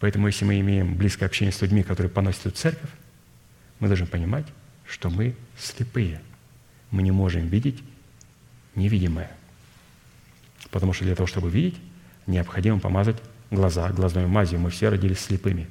Поэтому, 0.00 0.26
если 0.26 0.44
мы 0.44 0.60
имеем 0.60 0.94
близкое 0.94 1.26
общение 1.26 1.52
с 1.52 1.60
людьми, 1.62 1.82
которые 1.82 2.10
поносят 2.10 2.46
в 2.46 2.50
церковь, 2.52 2.90
мы 3.80 3.88
должны 3.88 4.06
понимать, 4.06 4.46
что 4.86 5.10
мы 5.10 5.34
слепые. 5.58 6.20
Мы 6.90 7.02
не 7.02 7.10
можем 7.10 7.48
видеть 7.48 7.82
невидимое. 8.74 9.30
Потому 10.70 10.92
что 10.92 11.04
для 11.04 11.14
того, 11.14 11.26
чтобы 11.26 11.50
видеть, 11.50 11.76
необходимо 12.26 12.78
помазать 12.78 13.16
глаза 13.50 13.90
глазной 13.90 14.26
мазью. 14.26 14.58
Мы 14.58 14.70
все 14.70 14.88
родились 14.88 15.20
слепыми. 15.20 15.66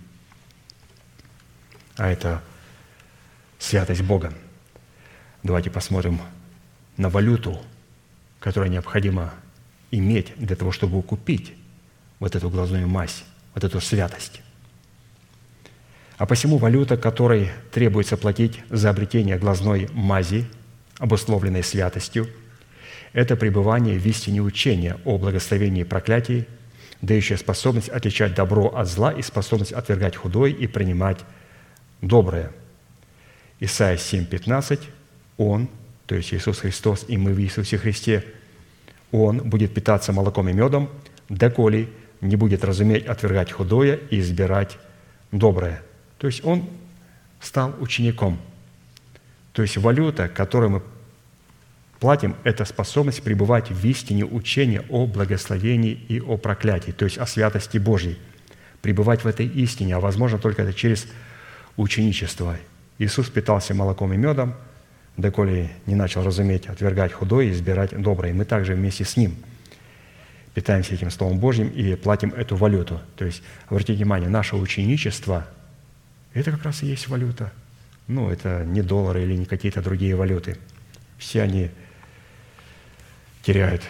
А 1.97 2.09
это 2.09 2.41
святость 3.59 4.01
Бога. 4.01 4.33
Давайте 5.43 5.69
посмотрим 5.69 6.19
на 6.97 7.09
валюту, 7.09 7.61
которую 8.39 8.71
необходимо 8.71 9.33
иметь 9.91 10.33
для 10.37 10.55
того, 10.55 10.71
чтобы 10.71 11.01
купить 11.01 11.53
вот 12.19 12.35
эту 12.35 12.49
глазную 12.49 12.87
мазь, 12.87 13.23
вот 13.53 13.63
эту 13.63 13.79
святость. 13.79 14.41
А 16.17 16.25
посему 16.25 16.57
валюта, 16.57 16.97
которой 16.97 17.51
требуется 17.71 18.17
платить 18.17 18.61
за 18.69 18.89
обретение 18.89 19.37
глазной 19.37 19.89
мази, 19.93 20.47
обусловленной 20.97 21.63
святостью– 21.63 22.27
это 23.15 23.37
пребывание 23.37 23.97
в 23.97 24.05
истине 24.05 24.41
учения 24.41 24.97
о 25.05 25.17
благословении 25.17 25.81
и 25.81 25.85
проклятии, 25.85 26.45
дающая 27.01 27.37
способность 27.37 27.87
отличать 27.87 28.35
добро 28.35 28.67
от 28.67 28.89
зла 28.89 29.13
и 29.13 29.21
способность 29.21 29.71
отвергать 29.71 30.17
худое 30.17 30.51
и 30.51 30.67
принимать 30.67 31.19
доброе. 32.01 32.51
Исайя 33.59 33.97
7:15 33.97 34.81
Он, 35.37 35.69
то 36.05 36.15
есть 36.15 36.33
Иисус 36.33 36.59
Христос, 36.59 37.05
и 37.07 37.17
мы 37.17 37.33
в 37.33 37.39
Иисусе 37.41 37.77
Христе, 37.77 38.25
Он 39.11 39.37
будет 39.37 39.73
питаться 39.73 40.11
молоком 40.11 40.49
и 40.49 40.53
медом, 40.53 40.89
доколе 41.29 41.89
не 42.21 42.35
будет 42.35 42.63
разуметь 42.63 43.05
отвергать 43.05 43.51
худое 43.51 43.99
и 44.09 44.19
избирать 44.19 44.77
доброе. 45.31 45.81
То 46.17 46.27
есть 46.27 46.43
Он 46.43 46.69
стал 47.39 47.75
учеником. 47.79 48.39
То 49.53 49.61
есть 49.61 49.77
валюта, 49.77 50.27
которую 50.27 50.69
мы 50.69 50.81
платим, 51.99 52.35
это 52.43 52.65
способность 52.65 53.23
пребывать 53.23 53.71
в 53.71 53.85
истине 53.85 54.25
учения 54.25 54.83
о 54.89 55.05
благословении 55.05 55.93
и 55.93 56.19
о 56.19 56.37
проклятии, 56.37 56.91
то 56.91 57.05
есть 57.05 57.17
о 57.17 57.25
святости 57.25 57.77
Божьей. 57.77 58.17
Пребывать 58.81 59.23
в 59.23 59.27
этой 59.27 59.47
истине, 59.47 59.95
а 59.95 59.99
возможно 59.99 60.37
только 60.37 60.63
это 60.63 60.73
через 60.73 61.07
ученичество. 61.77 62.57
Иисус 62.97 63.29
питался 63.29 63.73
молоком 63.73 64.13
и 64.13 64.17
медом, 64.17 64.55
доколе 65.17 65.69
не 65.85 65.95
начал 65.95 66.23
разуметь, 66.23 66.67
отвергать 66.67 67.13
худое 67.13 67.45
и 67.45 67.51
избирать 67.51 67.99
доброе. 67.99 68.33
Мы 68.33 68.45
также 68.45 68.75
вместе 68.75 69.05
с 69.05 69.17
Ним 69.17 69.35
питаемся 70.53 70.93
этим 70.93 71.11
Словом 71.11 71.37
Божьим 71.37 71.67
и 71.67 71.95
платим 71.95 72.33
эту 72.33 72.55
валюту. 72.55 73.01
То 73.17 73.25
есть, 73.25 73.43
обратите 73.67 73.95
внимание, 73.95 74.29
наше 74.29 74.55
ученичество– 74.55 75.47
это 76.33 76.51
как 76.51 76.63
раз 76.63 76.81
и 76.81 76.87
есть 76.87 77.07
валюта. 77.07 77.51
Ну, 78.07 78.29
это 78.29 78.63
не 78.65 78.81
доллары 78.81 79.23
или 79.23 79.35
не 79.35 79.45
какие-то 79.45 79.81
другие 79.81 80.15
валюты. 80.15 80.57
Все 81.17 81.41
они 81.41 81.71
теряют 83.41 83.83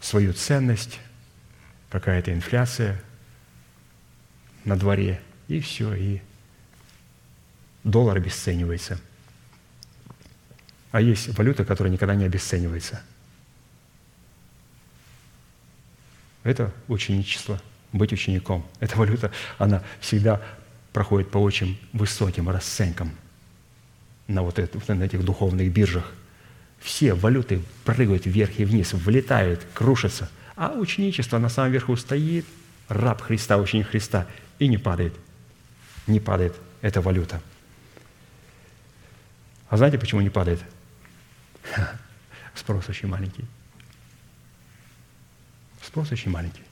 свою 0.00 0.32
ценность, 0.32 1.00
какая-то 1.90 2.32
инфляция 2.32 3.00
на 4.64 4.76
дворе, 4.76 5.20
и 5.48 5.60
все, 5.60 5.94
и 5.94 6.20
доллар 7.86 8.16
обесценивается. 8.16 8.98
А 10.90 11.00
есть 11.00 11.36
валюта, 11.38 11.64
которая 11.64 11.92
никогда 11.92 12.14
не 12.14 12.24
обесценивается. 12.24 13.00
Это 16.42 16.72
ученичество, 16.88 17.60
быть 17.92 18.12
учеником. 18.12 18.66
Эта 18.80 18.96
валюта, 18.98 19.32
она 19.58 19.82
всегда 20.00 20.42
проходит 20.92 21.30
по 21.30 21.38
очень 21.38 21.80
высоким 21.92 22.50
расценкам 22.50 23.12
на 24.26 24.42
вот, 24.42 24.58
это, 24.58 24.94
на 24.94 25.04
этих 25.04 25.24
духовных 25.24 25.72
биржах. 25.72 26.12
Все 26.80 27.14
валюты 27.14 27.62
прыгают 27.84 28.26
вверх 28.26 28.58
и 28.58 28.64
вниз, 28.64 28.92
влетают, 28.94 29.64
крушатся. 29.74 30.28
А 30.56 30.72
ученичество 30.72 31.38
на 31.38 31.48
самом 31.48 31.72
верху 31.72 31.96
стоит, 31.96 32.46
раб 32.88 33.20
Христа, 33.20 33.58
ученик 33.58 33.88
Христа, 33.88 34.26
и 34.58 34.66
не 34.68 34.78
падает. 34.78 35.14
Не 36.06 36.18
падает 36.20 36.54
эта 36.80 37.00
валюта. 37.00 37.40
А 39.68 39.76
знаете, 39.76 39.98
почему 39.98 40.20
не 40.20 40.30
падает? 40.30 40.60
Спрос 42.54 42.88
очень 42.88 43.08
маленький. 43.08 43.44
Спрос 45.82 46.12
очень 46.12 46.30
маленький. 46.30 46.62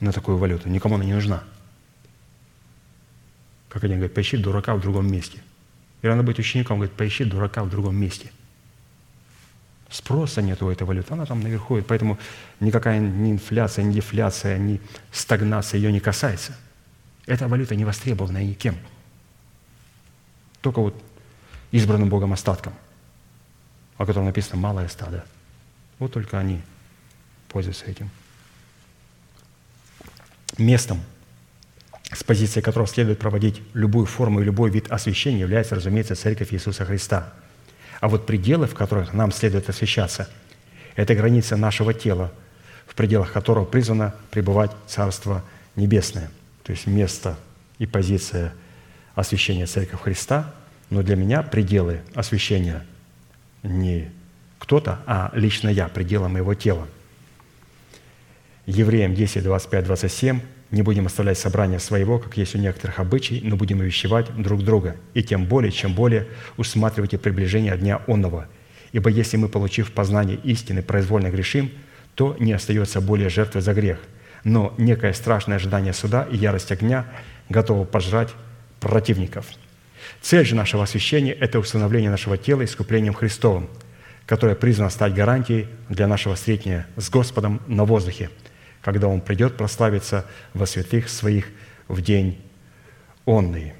На 0.00 0.12
такую 0.12 0.38
валюту. 0.38 0.68
Никому 0.68 0.94
она 0.94 1.04
не 1.04 1.14
нужна. 1.14 1.42
Как 3.68 3.84
один 3.84 3.98
говорит, 3.98 4.14
поищи 4.14 4.36
дурака 4.36 4.74
в 4.74 4.80
другом 4.80 5.10
месте. 5.10 5.40
И 6.02 6.06
надо 6.06 6.22
быть 6.22 6.38
учеником, 6.38 6.78
говорит, 6.78 6.96
поищи 6.96 7.24
дурака 7.24 7.64
в 7.64 7.70
другом 7.70 7.96
месте. 7.96 8.30
Спроса 9.90 10.42
нет 10.42 10.62
у 10.62 10.68
этой 10.68 10.86
валюты, 10.86 11.14
она 11.14 11.24
там 11.24 11.40
наверху, 11.40 11.80
поэтому 11.82 12.18
никакая 12.60 13.00
ни 13.00 13.32
инфляция, 13.32 13.84
ни 13.84 13.94
дефляция, 13.94 14.58
ни 14.58 14.80
стагнация 15.10 15.78
ее 15.78 15.90
не 15.90 16.00
касается. 16.00 16.54
Эта 17.28 17.46
валюта 17.46 17.76
не 17.76 17.84
востребована 17.84 18.42
никем. 18.42 18.78
Только 20.62 20.80
вот 20.80 20.94
избранным 21.70 22.08
Богом 22.08 22.32
остатком, 22.32 22.72
о 23.98 24.06
котором 24.06 24.24
написано 24.24 24.56
«малое 24.56 24.88
стадо». 24.88 25.26
Вот 25.98 26.10
только 26.10 26.38
они 26.38 26.62
пользуются 27.48 27.84
этим. 27.84 28.08
Местом, 30.56 31.02
с 32.10 32.24
позиции 32.24 32.62
которого 32.62 32.88
следует 32.88 33.18
проводить 33.18 33.60
любую 33.74 34.06
форму 34.06 34.40
и 34.40 34.44
любой 34.44 34.70
вид 34.70 34.90
освящения, 34.90 35.40
является, 35.40 35.74
разумеется, 35.74 36.14
Церковь 36.14 36.54
Иисуса 36.54 36.86
Христа. 36.86 37.34
А 38.00 38.08
вот 38.08 38.24
пределы, 38.24 38.66
в 38.66 38.74
которых 38.74 39.12
нам 39.12 39.32
следует 39.32 39.68
освящаться, 39.68 40.30
это 40.96 41.14
граница 41.14 41.58
нашего 41.58 41.92
тела, 41.92 42.32
в 42.86 42.94
пределах 42.94 43.32
которого 43.32 43.66
призвано 43.66 44.14
пребывать 44.30 44.70
Царство 44.86 45.44
Небесное. 45.76 46.30
То 46.68 46.72
есть 46.72 46.86
место 46.86 47.36
и 47.80 47.86
позиция 47.86 48.54
освящения 49.16 49.66
Церковь 49.66 50.02
Христа– 50.02 50.54
но 50.90 51.02
для 51.02 51.16
меня 51.16 51.42
пределы 51.42 52.00
освящения 52.14 52.84
не 53.62 54.10
кто-то, 54.58 55.00
а 55.06 55.30
лично 55.34 55.68
я, 55.68 55.88
пределы 55.88 56.28
моего 56.28 56.54
тела. 56.54 56.88
Евреям 58.66 59.14
10, 59.14 59.42
25, 59.42 59.84
27 59.84 60.40
«Не 60.70 60.82
будем 60.82 61.06
оставлять 61.06 61.38
собрания 61.38 61.78
своего, 61.78 62.18
как 62.18 62.36
есть 62.36 62.54
у 62.54 62.58
некоторых 62.58 62.98
обычай, 62.98 63.40
но 63.42 63.56
будем 63.56 63.80
увещевать 63.80 64.34
друг 64.36 64.62
друга, 64.62 64.96
и 65.14 65.22
тем 65.22 65.46
более, 65.46 65.72
чем 65.72 65.94
более 65.94 66.28
усматривайте 66.58 67.16
приближение 67.16 67.76
дня 67.78 68.02
онного. 68.06 68.48
Ибо 68.92 69.08
если 69.08 69.38
мы, 69.38 69.48
получив 69.48 69.92
познание 69.92 70.36
истины, 70.44 70.82
произвольно 70.82 71.30
грешим, 71.30 71.70
то 72.14 72.36
не 72.38 72.52
остается 72.52 73.00
более 73.00 73.30
жертвы 73.30 73.62
за 73.62 73.72
грех, 73.72 73.98
но 74.48 74.74
некое 74.78 75.12
страшное 75.12 75.56
ожидание 75.56 75.92
суда 75.92 76.26
и 76.30 76.36
ярость 76.36 76.72
огня 76.72 77.06
готово 77.48 77.84
пожрать 77.84 78.30
противников». 78.80 79.46
Цель 80.20 80.46
же 80.46 80.54
нашего 80.54 80.84
освящения– 80.84 81.32
это 81.40 81.58
установление 81.58 82.10
нашего 82.10 82.36
тела 82.36 82.64
искуплением 82.64 83.14
Христовым, 83.14 83.68
которое 84.26 84.56
призвано 84.56 84.90
стать 84.90 85.14
гарантией 85.14 85.68
для 85.88 86.06
нашего 86.06 86.34
встретения 86.34 86.86
с 86.96 87.08
Господом 87.10 87.60
на 87.66 87.84
воздухе, 87.84 88.30
когда 88.82 89.08
Он 89.08 89.20
придет 89.20 89.56
прославиться 89.56 90.26
во 90.54 90.66
святых 90.66 91.08
Своих 91.08 91.46
в 91.88 92.00
день 92.00 92.40
онный. 93.24 93.74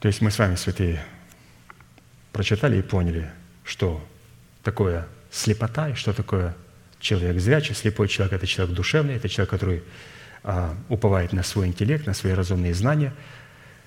То 0.00 0.06
есть 0.06 0.20
мы 0.20 0.30
с 0.30 0.38
вами, 0.38 0.54
святые, 0.54 1.02
прочитали 2.32 2.78
и 2.78 2.82
поняли, 2.82 3.30
что 3.64 4.00
такое 4.62 5.06
слепота 5.30 5.88
и 5.88 5.94
что 5.94 6.12
такое 6.12 6.54
человек 7.00 7.40
зрячий. 7.40 7.74
Слепой 7.74 8.08
человек– 8.08 8.32
это 8.34 8.46
человек 8.46 8.74
душевный, 8.74 9.14
это 9.14 9.28
человек, 9.28 9.50
который 9.50 9.82
а, 10.42 10.76
уповает 10.88 11.32
на 11.32 11.42
свой 11.42 11.66
интеллект, 11.66 12.06
на 12.06 12.14
свои 12.14 12.32
разумные 12.32 12.74
знания. 12.74 13.12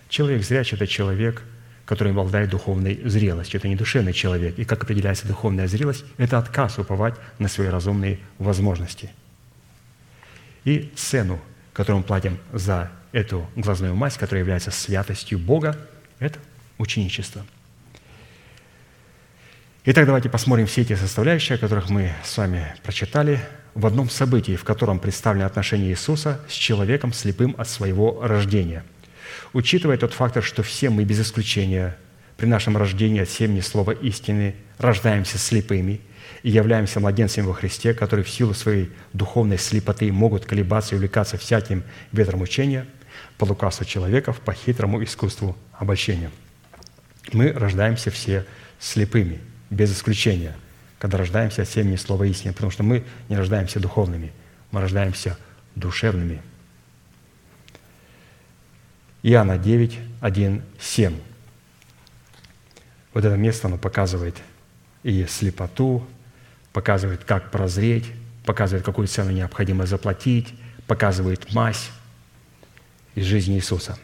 Человек 0.10 0.44
зрячий– 0.44 0.76
это 0.78 0.88
человек, 0.88 1.44
который 1.86 2.14
обладает 2.14 2.50
духовной 2.50 3.02
зрелостью. 3.04 3.60
Это 3.60 3.68
не 3.68 3.76
душевный 3.76 4.14
человек. 4.14 4.58
И 4.58 4.66
как 4.66 4.84
определяется 4.84 5.28
духовная 5.28 5.68
зрелость? 5.68 6.06
Это 6.18 6.38
отказ 6.38 6.78
уповать 6.78 7.16
на 7.40 7.48
свои 7.48 7.68
разумные 7.68 8.20
возможности. 8.38 9.12
И 10.64 10.92
цену, 10.96 11.42
которую 11.74 12.00
мы 12.00 12.04
платим 12.06 12.38
за 12.54 12.92
эту 13.12 13.50
глазную 13.56 13.96
мазь, 13.96 14.18
которая 14.18 14.42
является 14.42 14.72
святостью 14.72 15.40
Бога, 15.40 15.78
это 16.20 16.40
ученичество. 16.78 17.46
Итак, 19.84 20.06
давайте 20.06 20.30
посмотрим 20.30 20.68
все 20.68 20.82
эти 20.82 20.96
составляющие, 20.96 21.56
о 21.56 21.60
которых 21.60 21.90
мы 21.90 22.14
с 22.24 22.38
вами 22.38 22.76
прочитали– 22.84 23.40
в 23.74 23.86
одном 23.86 24.10
событии, 24.10 24.56
в 24.56 24.64
котором 24.64 25.00
представлено 25.00 25.46
отношение 25.46 25.92
Иисуса 25.92 26.40
с 26.48 26.54
человеком 26.54 27.14
слепым 27.14 27.56
от 27.58 27.70
своего 27.70 28.20
рождения. 28.22 28.84
Учитывая 29.54 29.98
тот 29.98 30.14
фактор, 30.14 30.44
что 30.44 30.64
все 30.64 30.90
мы 30.90 31.04
без 31.04 31.22
исключения 31.22 31.98
при 32.38 32.48
нашем 32.48 32.76
рождении 32.76 33.22
от 33.22 33.30
семени 33.30 33.62
слова 33.62 33.92
истины 33.92 34.56
рождаемся 34.78 35.38
слепыми 35.38 36.02
и 36.44 36.50
являемся 36.50 37.00
младенцами 37.00 37.46
во 37.46 37.54
Христе, 37.54 37.94
которые 37.94 38.26
в 38.26 38.30
силу 38.30 38.54
своей 38.54 38.92
духовной 39.14 39.58
слепоты 39.58 40.12
могут 40.12 40.46
колебаться 40.46 40.96
и 40.96 40.98
увлекаться 40.98 41.38
всяким 41.38 41.84
ветром 42.12 42.42
учения, 42.42 42.86
по 43.38 43.46
лукавству 43.46 43.86
человеков, 43.86 44.40
по 44.40 44.54
хитрому 44.54 45.04
искусству 45.04 45.58
обольщения. 45.74 46.32
Мы 47.34 47.52
рождаемся 47.52 48.10
все 48.10 48.46
слепыми, 48.80 49.40
без 49.72 49.92
исключения– 49.92 50.56
когда 51.02 51.18
рождаемся 51.18 51.64
от 51.64 51.68
семени 51.68 51.96
слова 51.96 52.26
истины, 52.26 52.54
потому 52.54 52.72
что 52.72 52.84
мы 52.84 53.04
не 53.28 53.36
рождаемся 53.36 53.80
духовными, 53.80 54.32
мы 54.70 54.82
рождаемся 54.82 55.36
душевными. 55.74 56.44
Иоанна 59.24 59.58
9, 59.58 59.98
1, 60.22 60.62
7. 60.80 61.20
Вот 63.16 63.26
это 63.26 63.36
место, 63.36 63.68
оно 63.68 63.80
показывает 63.80 64.36
и 65.02 65.26
слепоту, 65.26 66.06
показывает, 66.72 67.24
как 67.24 67.50
прозреть, 67.50 68.06
показывает, 68.46 68.86
какую 68.86 69.08
цену 69.08 69.32
необходимо 69.32 69.88
заплатить, 69.88 70.54
показывает 70.86 71.52
мазь 71.52 71.90
из 73.16 73.26
жизни 73.26 73.56
Иисуса. 73.56 73.98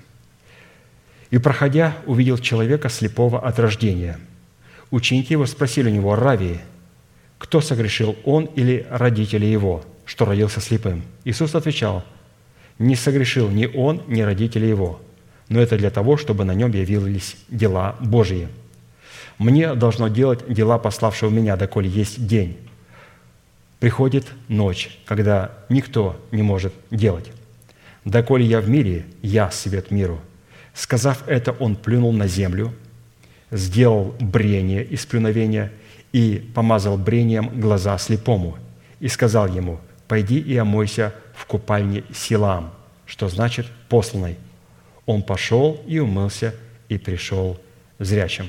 «И, 1.30 1.38
проходя, 1.38 1.96
увидел 2.08 2.40
человека 2.40 2.90
слепого 2.90 3.48
от 3.48 3.60
рождения. 3.60 4.20
Ученики 4.92 5.34
его 5.34 5.46
спросили 5.46 5.90
у 5.90 5.94
него, 5.94 6.16
«Рави, 6.16 6.60
кто 7.38 7.62
согрешил, 7.62 8.16
он 8.24 8.46
или 8.46 8.86
родители 8.90 9.46
его, 9.46 9.84
что 10.06 10.26
родился 10.26 10.60
слепым? 10.60 11.04
Иисус 11.24 11.54
отвечал, 11.56 12.04
не 12.80 12.96
согрешил 12.96 13.50
ни 13.50 13.66
он, 13.66 14.02
ни 14.08 14.22
родители 14.22 14.66
его, 14.66 15.02
но 15.50 15.62
это 15.62 15.78
для 15.78 15.90
того, 15.90 16.18
чтобы 16.18 16.46
на 16.46 16.54
нем 16.54 16.72
явились 16.72 17.36
дела 17.50 17.96
Божьи. 18.00 18.48
Мне 19.38 19.76
должно 19.76 20.08
делать 20.08 20.52
дела 20.52 20.80
пославшего 20.80 21.30
меня, 21.30 21.56
доколе 21.58 21.90
есть 21.90 22.26
день. 22.26 22.58
Приходит 23.80 24.26
ночь, 24.48 24.98
когда 25.06 25.52
никто 25.70 26.20
не 26.32 26.42
может 26.42 26.74
делать. 26.90 27.32
Доколе 28.04 28.46
я 28.46 28.62
в 28.62 28.70
мире, 28.70 29.06
я 29.22 29.52
свет 29.52 29.92
миру. 29.92 30.20
Сказав 30.74 31.28
это, 31.28 31.52
он 31.52 31.76
плюнул 31.76 32.14
на 32.14 32.28
землю, 32.28 32.74
сделал 33.52 34.16
брение 34.20 34.84
из 34.84 35.06
плюновения– 35.06 35.72
и 36.12 36.52
помазал 36.56 36.98
брением 36.98 37.60
глаза 37.60 37.98
слепому, 37.98 38.58
и 39.00 39.08
сказал 39.08 39.48
ему, 39.48 39.80
«Пойди 40.08 40.40
и 40.40 40.56
омойся 40.58 41.14
в 41.36 41.46
купальне 41.46 42.04
Силам», 42.14 42.74
что 43.06 43.28
значит 43.28 43.68
«посланный». 43.90 44.38
Он 45.06 45.22
пошел 45.22 45.82
и 45.86 46.00
умылся, 46.00 46.56
и 46.90 46.98
пришел 46.98 47.60
зрячим. 48.00 48.48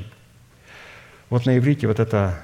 Вот 1.30 1.46
на 1.46 1.58
иврите 1.58 1.86
вот 1.86 2.00
это 2.00 2.42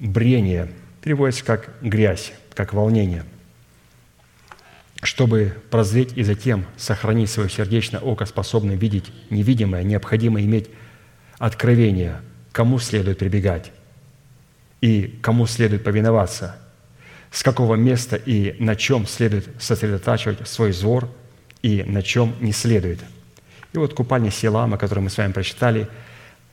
брение 0.00 0.72
переводится 1.02 1.44
как 1.44 1.70
грязь, 1.80 2.32
как 2.54 2.72
волнение. 2.72 3.24
Чтобы 5.02 5.56
прозреть 5.70 6.16
и 6.16 6.22
затем 6.22 6.64
сохранить 6.76 7.30
свое 7.30 7.50
сердечное 7.50 8.00
око, 8.00 8.24
способное 8.24 8.76
видеть 8.76 9.12
невидимое, 9.30 9.82
необходимо 9.82 10.40
иметь 10.40 10.68
откровение, 11.38 12.20
кому 12.52 12.78
следует 12.78 13.18
прибегать 13.18 13.72
и 14.80 15.18
кому 15.22 15.46
следует 15.46 15.82
повиноваться, 15.82 16.56
с 17.30 17.42
какого 17.42 17.74
места 17.74 18.16
и 18.16 18.54
на 18.62 18.76
чем 18.76 19.06
следует 19.06 19.48
сосредотачивать 19.60 20.46
свой 20.46 20.70
взор 20.70 21.08
и 21.62 21.82
на 21.82 22.02
чем 22.02 22.34
не 22.40 22.52
следует. 22.52 23.00
И 23.72 23.78
вот 23.78 23.94
купальня 23.94 24.30
Силама, 24.30 24.78
которую 24.78 25.04
мы 25.04 25.10
с 25.10 25.16
вами 25.16 25.32
прочитали, 25.32 25.88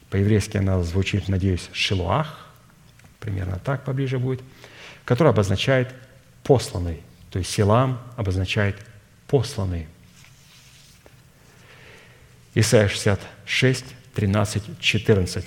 По-еврейски 0.10 0.58
она 0.58 0.84
звучит, 0.84 1.30
надеюсь, 1.30 1.70
«шилуах», 1.72 2.48
примерно 3.22 3.60
так 3.60 3.86
поближе 3.86 4.20
будет, 4.20 4.42
который 5.06 5.30
обозначает 5.30 5.94
«посланный». 6.44 7.02
То 7.30 7.40
есть 7.40 7.50
«селам» 7.50 7.98
обозначает 8.18 8.76
«посланный». 9.28 9.88
Исайя 12.56 12.90
66, 12.90 13.86
13, 14.14 14.80
14. 14.80 15.46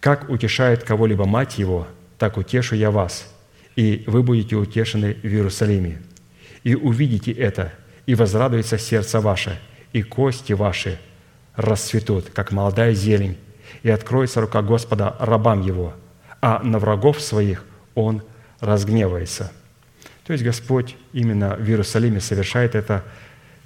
«Как 0.00 0.28
утешает 0.30 0.84
кого-либо 0.84 1.26
мать 1.26 1.58
его, 1.58 1.86
так 2.18 2.36
утешу 2.36 2.76
я 2.76 2.90
вас, 2.90 3.32
и 3.76 4.04
вы 4.06 4.22
будете 4.22 4.56
утешены 4.56 5.14
в 5.14 5.26
Иерусалиме. 5.26 6.00
И 6.64 6.74
увидите 6.74 7.32
это, 7.32 7.72
и 8.06 8.14
возрадуется 8.14 8.78
сердце 8.78 9.20
ваше, 9.20 9.60
и 9.92 10.02
кости 10.02 10.52
ваши 10.52 10.98
расцветут, 11.54 12.30
как 12.30 12.52
молодая 12.52 12.94
зелень, 12.94 13.36
и 13.82 13.90
откроется 13.90 14.40
рука 14.40 14.62
Господа 14.62 15.16
рабам 15.18 15.62
Его, 15.62 15.94
а 16.40 16.60
на 16.62 16.78
врагов 16.78 17.20
своих 17.20 17.64
Он 17.94 18.22
разгневается». 18.60 19.52
То 20.28 20.32
есть 20.32 20.44
Господь 20.44 20.94
именно 21.14 21.56
в 21.56 21.66
Иерусалиме 21.66 22.20
совершает 22.20 22.74
это 22.74 23.02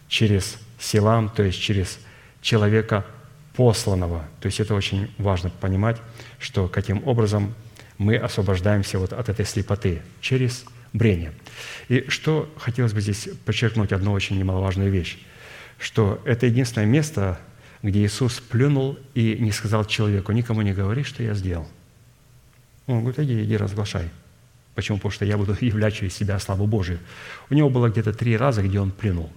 через 0.06 0.58
силам, 0.78 1.28
то 1.28 1.42
есть 1.42 1.60
через 1.60 1.98
человека 2.42 3.06
посланного. 3.54 4.24
То 4.40 4.46
есть 4.46 4.60
это 4.60 4.74
очень 4.74 5.10
важно 5.16 5.48
понимать, 5.48 5.96
что 6.38 6.68
каким 6.68 7.06
образом 7.06 7.54
мы 7.96 8.16
освобождаемся 8.16 8.98
вот 8.98 9.12
от 9.12 9.28
этой 9.28 9.46
слепоты 9.46 10.02
через 10.20 10.64
брение. 10.92 11.32
И 11.88 12.04
что 12.08 12.52
хотелось 12.58 12.92
бы 12.92 13.00
здесь 13.00 13.28
подчеркнуть 13.44 13.92
одну 13.92 14.12
очень 14.12 14.38
немаловажную 14.38 14.90
вещь, 14.90 15.18
что 15.78 16.20
это 16.24 16.46
единственное 16.46 16.86
место, 16.86 17.40
где 17.82 18.04
Иисус 18.04 18.40
плюнул 18.40 18.98
и 19.14 19.36
не 19.38 19.52
сказал 19.52 19.84
человеку, 19.84 20.32
никому 20.32 20.62
не 20.62 20.72
говори, 20.72 21.02
что 21.04 21.22
я 21.22 21.34
сделал. 21.34 21.68
Он 22.86 23.00
говорит, 23.00 23.20
иди, 23.20 23.42
иди, 23.42 23.56
разглашай. 23.56 24.10
Почему? 24.74 24.98
Потому 24.98 25.12
что 25.12 25.24
я 25.24 25.36
буду 25.36 25.56
являть 25.60 25.94
через 25.94 26.14
себя 26.14 26.38
славу 26.38 26.66
Божию. 26.66 26.98
У 27.50 27.54
него 27.54 27.70
было 27.70 27.88
где-то 27.88 28.12
три 28.12 28.36
раза, 28.36 28.62
где 28.62 28.80
он 28.80 28.90
плюнул. 28.90 29.30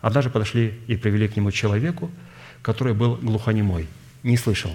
Однажды 0.00 0.30
подошли 0.30 0.74
и 0.88 0.96
привели 0.96 1.28
к 1.28 1.36
нему 1.36 1.50
человеку, 1.52 2.10
который 2.62 2.94
был 2.94 3.16
глухонемой, 3.16 3.88
не 4.22 4.36
слышал. 4.36 4.70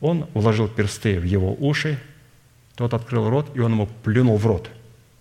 Он 0.00 0.26
вложил 0.34 0.66
персты 0.68 1.20
в 1.20 1.24
его 1.24 1.54
уши, 1.54 1.98
тот 2.74 2.94
открыл 2.94 3.28
рот, 3.28 3.54
и 3.54 3.60
он 3.60 3.72
ему 3.72 3.86
плюнул 3.86 4.38
в 4.38 4.46
рот, 4.46 4.70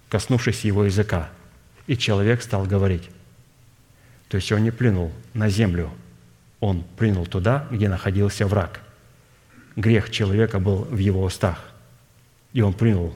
коснувшись 0.08 0.64
его 0.64 0.86
языка. 0.86 1.30
И 1.88 1.98
человек 1.98 2.42
стал 2.42 2.66
говорить. 2.66 3.10
То 4.30 4.38
есть 4.38 4.52
он 4.52 4.64
не 4.64 4.72
плюнул 4.72 5.12
на 5.34 5.50
землю, 5.50 5.92
он 6.60 6.84
плюнул 6.98 7.26
туда, 7.26 7.68
где 7.72 7.90
находился 7.90 8.48
враг. 8.48 8.82
Грех 9.76 10.10
человека 10.10 10.60
был 10.60 10.84
в 10.86 10.98
его 10.98 11.24
устах. 11.24 11.72
И 12.54 12.62
он 12.62 12.74
плюнул 12.74 13.14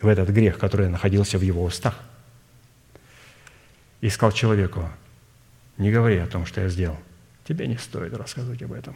в 0.00 0.06
этот 0.06 0.28
грех, 0.28 0.58
который 0.58 0.88
находился 0.88 1.38
в 1.38 1.42
его 1.42 1.64
устах. 1.64 1.94
И 4.00 4.08
сказал 4.10 4.32
человеку, 4.32 4.88
не 5.76 5.90
говори 5.90 6.18
о 6.18 6.26
том, 6.26 6.46
что 6.46 6.60
я 6.60 6.68
сделал. 6.68 6.98
Тебе 7.48 7.66
не 7.66 7.78
стоит 7.78 8.12
рассказывать 8.12 8.62
об 8.62 8.74
этом. 8.74 8.94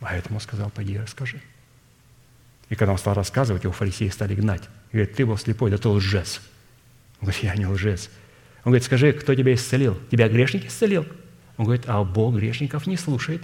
А 0.00 0.16
этому 0.16 0.38
сказал, 0.38 0.70
пойди 0.70 0.96
расскажи. 0.96 1.40
И 2.68 2.76
когда 2.76 2.92
он 2.92 2.98
стал 2.98 3.14
рассказывать, 3.14 3.64
его 3.64 3.72
фарисеи 3.72 4.08
стали 4.08 4.36
гнать. 4.36 4.62
И 4.92 4.98
говорит, 4.98 5.16
ты 5.16 5.26
был 5.26 5.36
слепой, 5.36 5.72
да 5.72 5.78
ты 5.78 5.88
лжец. 5.88 6.40
Он 7.20 7.26
говорит, 7.26 7.42
я 7.42 7.56
не 7.56 7.66
лжец. 7.66 8.08
Он 8.58 8.70
говорит, 8.70 8.84
скажи, 8.84 9.12
кто 9.12 9.34
тебя 9.34 9.52
исцелил? 9.52 9.98
Тебя 10.12 10.28
грешник 10.28 10.66
исцелил? 10.66 11.06
Он 11.56 11.64
говорит, 11.64 11.86
а 11.88 12.04
Бог 12.04 12.36
грешников 12.36 12.86
не 12.86 12.96
слушает. 12.96 13.42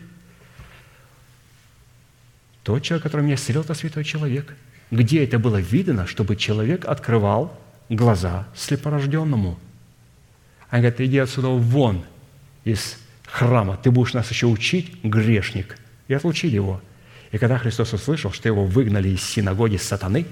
Тот 2.63 2.81
человек, 2.85 3.03
который 3.03 3.23
меня 3.23 3.35
исцелил, 3.35 3.63
это 3.63 3.75
святой 3.75 4.05
человек. 4.05 4.55
Где 4.93 5.25
это 5.25 5.41
было 5.41 5.61
видно, 5.61 6.07
чтобы 6.07 6.37
человек 6.37 6.85
открывал 6.85 7.61
глаза 7.89 8.47
слепорожденному? 8.55 9.59
Они 10.71 10.83
говорят, 10.83 11.01
иди 11.01 11.19
отсюда 11.19 11.49
вон 11.49 12.05
из 12.63 12.99
храма, 13.35 13.77
ты 13.77 13.91
будешь 13.91 14.13
нас 14.13 14.31
еще 14.31 14.47
учить, 14.47 15.03
грешник. 15.03 15.77
И 16.07 16.15
отлучили 16.15 16.55
его. 16.55 16.81
И 17.33 17.39
когда 17.39 17.59
Христос 17.59 17.93
услышал, 17.93 18.31
что 18.31 18.49
его 18.49 18.65
выгнали 18.65 19.09
из 19.09 19.25
синагоги 19.25 19.77
сатаны, 19.77 20.27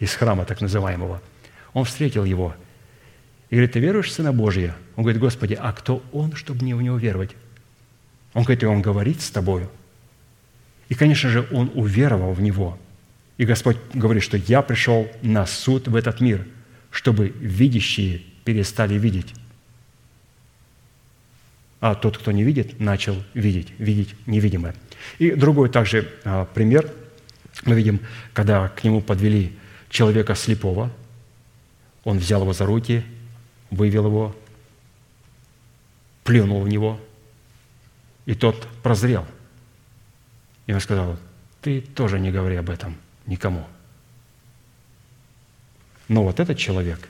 из 0.00 0.14
храма 0.14 0.46
так 0.46 0.62
называемого, 0.62 1.20
он 1.74 1.84
встретил 1.84 2.24
его 2.24 2.54
и 3.50 3.56
говорит, 3.56 3.72
ты 3.72 3.80
веруешь 3.80 4.08
в 4.08 4.12
Сына 4.12 4.32
Божия? 4.32 4.74
Он 4.96 5.04
говорит, 5.04 5.20
Господи, 5.20 5.58
а 5.60 5.72
кто 5.72 6.02
он, 6.10 6.34
чтобы 6.36 6.62
мне 6.62 6.74
в 6.74 6.80
него 6.80 6.96
веровать? 6.96 7.32
Он 8.32 8.44
говорит, 8.44 8.62
и 8.62 8.66
он 8.66 8.80
говорит 8.80 9.20
с 9.20 9.30
тобою. 9.30 9.68
И, 10.88 10.94
конечно 10.94 11.28
же, 11.28 11.46
он 11.50 11.70
уверовал 11.74 12.32
в 12.32 12.40
него. 12.40 12.78
И 13.36 13.44
Господь 13.44 13.76
говорит, 13.92 14.22
что 14.22 14.38
я 14.38 14.62
пришел 14.62 15.06
на 15.20 15.44
суд 15.44 15.86
в 15.86 15.94
этот 15.94 16.22
мир, 16.22 16.46
чтобы 16.90 17.28
видящие 17.28 18.22
перестали 18.44 18.94
видеть, 18.94 19.34
а 21.80 21.94
тот, 21.94 22.18
кто 22.18 22.32
не 22.32 22.42
видит, 22.42 22.80
начал 22.80 23.16
видеть, 23.34 23.72
видеть 23.78 24.14
невидимое. 24.26 24.74
И 25.18 25.32
другой 25.32 25.68
также 25.68 26.12
а, 26.24 26.44
пример. 26.46 26.92
Мы 27.64 27.74
видим, 27.74 28.00
когда 28.32 28.68
к 28.68 28.84
нему 28.84 29.00
подвели 29.00 29.56
человека 29.88 30.34
слепого, 30.34 30.90
он 32.04 32.18
взял 32.18 32.42
его 32.42 32.52
за 32.52 32.66
руки, 32.66 33.04
вывел 33.70 34.06
его, 34.06 34.36
плюнул 36.24 36.62
в 36.62 36.68
него, 36.68 37.00
и 38.26 38.34
тот 38.34 38.66
прозрел. 38.82 39.26
И 40.66 40.72
он 40.72 40.80
сказал, 40.80 41.16
ты 41.62 41.80
тоже 41.80 42.20
не 42.20 42.30
говори 42.30 42.56
об 42.56 42.70
этом 42.70 42.96
никому. 43.26 43.66
Но 46.08 46.24
вот 46.24 46.40
этот 46.40 46.58
человек, 46.58 47.08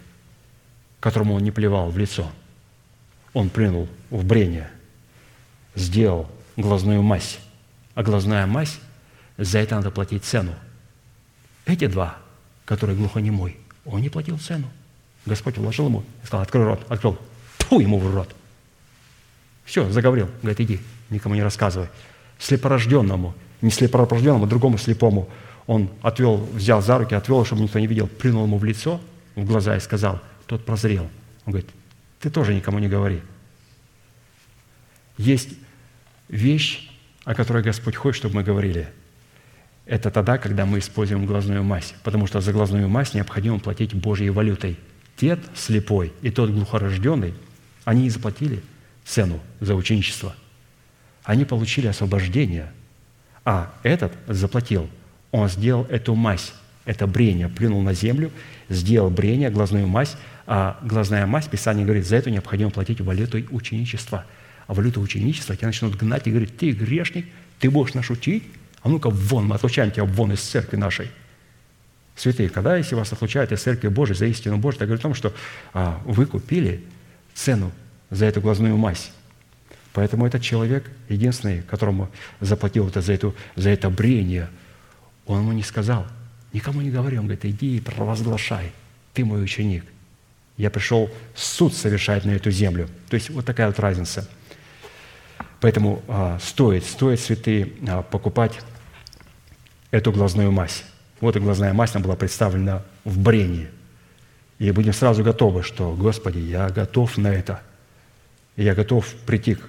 которому 1.01 1.35
он 1.35 1.43
не 1.43 1.51
плевал 1.51 1.91
в 1.91 1.99
лицо, 1.99 2.31
он 3.39 3.51
плюнул 3.51 3.87
в 4.11 4.25
брение, 4.25 4.69
сделал 5.77 6.29
глазную 6.57 7.03
мазь, 7.03 7.39
а 7.95 8.03
глазная 8.03 8.47
мазь, 8.49 8.81
за 9.37 9.61
это 9.61 9.77
надо 9.77 9.93
платить 9.93 10.25
цену. 10.25 10.57
Эти 11.65 11.87
два, 11.87 12.17
которые 12.65 12.97
глухонемой, 12.99 13.57
он 13.85 14.01
не 14.01 14.09
платил 14.09 14.41
цену. 14.41 14.69
Господь 15.25 15.57
вложил 15.57 15.87
ему 15.87 16.03
и 16.25 16.27
сказал, 16.27 16.43
открой 16.43 16.65
рот, 16.65 16.85
открыл, 16.89 17.17
тьфу 17.59 17.79
ему 17.79 18.01
в 18.01 18.13
рот. 18.13 18.35
Все, 19.65 19.89
заговорил. 19.89 20.29
Говорит, 20.43 20.61
иди, 20.61 20.81
никому 21.09 21.37
не 21.37 21.43
рассказывай. 21.45 21.87
Слепорожденному, 22.41 23.35
не 23.61 23.71
слепорожденному, 23.71 24.47
а 24.47 24.49
другому 24.49 24.79
слепому, 24.79 25.29
он 25.69 25.91
отвел, 26.03 26.39
взял 26.55 26.83
за 26.83 26.99
руки, 26.99 27.15
отвел, 27.15 27.45
чтобы 27.45 27.63
никто 27.63 27.79
не 27.79 27.87
видел, 27.87 28.09
плюнул 28.09 28.47
ему 28.47 28.59
в 28.59 28.65
лицо, 28.65 29.01
в 29.37 29.45
глаза 29.45 29.77
и 29.77 29.81
сказал, 29.81 30.19
тот 30.49 30.65
прозрел. 30.65 31.05
Он 31.47 31.53
говорит, 31.53 31.71
ты 32.21 32.31
тоже 32.31 32.55
никому 32.55 32.79
не 32.79 32.89
говори. 32.89 33.23
Есть 35.17 35.51
вещь, 36.29 36.91
о 37.25 37.35
которой 37.35 37.63
Господь 37.63 37.97
хочет, 37.97 38.21
чтобы 38.21 38.37
мы 38.37 38.43
говорили. 38.43 38.89
Это 39.87 40.11
тогда, 40.11 40.39
когда 40.39 40.67
мы 40.67 40.79
используем 40.81 41.27
глазную 41.27 41.63
мазь, 41.63 41.95
потому 42.05 42.27
что 42.27 42.41
за 42.41 42.53
глазную 42.53 42.89
мазь 42.89 43.15
необходимо 43.15 43.59
платить 43.59 43.95
Божьей 43.95 44.31
валютой. 44.31 44.79
Тет 45.17 45.41
слепой 45.55 46.13
и 46.23 46.31
тот 46.31 46.51
глухорожденный, 46.51 47.35
они 47.85 48.07
и 48.07 48.11
заплатили 48.11 48.63
цену 49.05 49.41
за 49.61 49.75
ученичество. 49.75 50.35
Они 51.25 51.45
получили 51.45 51.87
освобождение, 51.87 52.71
а 53.45 53.75
этот 53.83 54.13
заплатил. 54.29 54.89
Он 55.31 55.49
сделал 55.49 55.85
эту 55.87 56.15
мазь, 56.15 56.53
это 56.89 57.07
брение, 57.07 57.49
плюнул 57.51 57.83
на 57.83 57.93
землю, 57.93 58.33
сделал 58.71 59.11
брение, 59.11 59.51
глазную 59.51 59.87
мазь, 59.87 60.17
а 60.47 60.79
глазная 60.83 61.27
мазь, 61.27 61.47
Писание 61.47 61.85
говорит, 61.85 62.07
за 62.07 62.17
это 62.17 62.31
необходимо 62.31 62.71
платить 62.71 63.03
валютой 63.03 63.47
ученичества. 63.51 64.25
А 64.67 64.73
валюта 64.73 64.99
ученичества 64.99 65.55
тебя 65.55 65.67
начнут 65.69 65.97
гнать 65.97 66.27
и 66.27 66.31
говорить, 66.31 66.57
ты 66.57 66.71
грешник, 66.71 67.27
ты 67.59 67.71
будешь 67.71 67.93
нас 67.93 68.09
учить? 68.09 68.43
А 68.81 68.89
ну-ка 68.89 69.11
вон, 69.11 69.49
мы 69.49 69.57
отлучаем 69.57 69.91
тебя 69.91 70.05
вон 70.05 70.33
из 70.33 70.41
церкви 70.41 70.77
нашей. 70.77 71.11
Святые, 72.17 72.49
когда, 72.49 72.79
если 72.79 72.95
вас 72.95 73.13
отлучают 73.13 73.53
из 73.53 73.61
церкви 73.61 73.89
Божией 73.89 74.17
за 74.17 74.25
истину 74.25 74.57
Божию, 74.57 74.79
это 74.79 74.87
говорит 74.87 75.01
о 75.01 75.09
том, 75.09 75.15
что 75.15 75.35
а, 75.75 76.01
вы 76.07 76.25
купили 76.25 76.83
цену 77.35 77.71
за 78.09 78.25
эту 78.25 78.41
глазную 78.41 78.79
мазь. 78.79 79.11
Поэтому 79.93 80.27
этот 80.27 80.41
человек, 80.41 80.91
единственный, 81.11 81.61
которому 81.61 82.09
заплатил 82.41 82.89
это 82.89 83.03
за, 83.03 83.13
эту, 83.13 83.35
за 83.57 83.69
это 83.69 83.91
брение, 83.91 84.49
он 85.27 85.41
ему 85.41 85.53
не 85.53 85.63
сказал, 85.63 86.07
никому 86.53 86.81
не 86.81 86.91
говори, 86.91 87.19
он 87.19 87.25
говорит, 87.25 87.45
иди 87.45 87.77
и 87.77 87.81
провозглашай, 87.81 88.73
ты 89.15 89.25
мой 89.25 89.43
ученик– 89.43 89.85
я 90.59 90.71
пришел 90.71 91.09
суд 91.37 91.73
совершать 91.73 92.25
на 92.25 92.33
эту 92.33 92.51
землю. 92.51 92.89
То 93.09 93.15
есть 93.15 93.31
вот 93.31 93.47
такая 93.47 93.69
вот 93.69 93.79
разница. 93.79 94.29
Поэтому 95.61 96.03
а, 96.09 96.39
стоит, 96.43 96.85
стоит, 96.85 97.21
святые, 97.21 97.73
а, 97.87 98.03
покупать 98.03 98.59
эту 99.93 100.13
глазную 100.13 100.51
мазь. 100.51 100.85
Вот 101.21 101.37
и 101.37 101.41
глазная 101.41 101.73
мазь 101.73 101.95
нам 101.95 102.03
была 102.03 102.17
представлена 102.17 102.83
в 103.05 103.19
брении. 103.19 103.69
И 104.59 104.71
будем 104.73 104.93
сразу 104.93 105.23
готовы, 105.23 105.63
что, 105.63 105.95
Господи, 105.95 106.41
я 106.41 106.69
готов 106.71 107.17
на 107.19 107.29
это. 107.29 107.63
Я 108.57 108.75
готов 108.75 109.07
прийти 109.27 109.55
к, 109.55 109.61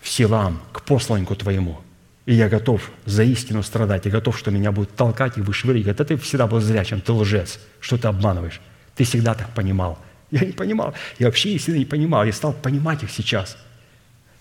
в 0.00 0.08
силам, 0.08 0.62
к 0.72 0.82
посланнику 0.82 1.34
Твоему, 1.34 1.80
и 2.28 2.34
я 2.34 2.50
готов 2.50 2.90
за 3.06 3.22
истину 3.22 3.62
страдать, 3.62 4.04
и 4.04 4.10
готов, 4.10 4.38
что 4.38 4.50
меня 4.50 4.70
будут 4.70 4.94
толкать 4.94 5.38
и 5.38 5.40
вышвыривать. 5.40 5.96
Да 5.96 6.04
ты 6.04 6.18
всегда 6.18 6.46
был 6.46 6.60
зрячим, 6.60 7.00
ты 7.00 7.10
лжец, 7.12 7.58
что 7.80 7.96
ты 7.96 8.06
обманываешь. 8.06 8.60
Ты 8.96 9.04
всегда 9.04 9.34
так 9.34 9.48
понимал. 9.54 9.98
Я 10.30 10.40
не 10.40 10.52
понимал. 10.52 10.92
Я 11.18 11.28
вообще 11.28 11.54
истины 11.54 11.78
не 11.78 11.86
понимал. 11.86 12.26
Я 12.26 12.34
стал 12.34 12.52
понимать 12.52 13.02
их 13.02 13.10
сейчас. 13.10 13.56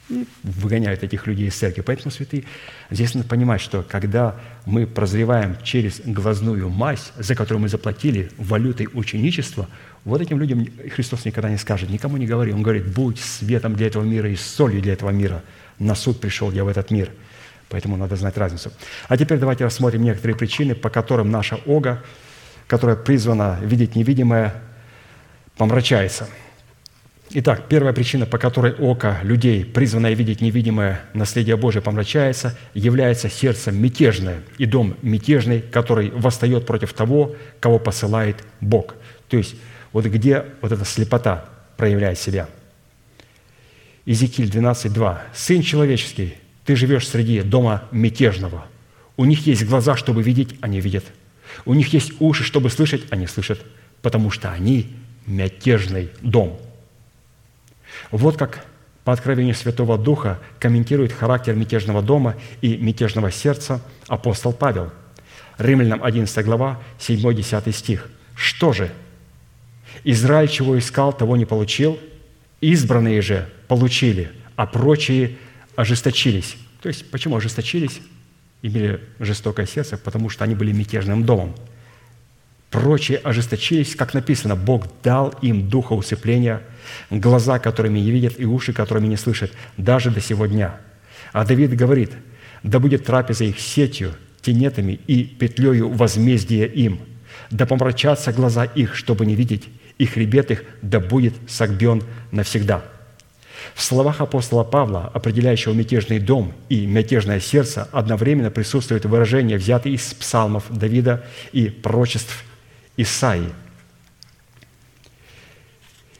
И 0.09 0.27
выгоняют 0.43 1.01
этих 1.03 1.27
людей 1.27 1.47
из 1.47 1.55
церкви. 1.55 1.79
Поэтому, 1.79 2.11
святые, 2.11 2.43
здесь 2.91 3.13
надо 3.13 3.25
понимать, 3.25 3.61
что 3.61 3.83
когда 3.83 4.35
мы 4.65 4.85
прозреваем 4.85 5.55
через 5.63 6.01
глазную 6.01 6.67
мазь, 6.67 7.13
за 7.15 7.35
которую 7.35 7.61
мы 7.61 7.69
заплатили 7.69 8.31
валютой 8.37 8.89
ученичества, 8.93 9.69
вот 10.03 10.19
этим 10.19 10.39
людям 10.39 10.67
Христос 10.93 11.23
никогда 11.23 11.49
не 11.49 11.57
скажет, 11.57 11.89
никому 11.89 12.17
не 12.17 12.27
говори. 12.27 12.51
Он 12.51 12.63
говорит, 12.63 12.85
будь 12.85 13.21
светом 13.21 13.75
для 13.75 13.87
этого 13.87 14.03
мира 14.03 14.29
и 14.29 14.35
солью 14.35 14.81
для 14.81 14.91
этого 14.91 15.11
мира. 15.11 15.41
На 15.79 15.95
суд 15.95 16.19
пришел 16.19 16.51
я 16.51 16.65
в 16.65 16.67
этот 16.67 16.91
мир– 16.91 17.11
Поэтому 17.69 17.97
надо 17.97 18.15
знать 18.15 18.37
разницу. 18.37 18.71
А 19.07 19.17
теперь 19.17 19.39
давайте 19.39 19.65
рассмотрим 19.65 20.03
некоторые 20.03 20.37
причины, 20.37 20.73
по 20.75 20.89
которым 20.89 21.31
наша 21.31 21.59
ога, 21.65 22.03
которая 22.67 22.95
призвана 22.95 23.59
видеть 23.61 23.95
невидимое, 23.95 24.53
помрачается. 25.57 26.27
Итак, 27.29 27.65
первая 27.67 27.91
причина, 27.91 28.25
по 28.25 28.37
которой 28.37 28.73
око 28.73 29.19
людей, 29.21 29.65
призванное 29.65 30.13
видеть 30.13 30.39
невидимое 30.39 31.01
наследие 31.13 31.57
Божие, 31.57 31.81
помрачается, 31.81 32.57
является 32.73 33.29
сердцем 33.29 33.81
мятежное 33.81 34.43
и 34.57 34.65
дом 34.65 34.95
мятежный, 35.01 35.59
который 35.59 36.09
восстает 36.11 36.65
против 36.65 36.93
того, 36.93 37.35
кого 37.59 37.79
посылает 37.79 38.37
Бог. 38.61 38.95
То 39.27 39.35
есть 39.35 39.55
вот 39.91 40.05
где 40.05 40.45
вот 40.61 40.71
эта 40.71 40.85
слепота 40.85 41.45
проявляет 41.75 42.17
себя. 42.17 42.47
Иезекииль 44.05 44.49
12.2. 44.49 45.17
«Сын 45.33 45.61
человеческий, 45.61 46.35
ты 46.67 46.75
живешь 46.75 47.07
среди 47.07 47.41
дома 47.43 47.85
мятежного. 47.91 48.65
У 49.15 49.23
них 49.23 49.47
есть 49.47 49.63
глаза, 49.63 49.95
чтобы 49.95 50.21
видеть, 50.21 50.55
они 50.59 50.81
видят. 50.81 51.05
У 51.63 51.73
них 51.73 51.93
есть 51.93 52.11
уши, 52.19 52.43
чтобы 52.43 52.69
слышать, 52.69 53.03
они 53.09 53.25
слышат, 53.25 53.61
потому 54.01 54.31
что 54.31 54.51
они 54.51 54.93
мятежный 55.25 56.09
дом. 56.21 56.59
Вот 58.11 58.35
как 58.35 58.65
по 59.05 59.13
откровению 59.13 59.55
Святого 59.55 59.97
Духа 59.97 60.41
комментирует 60.59 61.13
характер 61.13 61.55
мятежного 61.55 62.01
дома 62.01 62.35
и 62.59 62.75
мятежного 62.75 63.31
сердца 63.31 63.81
апостол 64.09 64.51
Павел. 64.51 64.91
Римлянам 65.57 66.03
11 66.03 66.43
глава, 66.43 66.81
7-10 66.99 67.71
стих. 67.71 68.09
«Что 68.35 68.73
же? 68.73 68.91
Израиль 70.03 70.49
чего 70.49 70.77
искал, 70.77 71.13
того 71.13 71.37
не 71.37 71.45
получил, 71.45 71.97
избранные 72.59 73.21
же 73.21 73.47
получили, 73.69 74.31
а 74.57 74.65
прочие 74.67 75.37
ожесточились. 75.77 76.57
То 76.81 76.89
есть, 76.89 77.09
почему 77.11 77.37
ожесточились? 77.37 78.01
Имели 78.63 78.99
жестокое 79.19 79.67
сердце, 79.67 79.97
потому 79.97 80.29
что 80.29 80.43
они 80.43 80.55
были 80.55 80.73
мятежным 80.73 81.23
домом. 81.23 81.55
Прочие 82.71 83.19
ожесточились, 83.19 83.95
как 83.95 84.13
написано, 84.13 84.55
Бог 84.55 84.87
дал 85.03 85.29
им 85.41 85.69
духа 85.69 85.93
усыпления, 85.93 86.63
глаза, 87.11 87.59
которыми 87.59 87.99
не 87.99 88.11
видят, 88.11 88.39
и 88.39 88.45
уши, 88.45 88.73
которыми 88.73 89.07
не 89.07 89.17
слышат, 89.17 89.53
даже 89.77 90.09
до 90.09 90.19
сего 90.19 90.47
дня. 90.47 90.77
А 91.31 91.45
Давид 91.45 91.75
говорит, 91.75 92.11
да 92.63 92.79
будет 92.79 93.05
трапеза 93.05 93.45
их 93.45 93.59
сетью, 93.59 94.15
тенетами 94.41 94.99
и 95.07 95.23
петлею 95.23 95.89
возмездия 95.89 96.65
им, 96.65 96.99
да 97.51 97.67
помрачатся 97.67 98.33
глаза 98.33 98.65
их, 98.65 98.95
чтобы 98.95 99.27
не 99.27 99.35
видеть, 99.35 99.69
и 99.99 100.05
хребет 100.07 100.49
их 100.49 100.63
да 100.81 100.99
будет 100.99 101.35
согбен 101.47 102.01
навсегда». 102.31 102.96
В 103.73 103.81
словах 103.81 104.21
апостола 104.21 104.63
Павла, 104.63 105.11
определяющего 105.13 105.73
мятежный 105.73 106.19
дом 106.19 106.53
и 106.69 106.85
мятежное 106.85 107.39
сердце, 107.39 107.87
одновременно 107.91 108.51
присутствует 108.51 109.05
выражение, 109.05 109.57
взятое 109.57 109.93
из 109.93 110.13
псалмов 110.13 110.65
Давида 110.69 111.25
и 111.51 111.69
пророчеств 111.69 112.43
Исаии. 112.97 113.49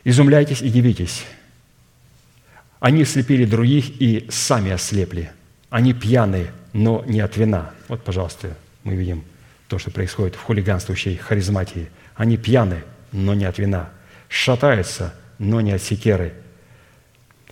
«Изумляйтесь 0.03 0.61
и 0.61 0.69
дивитесь. 0.69 1.25
Они 2.79 3.03
слепили 3.03 3.45
других 3.45 4.01
и 4.01 4.27
сами 4.29 4.71
ослепли. 4.71 5.31
Они 5.69 5.93
пьяны, 5.93 6.47
но 6.73 7.03
не 7.05 7.19
от 7.19 7.35
вина». 7.37 7.71
Вот, 7.87 8.03
пожалуйста, 8.03 8.55
мы 8.83 8.95
видим 8.95 9.23
то, 9.67 9.79
что 9.79 9.91
происходит 9.91 10.35
в 10.35 10.43
хулиганствующей 10.43 11.17
харизматии. 11.17 11.89
Они 12.15 12.37
пьяны, 12.37 12.83
но 13.11 13.33
не 13.33 13.45
от 13.45 13.57
вина. 13.57 13.89
Шатаются, 14.29 15.13
но 15.39 15.61
не 15.61 15.71
от 15.73 15.81
секеры– 15.81 16.33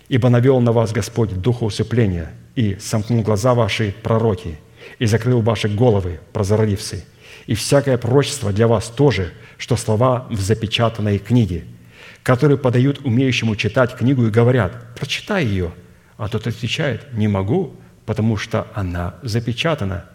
Ибо 0.08 0.30
навел 0.30 0.60
на 0.60 0.72
вас 0.72 0.92
Господь 0.92 1.34
духа 1.42 1.64
усыпления, 1.64 2.32
и 2.56 2.78
сомкнул 2.80 3.22
глаза 3.22 3.54
ваши 3.54 3.94
пророки, 4.04 4.58
и 5.00 5.06
закрыл 5.06 5.42
ваши 5.42 5.68
головы 5.68 6.20
прозорливцы, 6.32 7.06
и 7.48 7.56
всякое 7.56 7.98
пророчество 7.98 8.52
для 8.52 8.68
вас 8.68 8.88
тоже, 8.90 9.34
что 9.58 9.76
слова 9.76 10.28
в 10.30 10.40
запечатанной 10.40 11.18
книге, 11.18 11.66
которые 12.24 12.58
подают 12.58 13.00
умеющему 13.04 13.56
читать 13.56 13.96
книгу 13.96 14.26
и 14.26 14.32
говорят, 14.32 14.96
прочитай 14.96 15.46
ее, 15.46 15.72
а 16.18 16.28
тот 16.28 16.48
отвечает, 16.48 17.14
не 17.14 17.28
могу, 17.28 17.76
потому 18.06 18.38
что 18.38 18.68
она 18.74 19.16
запечатана. 19.22 20.06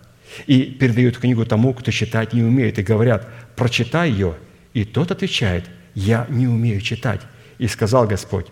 И 0.47 0.63
передают 0.63 1.19
книгу 1.19 1.45
тому, 1.45 1.75
кто 1.75 1.91
читать 1.91 2.33
не 2.33 2.43
умеет, 2.43 2.79
и 2.79 2.83
говорят, 2.83 3.29
прочитай 3.57 4.11
ее, 4.11 4.35
и 4.73 4.85
тот 4.85 5.11
отвечает, 5.11 5.65
я 5.95 6.27
не 6.29 6.47
умею 6.47 6.81
читать. 6.81 7.21
И 7.59 7.67
сказал 7.67 8.07
Господь, 8.07 8.47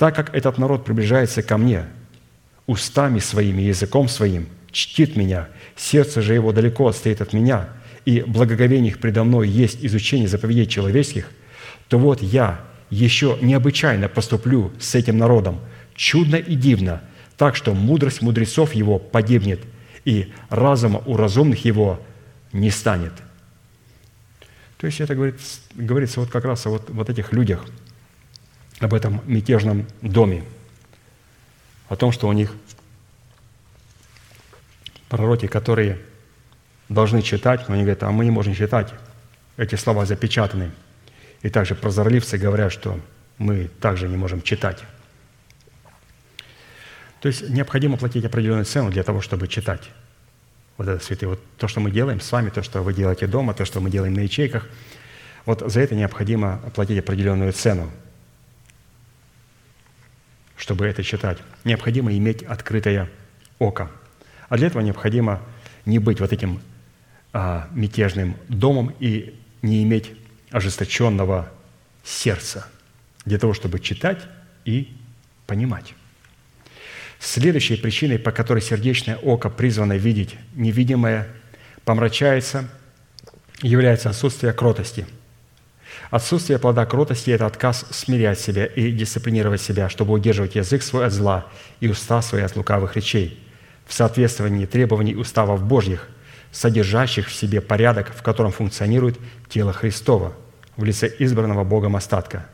так 0.00 0.16
как 0.16 0.34
этот 0.34 0.56
народ 0.56 0.86
приближается 0.86 1.42
ко 1.42 1.58
мне 1.58 1.84
устами 2.66 3.18
своими, 3.18 3.60
языком 3.60 4.08
своим, 4.08 4.48
чтит 4.72 5.14
меня, 5.14 5.48
сердце 5.76 6.22
же 6.22 6.32
его 6.32 6.52
далеко 6.52 6.88
отстоит 6.88 7.20
от 7.20 7.34
меня, 7.34 7.68
и 8.06 8.22
благоговение 8.22 8.92
их 8.92 8.98
предо 8.98 9.24
мной 9.24 9.46
есть 9.46 9.84
изучение 9.84 10.26
заповедей 10.26 10.64
человеческих, 10.64 11.30
то 11.88 11.98
вот 11.98 12.22
я 12.22 12.62
еще 12.88 13.36
необычайно 13.42 14.08
поступлю 14.08 14.72
с 14.80 14.94
этим 14.94 15.18
народом, 15.18 15.60
чудно 15.94 16.36
и 16.36 16.54
дивно, 16.54 17.02
так 17.36 17.54
что 17.54 17.74
мудрость 17.74 18.22
мудрецов 18.22 18.72
его 18.72 18.98
погибнет, 18.98 19.60
и 20.06 20.32
разума 20.48 21.02
у 21.04 21.18
разумных 21.18 21.66
его 21.66 22.00
не 22.54 22.70
станет». 22.70 23.12
То 24.78 24.86
есть 24.86 24.98
это 24.98 25.14
говорится, 25.14 25.60
говорится 25.74 26.20
вот 26.20 26.30
как 26.30 26.46
раз 26.46 26.64
о 26.64 26.70
вот, 26.70 26.88
вот 26.88 27.10
этих 27.10 27.34
людях– 27.34 27.66
об 28.80 28.94
этом 28.94 29.20
мятежном 29.26 29.86
доме, 30.00 30.42
о 31.88 31.96
том, 31.96 32.12
что 32.12 32.26
у 32.28 32.32
них 32.32 32.54
пророки, 35.08 35.46
которые 35.46 35.98
должны 36.88 37.22
читать, 37.22 37.68
но 37.68 37.74
они 37.74 37.82
говорят, 37.82 38.02
а 38.02 38.10
мы 38.10 38.24
не 38.24 38.30
можем 38.30 38.54
читать, 38.54 38.92
эти 39.56 39.74
слова 39.74 40.06
запечатаны. 40.06 40.70
И 41.42 41.50
также 41.50 41.74
прозорливцы 41.74 42.38
говорят, 42.38 42.72
что 42.72 42.98
мы 43.38 43.68
также 43.80 44.08
не 44.08 44.16
можем 44.16 44.42
читать. 44.42 44.78
То 47.20 47.28
есть 47.28 47.48
необходимо 47.48 47.96
платить 47.96 48.24
определенную 48.24 48.64
цену 48.64 48.90
для 48.90 49.02
того, 49.02 49.20
чтобы 49.20 49.46
читать. 49.46 49.90
Вот 50.78 50.88
это 50.88 51.04
святые. 51.04 51.30
Вот 51.30 51.40
то, 51.58 51.68
что 51.68 51.80
мы 51.80 51.90
делаем 51.90 52.20
с 52.20 52.32
вами, 52.32 52.48
то, 52.48 52.62
что 52.62 52.82
вы 52.82 52.94
делаете 52.94 53.26
дома, 53.26 53.52
то, 53.52 53.66
что 53.66 53.80
мы 53.80 53.90
делаем 53.90 54.14
на 54.14 54.20
ячейках, 54.20 54.66
вот 55.44 55.62
за 55.70 55.80
это 55.80 55.94
необходимо 55.94 56.60
оплатить 56.66 56.98
определенную 56.98 57.52
цену 57.52 57.90
чтобы 60.60 60.86
это 60.86 61.02
читать. 61.02 61.38
Необходимо 61.64 62.14
иметь 62.14 62.42
открытое 62.42 63.08
око. 63.58 63.90
А 64.48 64.58
для 64.58 64.66
этого 64.66 64.82
необходимо 64.82 65.40
не 65.86 65.98
быть 65.98 66.20
вот 66.20 66.32
этим 66.32 66.60
а, 67.32 67.68
мятежным 67.72 68.36
домом 68.48 68.94
и 69.00 69.34
не 69.62 69.82
иметь 69.82 70.12
ожесточенного 70.50 71.50
сердца 72.04 72.66
для 73.24 73.38
того, 73.38 73.54
чтобы 73.54 73.80
читать 73.80 74.20
и 74.66 74.94
понимать. 75.46 75.94
Следующей 77.18 77.76
причиной, 77.76 78.18
по 78.18 78.30
которой 78.30 78.60
сердечное 78.60 79.16
око 79.16 79.48
призвано 79.48 79.96
видеть 79.96 80.36
невидимое, 80.54 81.26
помрачается, 81.84 82.68
является 83.62 84.10
отсутствие 84.10 84.52
кротости– 84.52 85.06
Отсутствие 86.10 86.58
плода 86.58 86.86
кротости– 86.86 87.30
это 87.32 87.46
отказ 87.46 87.86
смирять 87.90 88.40
себя 88.40 88.66
и 88.66 88.90
дисциплинировать 88.90 89.60
себя, 89.60 89.88
чтобы 89.88 90.14
удерживать 90.14 90.54
язык 90.54 90.82
свой 90.82 91.06
от 91.06 91.12
зла 91.12 91.46
и 91.80 91.88
уста 91.88 92.22
свои 92.22 92.42
от 92.42 92.56
лукавых 92.56 92.96
речей, 92.96 93.38
в 93.86 93.92
соответствовании 93.92 94.66
требований 94.66 95.14
уставов 95.14 95.62
Божьих, 95.62 96.08
содержащих 96.50 97.28
в 97.28 97.32
себе 97.32 97.60
порядок, 97.60 98.12
в 98.14 98.22
котором 98.22 98.50
функционирует 98.50 99.18
тело 99.48 99.72
Христова 99.72 100.32
в 100.76 100.84
лице 100.84 101.12
избранного 101.18 101.62
Богом 101.62 101.94
остатка. 101.94 102.46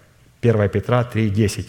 1 0.43 0.69
Петра 0.69 1.09
3,10. 1.11 1.67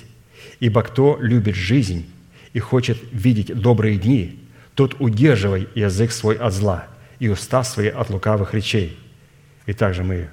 «Ибо 0.60 0.84
кто 0.84 1.18
любит 1.22 1.56
жизнь 1.56 2.10
и 2.54 2.60
хочет 2.60 2.98
видеть 3.12 3.56
добрые 3.56 3.98
дни, 3.98 4.44
тот 4.76 4.95
удерживай 4.99 5.68
язык 5.74 6.12
свой 6.12 6.36
от 6.36 6.54
зла 6.54 6.88
и 7.20 7.30
уста 7.30 7.64
свои 7.64 7.88
от 7.88 8.10
лукавых 8.10 8.54
речей». 8.54 8.99
И 9.66 9.74
также 9.74 10.04
мы 10.04 10.30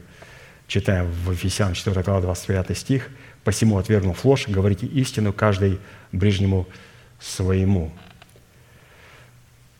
Читаем 0.74 1.08
в 1.08 1.30
Ефесян 1.30 1.72
4 1.72 2.02
глава 2.02 2.20
25 2.20 2.76
стих. 2.76 3.08
«Посему, 3.44 3.78
отвергнув 3.78 4.24
ложь, 4.24 4.48
говорите 4.48 4.86
истину 4.86 5.32
каждый 5.32 5.78
ближнему 6.10 6.66
своему». 7.20 7.92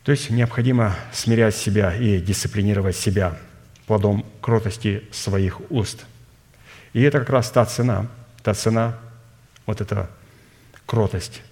То 0.05 0.13
есть 0.13 0.31
необходимо 0.31 0.95
смирять 1.13 1.57
себя 1.57 1.93
и 1.97 2.21
дисциплинировать 2.21 2.95
себя 2.95 3.37
плодом 3.89 4.25
кротости 4.41 5.03
своих 5.11 5.69
уст. 5.69 6.05
И 6.93 7.03
это 7.03 7.19
как 7.19 7.31
раз 7.31 7.51
та 7.51 7.65
цена, 7.65 8.07
та 8.45 8.55
цена, 8.55 8.97
вот 9.67 9.81
эта 9.81 10.09
кротость, 10.87 11.43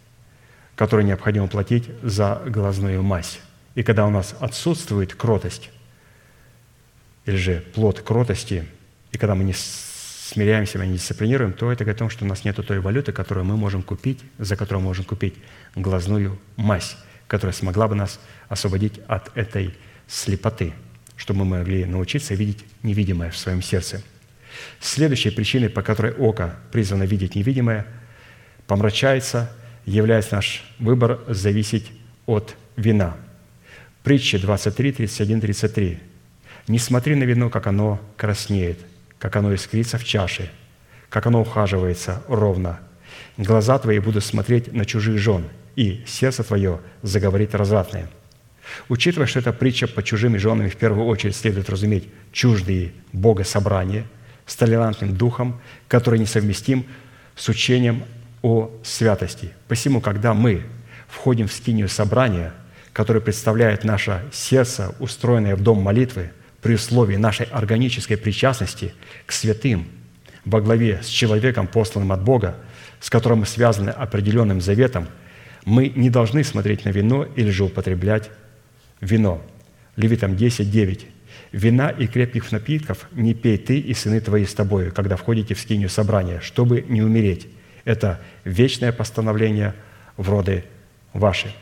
которую 0.77 1.05
необходимо 1.05 1.49
платить 1.49 1.91
за 2.05 2.41
глазную 2.47 3.03
мазь. 3.03 3.41
И 3.75 3.83
когда 3.83 4.07
у 4.07 4.11
нас 4.11 4.37
отсутствует 4.39 5.17
кротость, 5.17 5.71
или 7.27 7.35
же 7.35 7.65
плод 7.75 8.03
кротости, 8.03 8.69
и 9.13 9.19
когда 9.19 9.35
мы 9.35 9.45
не 9.45 9.55
смиряемся, 9.55 10.79
мы 10.79 10.87
не 10.87 10.95
дисциплинируем, 10.95 11.53
то 11.53 11.71
это 11.71 11.85
говорит 11.85 11.99
о 11.99 12.05
том, 12.05 12.11
что 12.11 12.25
у 12.25 12.29
нас 12.29 12.45
нет 12.45 12.57
той 12.67 12.81
валюты, 12.81 13.13
которую 13.13 13.45
мы 13.45 13.57
можем 13.57 13.83
купить, 13.83 14.21
за 14.39 14.57
которую 14.57 14.81
мы 14.81 14.89
можем 14.89 15.05
купить 15.05 15.35
глазную 15.77 16.39
мазь, 16.57 16.97
которая 17.29 17.53
смогла 17.53 17.89
бы 17.89 17.95
нас 17.95 18.19
освободить 18.49 19.01
от 19.07 19.37
этой 19.37 19.75
слепоты, 20.09 20.73
чтобы 21.17 21.45
мы 21.45 21.59
могли 21.59 21.85
научиться 21.85 22.35
видеть 22.35 22.65
невидимое 22.83 23.31
в 23.31 23.37
своем 23.37 23.63
сердце. 23.63 24.03
Следующей 24.81 25.31
причиной, 25.31 25.69
по 25.69 25.83
которой 25.83 26.13
око 26.13 26.57
призвано 26.73 27.05
видеть 27.05 27.35
невидимое, 27.35 27.87
помрачается, 28.67 29.51
является 29.85 30.37
наш 30.37 30.65
выбор 30.79 31.21
зависеть 31.29 31.91
от 32.27 32.57
вина. 32.77 33.17
Притча 34.03 34.39
23, 34.39 34.93
31, 34.93 35.41
33. 35.41 35.99
«Не 36.69 36.79
смотри 36.79 37.15
на 37.15 37.25
вино, 37.25 37.51
как 37.51 37.67
оно 37.67 38.01
краснеет, 38.17 38.79
как 39.23 39.37
оно 39.37 39.55
искрится 39.55 39.97
в 39.97 40.05
чаше, 40.05 40.51
как 41.09 41.27
оно 41.27 41.41
ухаживается 41.41 42.23
ровно. 42.29 42.81
Глаза 43.39 43.79
твои 43.79 44.01
будут 44.01 44.23
смотреть 44.23 44.75
на 44.75 44.85
чужих 44.85 45.17
жен– 45.17 45.45
и 45.77 46.03
сердце 46.07 46.43
твое 46.43 46.81
заговорит 47.03 47.55
развратное». 47.55 48.09
Учитывая, 48.89 49.27
что 49.27 49.41
эта 49.41 49.53
притча 49.53 49.89
по 49.89 50.03
чужими 50.03 50.39
женами 50.39 50.69
в 50.69 50.77
первую 50.77 51.07
очередь 51.07 51.37
следует 51.37 51.69
разуметь 51.69 52.09
чуждые 52.31 52.93
Бога 53.13 53.45
собрания 53.45 54.07
с 54.47 54.55
толерантным 54.55 55.17
духом, 55.17 55.61
который 55.89 56.19
несовместим 56.19 56.87
с 57.35 57.49
учением 57.49 58.05
о 58.41 58.71
святости. 58.85 59.53
Посему, 59.67 60.01
когда 60.01 60.33
мы 60.33 60.63
входим 61.09 61.49
в 61.49 61.53
скинию 61.53 61.89
собрания, 61.89 62.55
которое 62.93 63.21
представляет 63.21 63.83
наше 63.83 64.23
сердце, 64.33 64.95
устроенное 65.01 65.57
в 65.57 65.61
дом 65.61 65.83
молитвы, 65.83 66.31
при 66.63 66.75
условии 66.75 67.17
нашей 67.17 67.47
органической 67.47 68.17
причастности 68.17 68.95
к 69.27 69.33
святым, 69.33 69.89
во 70.45 70.61
главе 70.61 71.01
с 71.03 71.09
человеком, 71.09 71.67
посланным 71.67 72.13
от 72.13 72.23
Бога, 72.23 72.57
с 73.01 73.11
которым 73.11 73.41
мы 73.41 73.47
связаны 73.47 73.91
определенным 73.91 74.61
заветом– 74.61 75.09
мы 75.65 75.89
не 75.89 76.11
должны 76.11 76.45
смотреть 76.45 76.85
на 76.85 76.91
вино 76.91 77.27
или 77.37 77.51
же 77.51 77.65
употреблять 77.65 78.31
вино. 79.01 79.43
Левитам 79.97 80.37
10, 80.37 80.71
9. 80.71 81.07
«Вина 81.53 81.91
и 81.91 82.07
крепких 82.07 82.51
напитков 82.51 83.09
не 83.13 83.35
пей 83.35 83.59
ты 83.59 83.79
и 83.79 83.93
сыны 83.95 84.21
твои 84.21 84.47
с 84.47 84.55
тобою, 84.55 84.93
когда 84.93 85.17
входите 85.17 85.55
в 85.55 85.61
скинию 85.61 85.91
собрания, 85.91 86.41
чтобы 86.41 86.83
не 86.83 87.03
умереть. 87.03 87.47
Это 87.85 88.21
вечное 88.45 88.93
постановление 88.93 89.75
в 90.17 90.31
роды 90.31 90.65
ваши». 91.13 91.53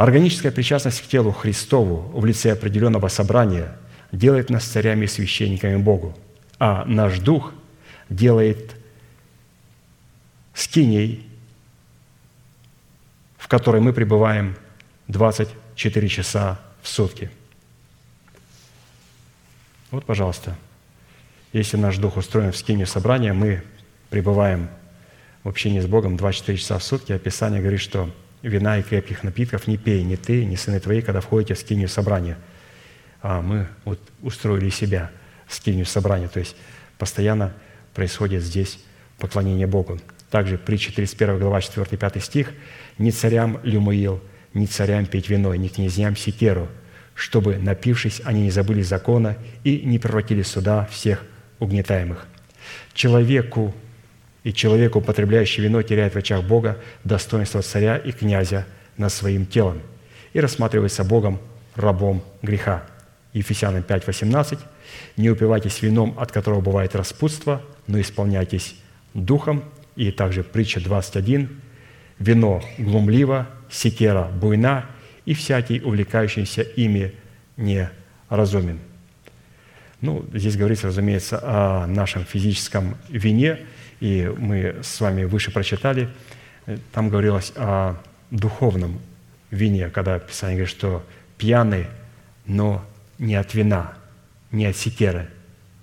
Органическая 0.00 0.50
причастность 0.50 1.02
к 1.02 1.06
телу 1.06 1.30
Христову 1.30 2.10
в 2.18 2.24
лице 2.24 2.52
определенного 2.52 3.08
собрания 3.08 3.76
делает 4.12 4.48
нас 4.48 4.64
царями 4.64 5.04
и 5.04 5.08
священниками 5.08 5.76
Богу, 5.76 6.16
а 6.58 6.84
наш 6.86 7.18
дух 7.18 7.52
делает 8.08 8.76
скиней 10.54 11.30
которой 13.50 13.80
мы 13.80 13.92
пребываем 13.92 14.54
24 15.08 16.08
часа 16.08 16.60
в 16.82 16.88
сутки. 16.88 17.28
Вот, 19.90 20.04
пожалуйста, 20.04 20.56
если 21.52 21.76
наш 21.76 21.96
дух 21.96 22.16
устроен 22.16 22.52
в 22.52 22.56
скине 22.56 22.86
собрания, 22.86 23.32
мы 23.32 23.64
пребываем 24.08 24.68
в 25.42 25.48
общении 25.48 25.80
с 25.80 25.86
Богом 25.86 26.16
24 26.16 26.58
часа 26.58 26.78
в 26.78 26.84
сутки. 26.84 27.10
Описание 27.10 27.60
говорит, 27.60 27.80
что 27.80 28.08
вина 28.42 28.78
и 28.78 28.82
крепких 28.82 29.22
напитков 29.22 29.66
не 29.66 29.76
пей 29.76 30.02
ни 30.02 30.16
ты, 30.16 30.44
ни 30.44 30.56
сыны 30.56 30.80
твои, 30.80 31.02
когда 31.02 31.20
входите 31.20 31.54
в 31.54 31.58
скинию 31.58 31.88
собрания. 31.88 32.38
А 33.22 33.42
мы 33.42 33.68
вот 33.84 34.00
устроили 34.22 34.70
себя 34.70 35.10
в 35.46 35.54
скинию 35.54 35.86
собрания, 35.86 36.28
то 36.28 36.38
есть 36.38 36.56
постоянно 36.98 37.52
происходит 37.94 38.42
здесь 38.42 38.78
поклонение 39.18 39.66
Богу. 39.66 40.00
Также 40.30 40.58
притча 40.58 40.94
31 40.94 41.38
глава 41.38 41.58
4-5 41.58 42.20
стих 42.20 42.52
«Ни 42.98 43.10
царям 43.10 43.60
Люмуил, 43.62 44.22
ни 44.54 44.66
царям 44.66 45.06
пить 45.06 45.28
вино, 45.28 45.54
ни 45.54 45.68
князьям 45.68 46.16
Секеру, 46.16 46.68
чтобы, 47.14 47.58
напившись, 47.58 48.22
они 48.24 48.42
не 48.42 48.50
забыли 48.50 48.82
закона 48.82 49.36
и 49.64 49.82
не 49.84 49.98
превратили 49.98 50.42
суда 50.42 50.88
всех 50.90 51.24
угнетаемых». 51.58 52.26
Человеку 52.94 53.74
и 54.44 54.52
человеку, 54.52 54.98
употребляющий 54.98 55.62
вино, 55.62 55.82
теряет 55.82 56.14
в 56.14 56.18
очах 56.18 56.44
Бога 56.44 56.78
достоинство 57.04 57.62
царя 57.62 57.96
и 57.96 58.12
князя 58.12 58.66
над 58.96 59.12
своим 59.12 59.46
телом 59.46 59.80
и 60.32 60.40
рассматривается 60.40 61.04
Богом 61.04 61.38
рабом 61.74 62.22
греха. 62.42 62.84
Ефесянам 63.32 63.82
5, 63.82 64.06
18. 64.06 64.58
«Не 65.16 65.30
упивайтесь 65.30 65.82
вином, 65.82 66.16
от 66.18 66.32
которого 66.32 66.60
бывает 66.60 66.96
распутство, 66.96 67.62
но 67.86 68.00
исполняйтесь 68.00 68.74
духом, 69.14 69.64
и 69.96 70.10
также 70.10 70.42
притча 70.42 70.80
21, 70.80 71.48
«Вино 72.18 72.62
глумливо, 72.78 73.48
секера 73.70 74.24
буйна, 74.24 74.86
и 75.26 75.34
всякий, 75.34 75.80
увлекающийся 75.80 76.62
ими, 76.62 77.14
не 77.56 77.90
разумен». 78.28 78.78
Ну, 80.00 80.24
здесь 80.32 80.56
говорится, 80.56 80.88
разумеется, 80.88 81.40
о 81.42 81.86
нашем 81.86 82.24
физическом 82.24 82.96
вине, 83.08 83.60
и 84.00 84.32
мы 84.36 84.76
с 84.82 85.00
вами 85.00 85.24
выше 85.24 85.52
прочитали, 85.52 86.08
там 86.92 87.08
говорилось 87.08 87.52
о 87.56 87.96
духовном 88.30 89.00
вине, 89.50 89.88
когда 89.90 90.18
Писание 90.18 90.56
говорит, 90.56 90.76
что 90.76 91.04
пьяный, 91.36 91.86
но 92.46 92.84
не 93.18 93.34
от 93.34 93.54
вина, 93.54 93.94
не 94.50 94.66
от 94.66 94.76
секеры. 94.76 95.28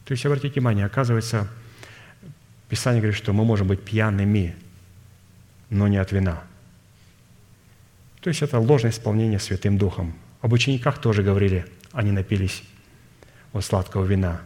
То 0.05 0.13
есть, 0.13 0.25
обратите 0.25 0.53
внимание, 0.53 0.85
оказывается, 0.85 1.47
Писание 2.69 3.01
говорит, 3.01 3.17
что 3.17 3.33
мы 3.33 3.45
можем 3.45 3.67
быть 3.67 3.83
пьяными, 3.83 4.55
но 5.69 5.87
не 5.87 5.97
от 5.97 6.11
вина. 6.11 6.43
То 8.21 8.29
есть 8.29 8.41
это 8.41 8.59
ложное 8.59 8.91
исполнение 8.91 9.39
Святым 9.39 9.77
Духом. 9.77 10.13
Об 10.41 10.53
учениках 10.53 10.99
тоже 10.99 11.23
говорили, 11.23 11.65
они 11.91 12.11
напились 12.11 12.63
от 13.53 13.63
сладкого 13.63 14.05
вина. 14.05 14.41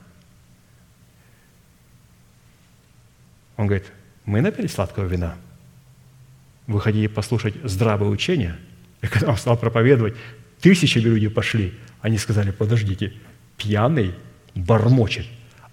Он 3.58 3.68
говорит, 3.68 3.92
мы 4.26 4.42
напились 4.42 4.74
сладкого 4.74 5.06
вина. 5.06 5.36
Вы 6.68 6.80
хотите 6.80 7.10
послушать 7.10 7.56
здравое 7.64 8.10
учение? 8.10 8.58
И 9.02 9.08
когда 9.08 9.32
он 9.32 9.38
стал 9.38 9.58
проповедовать, 9.58 10.16
тысячи 10.62 11.00
людей 11.00 11.30
пошли. 11.30 11.74
Они 12.02 12.18
сказали, 12.18 12.52
подождите, 12.52 13.14
пьяный 13.58 14.14
бормочет, 14.56 15.26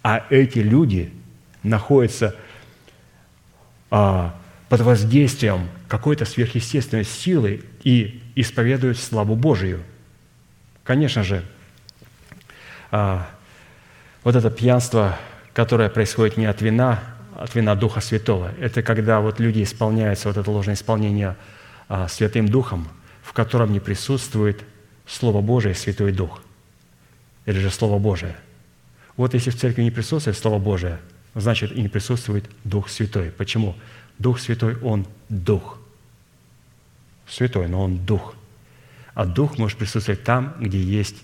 а 0.03 0.27
эти 0.31 0.59
люди 0.59 1.13
находится 1.63 2.35
а, 3.91 4.39
под 4.69 4.81
воздействием 4.81 5.69
какой-то 5.89 6.25
сверхъестественной 6.25 7.05
силы 7.05 7.65
и 7.83 8.23
исповедует 8.35 8.99
славу 8.99 9.35
Божию. 9.35 9.83
Конечно 10.85 11.23
же, 11.23 11.45
а, 12.91 13.29
вот 14.25 14.37
это 14.37 14.51
пьянство, 14.51 15.19
которое 15.53 15.89
происходит 15.89 16.37
не 16.37 16.47
от 16.47 16.61
вина, 16.63 17.03
от 17.39 17.55
вина 17.55 17.75
Духа 17.75 18.01
Святого, 18.01 18.53
это 18.61 18.83
когда 18.83 19.21
вот 19.21 19.41
люди 19.41 19.63
исполняются, 19.63 20.29
вот 20.29 20.37
это 20.37 20.51
ложное 20.51 20.75
исполнение 20.75 21.37
а, 21.89 22.09
Святым 22.09 22.49
Духом, 22.49 22.89
в 23.23 23.33
котором 23.33 23.73
не 23.73 23.81
присутствует 23.81 24.63
Слово 25.07 25.41
Божие, 25.41 25.75
Святой 25.75 26.13
Дух, 26.13 26.43
или 27.47 27.59
же 27.59 27.71
Слово 27.71 27.99
Божие. 27.99 28.37
Вот 29.17 29.35
если 29.35 29.51
в 29.51 29.57
церкви 29.57 29.83
не 29.83 29.91
присутствует 29.91 30.37
Слово 30.37 30.59
Божие– 30.59 30.99
значит 31.35 31.73
и 31.73 31.81
не 31.81 31.89
присутствует 31.89 32.45
Дух 32.65 32.89
Святой. 32.89 33.31
Почему? 33.31 33.75
Дух 34.19 34.41
Святой, 34.41 34.77
Он 34.83 35.07
Дух. 35.29 35.79
Святой, 37.29 37.69
но 37.69 37.83
Он 37.83 38.05
Дух. 38.05 38.35
А 39.15 39.25
Дух 39.25 39.59
может 39.59 39.79
присутствовать 39.79 40.25
там, 40.25 40.55
где 40.61 40.81
есть 40.81 41.17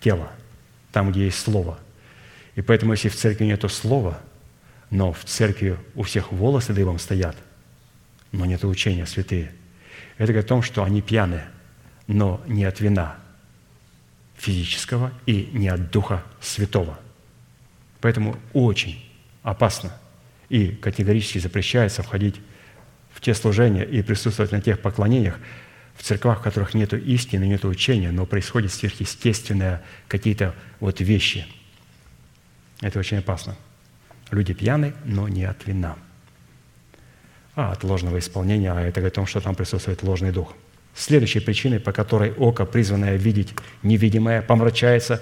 тело, 0.00 0.30
там, 0.92 1.12
где 1.12 1.24
есть 1.24 1.38
Слово. 1.38 1.78
И 2.54 2.62
поэтому, 2.62 2.92
если 2.92 3.08
в 3.08 3.16
церкви 3.16 3.44
нет 3.44 3.64
Слова, 3.70 4.20
но 4.94 5.12
в 5.12 5.24
церкви 5.24 5.76
у 5.96 6.04
всех 6.04 6.30
волосы 6.30 6.72
дыбом 6.72 7.00
стоят, 7.00 7.36
но 8.30 8.46
нет 8.46 8.64
учения 8.64 9.06
святые, 9.06 9.50
это 10.18 10.32
говорит 10.32 10.44
о 10.44 10.48
том, 10.48 10.62
что 10.62 10.84
они 10.84 11.02
пьяны, 11.02 11.42
но 12.06 12.40
не 12.46 12.64
от 12.64 12.78
вина 12.78 13.16
физического 14.36 15.12
и 15.26 15.50
не 15.52 15.66
от 15.66 15.90
Духа 15.90 16.22
Святого. 16.40 16.96
Поэтому 18.00 18.36
очень 18.52 19.04
опасно 19.42 19.92
и 20.48 20.68
категорически 20.68 21.38
запрещается 21.38 22.04
входить 22.04 22.36
в 23.12 23.20
те 23.20 23.34
служения 23.34 23.82
и 23.82 24.00
присутствовать 24.00 24.52
на 24.52 24.60
тех 24.60 24.80
поклонениях, 24.80 25.40
в 25.96 26.04
церквах, 26.04 26.38
в 26.38 26.42
которых 26.42 26.72
нет 26.72 26.92
истины, 26.92 27.48
нет 27.48 27.64
учения, 27.64 28.12
но 28.12 28.26
происходят 28.26 28.72
сверхъестественные 28.72 29.82
какие-то 30.06 30.54
вот 30.78 31.00
вещи. 31.00 31.48
Это 32.80 33.00
очень 33.00 33.18
опасно. 33.18 33.56
Люди 34.30 34.54
пьяны, 34.54 34.94
но 35.04 35.28
не 35.28 35.44
от 35.44 35.66
вина, 35.66 35.96
а 37.54 37.72
от 37.72 37.84
ложного 37.84 38.18
исполнения, 38.18 38.72
а 38.72 38.80
это 38.80 39.00
говорит 39.00 39.14
о 39.14 39.16
том, 39.16 39.26
что 39.26 39.40
там 39.40 39.54
присутствует 39.54 40.02
ложный 40.02 40.32
дух. 40.32 40.54
Следующей 40.94 41.40
причиной, 41.40 41.80
по 41.80 41.92
которой 41.92 42.32
око, 42.32 42.64
призванное 42.64 43.16
видеть 43.16 43.54
невидимое, 43.82 44.42
помрачается, 44.42 45.20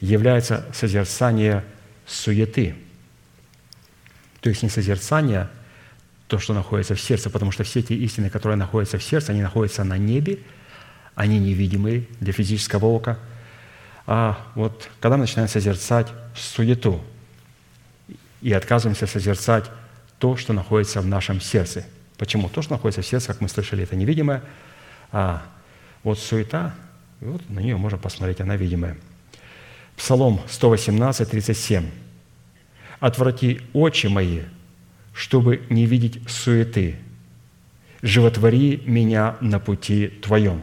является 0.00 0.66
созерцание 0.74 1.64
суеты. 2.06 2.74
То 4.40 4.50
есть 4.50 4.62
не 4.62 4.68
созерцание– 4.68 5.48
то, 6.28 6.38
что 6.38 6.54
находится 6.54 6.94
в 6.94 7.00
сердце, 7.00 7.30
потому 7.30 7.52
что 7.52 7.64
все 7.64 7.82
те 7.82 7.94
истины, 7.94 8.30
которые 8.30 8.56
находятся 8.56 8.98
в 8.98 9.02
сердце, 9.02 9.32
они 9.32 9.42
находятся 9.42 9.84
на 9.84 9.96
небе, 9.96 10.40
они 11.14 11.38
невидимые 11.38 12.06
для 12.20 12.32
физического 12.32 12.86
ока. 12.86 13.18
А 14.06 14.38
вот 14.54 14.88
когда 15.00 15.16
мы 15.16 15.22
начинаем 15.22 15.48
созерцать 15.48 16.08
суету 16.34 17.02
и 18.42 18.52
отказываемся 18.52 19.06
созерцать 19.06 19.64
то, 20.18 20.36
что 20.36 20.52
находится 20.52 21.00
в 21.00 21.06
нашем 21.06 21.40
сердце. 21.40 21.84
Почему? 22.16 22.48
То, 22.48 22.62
что 22.62 22.72
находится 22.72 23.02
в 23.02 23.06
сердце, 23.06 23.28
как 23.28 23.40
мы 23.40 23.48
слышали, 23.48 23.82
это 23.82 23.96
невидимое, 23.96 24.42
а 25.12 25.42
вот 26.02 26.18
суета, 26.18 26.74
вот 27.20 27.48
на 27.50 27.60
нее 27.60 27.76
можно 27.76 27.98
посмотреть, 27.98 28.40
она 28.40 28.56
видимая. 28.56 28.96
Псалом 29.96 30.40
118, 30.48 31.30
37. 31.30 31.90
«Отврати 32.98 33.60
очи 33.74 34.06
мои 34.06 34.42
чтобы 35.16 35.62
не 35.70 35.86
видеть 35.86 36.20
суеты. 36.28 36.96
Животвори 38.02 38.82
меня 38.84 39.36
на 39.40 39.58
пути 39.58 40.08
Твоем». 40.08 40.62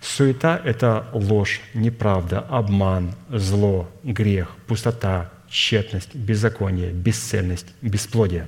Суета– 0.00 0.60
это 0.64 1.06
ложь, 1.12 1.60
неправда, 1.74 2.40
обман, 2.40 3.14
зло, 3.28 3.88
грех, 4.02 4.48
пустота, 4.66 5.30
тщетность, 5.50 6.14
беззаконие, 6.14 6.92
бесцельность, 6.92 7.66
бесплодие. 7.82 8.46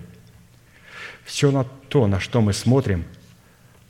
Все 1.25 1.51
на 1.51 1.65
то, 1.65 2.07
на 2.07 2.21
что 2.21 2.41
мы 2.41 2.53
смотрим, 2.53 3.05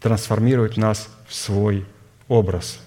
трансформирует 0.01 0.77
нас 0.77 1.09
в 1.29 1.35
свой 1.35 1.87
образ. 2.29 2.81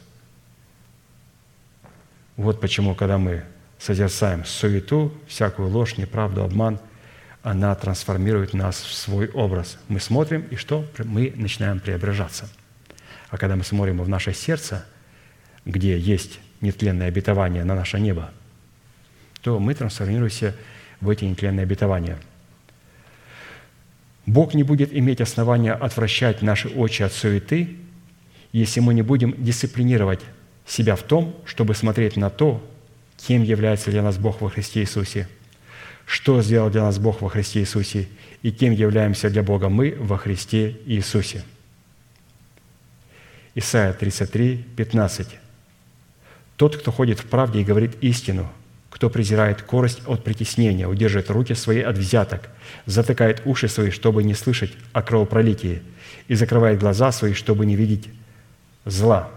Вот 2.35 2.59
почему, 2.59 2.95
когда 2.95 3.17
мы 3.17 3.45
созерцаем 3.79 4.43
суету, 4.43 5.13
всякую 5.27 5.69
ложь, 5.69 5.97
неправду, 5.97 6.43
обман– 6.43 6.79
она 7.45 7.75
трансформирует 7.75 8.55
нас 8.55 8.81
в 8.81 8.91
свой 8.91 9.29
образ. 9.29 9.77
Мы 9.87 9.99
смотрим, 9.99 10.47
и 10.49 10.55
что? 10.55 10.83
Мы 10.97 11.31
начинаем 11.35 11.79
преображаться. 11.79 12.49
А 13.29 13.37
когда 13.37 13.55
мы 13.55 13.63
смотрим 13.63 14.01
в 14.01 14.09
наше 14.09 14.33
сердце, 14.33 14.83
где 15.63 15.95
есть 15.95 16.39
нетленное 16.61 17.07
обетование 17.07 17.63
на 17.63 17.75
наше 17.75 17.99
небо, 17.99 18.31
то 19.45 19.59
мы 19.59 19.75
трансформируемся 19.75 20.55
в 21.01 21.07
эти 21.07 21.23
нетленные 21.23 21.65
обетования. 21.65 22.17
Бог 24.25 24.55
не 24.55 24.63
будет 24.63 24.91
иметь 24.91 25.21
основания 25.21 25.73
отвращать 25.73 26.41
наши 26.41 26.67
очи 26.67 27.03
от 27.03 27.13
суеты, 27.13 27.77
если 28.53 28.79
мы 28.79 28.95
не 28.95 29.03
будем 29.03 29.35
дисциплинировать 29.37 30.21
себя 30.65 30.95
в 30.95 31.03
том, 31.03 31.35
чтобы 31.45 31.75
смотреть 31.75 32.17
на 32.17 32.31
то, 32.31 32.67
кем 33.17 33.43
является 33.43 33.91
для 33.91 34.01
нас 34.01 34.17
Бог 34.17 34.41
во 34.41 34.49
Христе 34.49 34.81
Иисусе– 34.81 35.29
что 36.05 36.41
сделал 36.41 36.69
для 36.69 36.83
нас 36.83 36.99
Бог 36.99 37.21
во 37.21 37.29
Христе 37.29 37.61
Иисусе 37.61 38.07
и 38.43 38.51
кем 38.51 38.71
являемся 38.71 39.29
для 39.29 39.41
Бога 39.41 39.69
мы 39.69 39.95
во 39.97 40.19
Христе 40.19 40.77
Иисусе. 40.85 41.43
Исайя 43.55 43.91
33, 43.93 44.65
15. 44.75 45.27
«Тот, 46.57 46.77
кто 46.77 46.91
ходит 46.91 47.19
в 47.19 47.25
правде 47.25 47.61
и 47.61 47.63
говорит 47.63 47.97
истину, 48.01 48.51
кто 48.95 49.09
презирает 49.09 49.61
корость 49.61 49.99
от 50.07 50.23
притеснения, 50.23 50.87
удерживает 50.87 51.29
руки 51.29 51.53
свои 51.53 51.81
от 51.81 51.97
взяток, 51.97 52.47
затыкает 52.85 53.41
уши 53.43 53.67
свои, 53.67 53.89
чтобы 53.89 54.23
не 54.23 54.33
слышать 54.33 54.71
о 54.93 55.01
кровопролитии, 55.01 55.81
и 56.29 56.35
закрывает 56.35 56.79
глаза 56.79 57.11
свои, 57.11 57.33
чтобы 57.33 57.65
не 57.65 57.75
видеть 57.75 58.07
зла». 58.85 59.29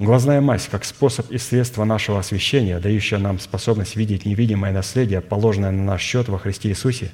Глазная 0.00 0.40
мазь, 0.40 0.66
как 0.68 0.84
способ 0.84 1.30
и 1.30 1.38
средство 1.38 1.84
нашего 1.84 2.18
освящения, 2.18 2.80
дающая 2.80 3.18
нам 3.18 3.38
способность 3.38 3.94
видеть 3.94 4.24
невидимое 4.24 4.72
наследие, 4.72 5.20
положенное 5.20 5.70
на 5.70 5.84
наш 5.84 6.02
счет 6.02 6.28
во 6.28 6.40
Христе 6.40 6.70
Иисусе, 6.70 7.12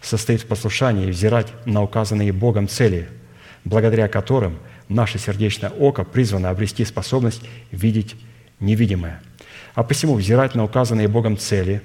состоит 0.00 0.40
в 0.40 0.46
послушании 0.46 1.08
взирать 1.08 1.52
на 1.66 1.84
указанные 1.84 2.32
Богом 2.32 2.66
цели, 2.66 3.08
благодаря 3.64 4.08
которым 4.08 4.58
наше 4.88 5.18
сердечное 5.18 5.70
око 5.70 6.04
призвано 6.04 6.50
обрести 6.50 6.84
способность 6.84 7.42
видеть 7.70 8.16
невидимое. 8.60 9.20
А 9.74 9.82
посему 9.82 10.14
взирать 10.14 10.54
на 10.54 10.64
указанные 10.64 11.08
Богом 11.08 11.36
цели, 11.36 11.82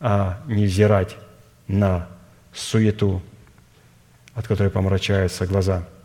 а 0.00 0.42
не 0.46 0.66
взирать 0.66 1.16
на 1.68 2.08
суету, 2.52 3.22
от 4.34 4.46
которой 4.46 4.70
помрачаются 4.70 5.46
глаза– 5.46 5.88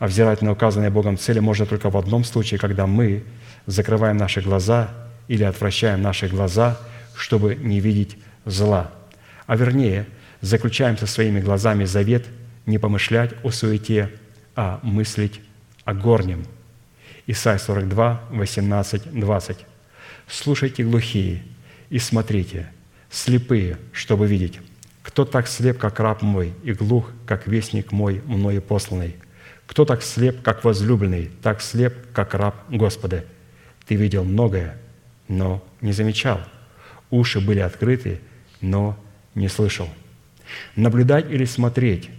а 0.00 0.06
взирать 0.06 0.40
на 0.40 0.52
указанные 0.52 0.88
Богом 0.88 1.18
цели 1.18 1.40
можно 1.40 1.66
только 1.66 1.90
в 1.90 1.96
одном 1.96 2.24
случае, 2.24 2.58
когда 2.58 2.86
мы 2.86 3.22
закрываем 3.66 4.16
наши 4.16 4.40
глаза 4.40 4.88
или 5.28 5.44
отвращаем 5.44 6.00
наши 6.00 6.26
глаза, 6.26 6.78
чтобы 7.14 7.54
не 7.54 7.80
видеть 7.80 8.16
зла. 8.46 8.90
А 9.46 9.56
вернее, 9.56 10.06
заключаем 10.40 10.96
со 10.96 11.06
своими 11.06 11.38
глазами 11.38 11.84
завет 11.84 12.24
не 12.64 12.78
помышлять 12.78 13.32
о 13.44 13.50
суете, 13.50 14.10
а 14.54 14.80
мыслить 14.82 15.40
о 15.84 15.94
горнем. 15.94 16.44
Исайя 17.26 17.58
42, 17.58 18.22
18, 18.30 19.12
20. 19.12 19.58
«Слушайте 20.26 20.84
глухие 20.84 21.42
и 21.88 21.98
смотрите, 21.98 22.70
слепые, 23.10 23.78
чтобы 23.92 24.26
видеть. 24.26 24.60
Кто 25.02 25.24
так 25.24 25.48
слеп, 25.48 25.78
как 25.78 25.98
раб 26.00 26.22
мой, 26.22 26.52
и 26.62 26.72
глух, 26.72 27.10
как 27.26 27.46
вестник 27.46 27.92
мой, 27.92 28.22
мною 28.26 28.62
посланный?» 28.62 29.16
Кто 29.70 29.84
так 29.84 30.02
слеп, 30.02 30.42
как 30.42 30.64
возлюбленный, 30.64 31.30
так 31.42 31.60
слеп, 31.60 31.94
как 32.12 32.34
раб 32.34 32.56
Господа? 32.70 33.24
Ты 33.86 33.94
видел 33.94 34.24
многое, 34.24 34.76
но 35.28 35.64
не 35.80 35.92
замечал. 35.92 36.40
Уши 37.08 37.40
были 37.40 37.60
открыты, 37.60 38.20
но 38.60 38.98
не 39.36 39.46
слышал. 39.46 39.88
Наблюдать 40.74 41.30
или 41.30 41.44
смотреть 41.44 42.10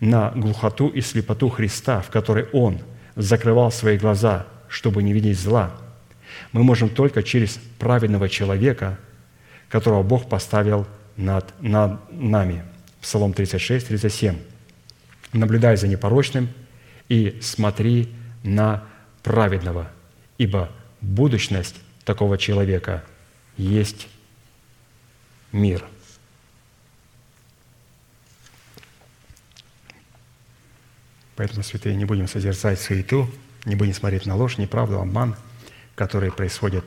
на 0.00 0.30
глухоту 0.30 0.88
и 0.88 1.00
слепоту 1.00 1.48
Христа, 1.48 2.00
в 2.00 2.10
которой 2.10 2.46
Он 2.52 2.80
закрывал 3.14 3.72
свои 3.72 3.98
глаза, 3.98 4.46
чтобы 4.68 5.02
не 5.02 5.12
видеть 5.12 5.38
зла, 5.38 5.72
мы 6.52 6.62
можем 6.62 6.88
только 6.88 7.22
через 7.22 7.58
праведного 7.78 8.28
человека, 8.28 8.98
которого 9.68 10.02
Бог 10.02 10.28
поставил 10.28 10.86
над, 11.16 11.54
над 11.60 12.00
нами. 12.12 12.64
Псалом 13.00 13.32
36, 13.32 13.88
37. 13.88 14.36
Наблюдая 15.32 15.76
за 15.76 15.88
непорочным 15.88 16.48
и 17.08 17.38
смотри 17.40 18.12
на 18.42 18.84
праведного, 19.22 19.90
ибо 20.38 20.70
будущность 21.00 21.76
такого 22.04 22.38
человека 22.38 23.04
есть 23.56 24.08
мир». 25.52 25.84
Поэтому, 31.36 31.62
святые, 31.62 31.94
не 31.94 32.06
будем 32.06 32.28
созерцать 32.28 32.80
суету, 32.80 33.30
не 33.66 33.76
будем 33.76 33.92
смотреть 33.92 34.26
на 34.26 34.36
ложь, 34.36 34.56
неправду, 34.56 34.98
обман, 34.98 35.36
которые 35.94 36.32
происходят 36.32 36.84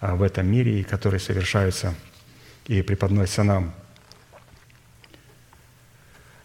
а, 0.00 0.14
в 0.14 0.22
этом 0.22 0.46
мире 0.46 0.80
и 0.80 0.84
которые 0.84 1.20
совершаются 1.20 1.94
и 2.66 2.82
преподносятся 2.82 3.44
нам 3.44 3.74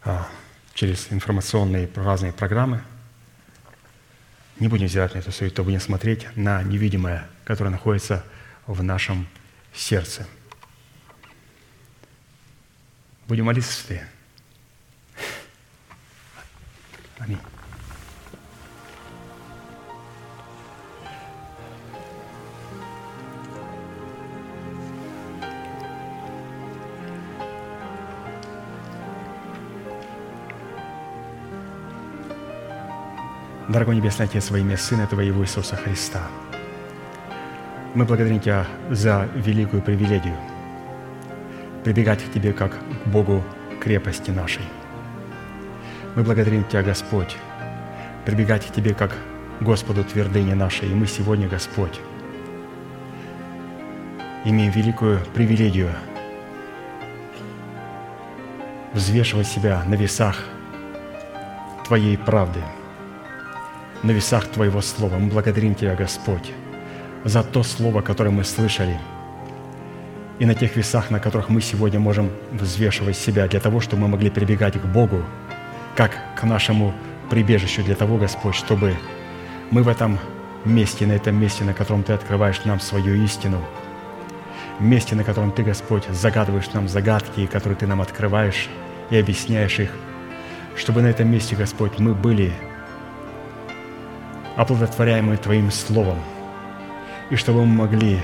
а, 0.03 0.27
через 0.73 1.11
информационные 1.11 1.89
разные 1.95 2.31
программы. 2.31 2.81
Не 4.59 4.69
будем 4.69 4.87
взирать 4.87 5.13
на 5.13 5.19
эту 5.19 5.31
суету, 5.31 5.63
будем 5.63 5.81
смотреть 5.81 6.27
на 6.35 6.63
невидимое, 6.63 7.27
которое 7.43 7.69
находится 7.69 8.23
в 8.65 8.81
нашем 8.81 9.27
сердце. 9.73 10.25
Будем 13.27 13.45
молиться, 13.45 13.99
Аминь. 17.19 17.39
Дорогой 33.67 33.97
Небесный 33.97 34.25
Отец, 34.25 34.49
во 34.49 34.59
имя 34.59 34.77
Сына 34.77 35.07
Твоего 35.07 35.43
Иисуса 35.43 35.75
Христа, 35.75 36.21
мы 37.95 38.05
благодарим 38.05 38.39
Тебя 38.39 38.65
за 38.89 39.27
великую 39.35 39.81
привилегию 39.81 40.37
прибегать 41.83 42.23
к 42.23 42.31
Тебе 42.31 42.53
как 42.53 42.71
к 42.71 43.07
Богу 43.07 43.43
крепости 43.81 44.31
нашей. 44.31 44.63
Мы 46.17 46.23
благодарим 46.23 46.63
Тебя, 46.63 46.81
Господь, 46.81 47.37
прибегать 48.25 48.65
к 48.65 48.73
Тебе 48.73 48.95
как 48.95 49.15
Господу 49.61 50.03
твердыни 50.03 50.53
нашей. 50.53 50.89
И 50.89 50.95
мы 50.95 51.05
сегодня, 51.05 51.47
Господь, 51.47 51.99
имеем 54.43 54.71
великую 54.71 55.19
привилегию 55.35 55.91
взвешивать 58.93 59.45
себя 59.45 59.83
на 59.85 59.93
весах 59.93 60.43
Твоей 61.85 62.17
правды, 62.17 62.61
на 64.01 64.09
весах 64.09 64.47
Твоего 64.47 64.81
Слова. 64.81 65.19
Мы 65.19 65.29
благодарим 65.29 65.75
Тебя, 65.75 65.93
Господь, 65.93 66.51
за 67.25 67.43
то 67.43 67.61
Слово, 67.61 68.01
которое 68.01 68.31
мы 68.31 68.43
слышали, 68.43 68.99
и 70.39 70.47
на 70.47 70.55
тех 70.55 70.75
весах, 70.75 71.11
на 71.11 71.19
которых 71.19 71.49
мы 71.49 71.61
сегодня 71.61 71.99
можем 71.99 72.31
взвешивать 72.51 73.17
себя, 73.17 73.47
для 73.47 73.59
того, 73.59 73.81
чтобы 73.81 74.01
мы 74.01 74.07
могли 74.07 74.31
прибегать 74.31 74.81
к 74.81 74.85
Богу, 74.85 75.23
как 75.97 76.15
к 76.35 76.43
нашему 76.43 76.93
прибежищу, 77.31 77.83
для 77.83 77.95
того, 77.95 78.17
Господь, 78.17 78.53
чтобы 78.53 78.95
мы 79.71 79.81
в 79.81 79.87
этом 79.87 80.19
месте, 80.63 81.07
на 81.07 81.13
этом 81.13 81.35
месте, 81.35 81.63
на 81.63 81.73
котором 81.73 82.03
Ты 82.03 82.13
открываешь 82.13 82.63
нам 82.65 82.79
свою 82.79 83.15
истину, 83.15 83.59
месте, 84.79 85.15
на 85.15 85.23
котором 85.23 85.51
Ты, 85.51 85.63
Господь, 85.63 86.05
загадываешь 86.07 86.71
нам 86.73 86.87
загадки, 86.87 87.47
которые 87.47 87.75
Ты 87.77 87.87
нам 87.87 87.99
открываешь 87.99 88.69
и 89.09 89.17
объясняешь 89.17 89.79
их, 89.79 89.89
чтобы 90.75 91.01
на 91.01 91.07
этом 91.07 91.31
месте, 91.31 91.55
Господь, 91.55 91.97
мы 91.97 92.13
были 92.13 92.53
оплодотворяемы 94.55 95.35
Твоим 95.37 95.71
Словом, 95.71 96.19
и 97.31 97.35
чтобы 97.35 97.65
мы 97.65 97.73
могли 97.73 98.19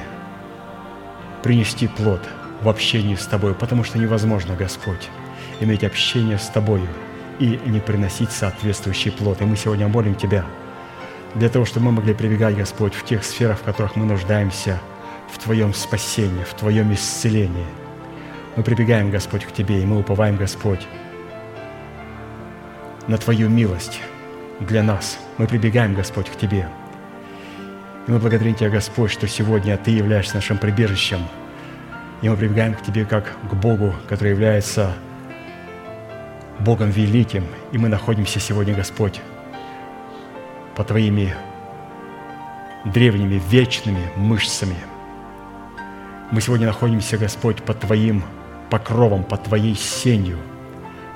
принести 1.42 1.88
плод 1.88 2.22
в 2.62 2.70
общении 2.70 3.16
с 3.16 3.26
Тобой, 3.26 3.56
потому 3.56 3.84
что 3.84 3.98
невозможно, 3.98 4.56
Господь, 4.56 5.10
иметь 5.60 5.84
общение 5.84 6.38
с 6.38 6.46
Тобою 6.50 6.88
и 7.40 7.60
не 7.66 7.80
приносить 7.80 8.32
соответствующий 8.32 9.12
плод. 9.12 9.42
И 9.42 9.46
мы 9.46 9.56
сегодня 9.56 9.88
молим 9.88 10.16
Тебя 10.16 10.46
для 11.36 11.50
того, 11.50 11.66
чтобы 11.66 11.88
мы 11.88 11.92
могли 11.94 12.14
прибегать, 12.14 12.56
Господь, 12.56 12.94
в 12.94 13.04
тех 13.06 13.24
сферах, 13.24 13.60
в 13.60 13.64
которых 13.64 13.96
мы 13.96 14.06
нуждаемся, 14.06 14.80
в 15.32 15.40
Твоем 15.40 15.74
спасении, 15.74 16.44
в 16.44 16.54
Твоем 16.54 16.94
исцелении. 16.94 17.66
Мы 18.56 18.64
прибегаем, 18.64 19.10
Господь, 19.10 19.46
к 19.46 19.52
Тебе, 19.52 19.82
и 19.82 19.86
мы 19.86 20.00
уповаем, 20.00 20.38
Господь, 20.38 20.88
на 23.08 23.18
Твою 23.18 23.50
милость 23.50 24.00
для 24.60 24.84
нас. 24.84 25.18
Мы 25.38 25.48
прибегаем, 25.48 25.96
Господь, 25.96 26.30
к 26.30 26.36
Тебе– 26.38 26.70
и 28.08 28.12
мы 28.12 28.20
благодарим 28.20 28.54
Тебя, 28.54 28.70
Господь, 28.70 29.12
что 29.12 29.28
сегодня 29.28 29.78
Ты 29.78 29.92
являешься 29.92 30.36
нашим 30.36 30.58
прибежищем. 30.58 31.20
И 32.22 32.28
мы 32.28 32.36
прибегаем 32.36 32.74
к 32.74 32.82
Тебе 32.82 33.06
как 33.06 33.32
к 33.50 33.54
Богу, 33.54 33.96
который 34.10 34.32
является 34.32 34.94
Богом 36.60 36.90
великим. 36.90 37.46
И 37.72 37.78
мы 37.78 37.90
находимся 37.90 38.40
сегодня, 38.40 38.74
Господь, 38.74 39.22
по 40.76 40.84
Твоими 40.84 41.36
древними, 42.86 43.42
вечными 43.50 44.10
мышцами. 44.16 44.78
Мы 46.32 46.42
сегодня 46.42 46.68
находимся, 46.68 47.18
Господь, 47.18 47.64
под 47.64 47.80
Твоим 47.80 48.24
покровом, 48.70 49.24
под 49.24 49.44
Твоей 49.44 49.76
сенью, 49.76 50.38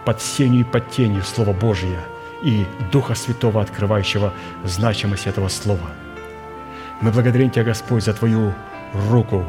под 0.05 0.21
сенью 0.21 0.61
и 0.61 0.63
под 0.63 0.89
тенью 0.91 1.23
Слова 1.23 1.53
Божия 1.53 1.99
и 2.43 2.65
Духа 2.91 3.15
Святого, 3.15 3.61
открывающего 3.61 4.33
значимость 4.63 5.27
этого 5.27 5.47
Слова– 5.47 5.89
мы 6.99 7.11
благодарим 7.11 7.51
Тебя, 7.51 7.63
Господь, 7.63 8.03
за 8.03 8.13
Твою 8.13 8.53
руку, 9.09 9.45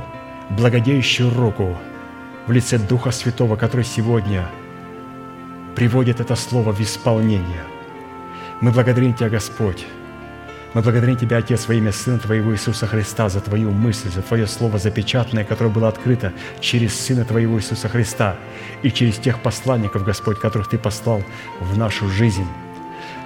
благодеющую 0.50 1.32
руку 1.34 1.78
в 2.46 2.52
лице 2.52 2.78
Духа 2.78 3.10
Святого, 3.10 3.56
который 3.56 3.86
сегодня 3.86 4.50
приводит 5.78 6.18
это 6.18 6.34
слово 6.34 6.72
в 6.72 6.80
исполнение. 6.80 7.62
Мы 8.60 8.72
благодарим 8.72 9.14
Тебя, 9.14 9.28
Господь, 9.28 9.86
мы 10.74 10.82
благодарим 10.82 11.16
Тебя, 11.16 11.36
Отец, 11.36 11.68
во 11.68 11.74
имя 11.74 11.92
Сына 11.92 12.18
Твоего 12.18 12.52
Иисуса 12.52 12.88
Христа, 12.88 13.28
за 13.28 13.40
Твою 13.40 13.70
мысль, 13.70 14.10
за 14.10 14.22
Твое 14.22 14.48
Слово 14.48 14.78
запечатанное, 14.78 15.44
которое 15.44 15.70
было 15.70 15.86
открыто 15.86 16.32
через 16.58 16.98
Сына 16.98 17.24
Твоего 17.24 17.58
Иисуса 17.58 17.88
Христа 17.88 18.34
и 18.82 18.90
через 18.90 19.18
тех 19.18 19.40
посланников, 19.40 20.02
Господь, 20.02 20.40
которых 20.40 20.68
Ты 20.68 20.78
послал 20.78 21.22
в 21.60 21.78
нашу 21.78 22.08
жизнь 22.08 22.48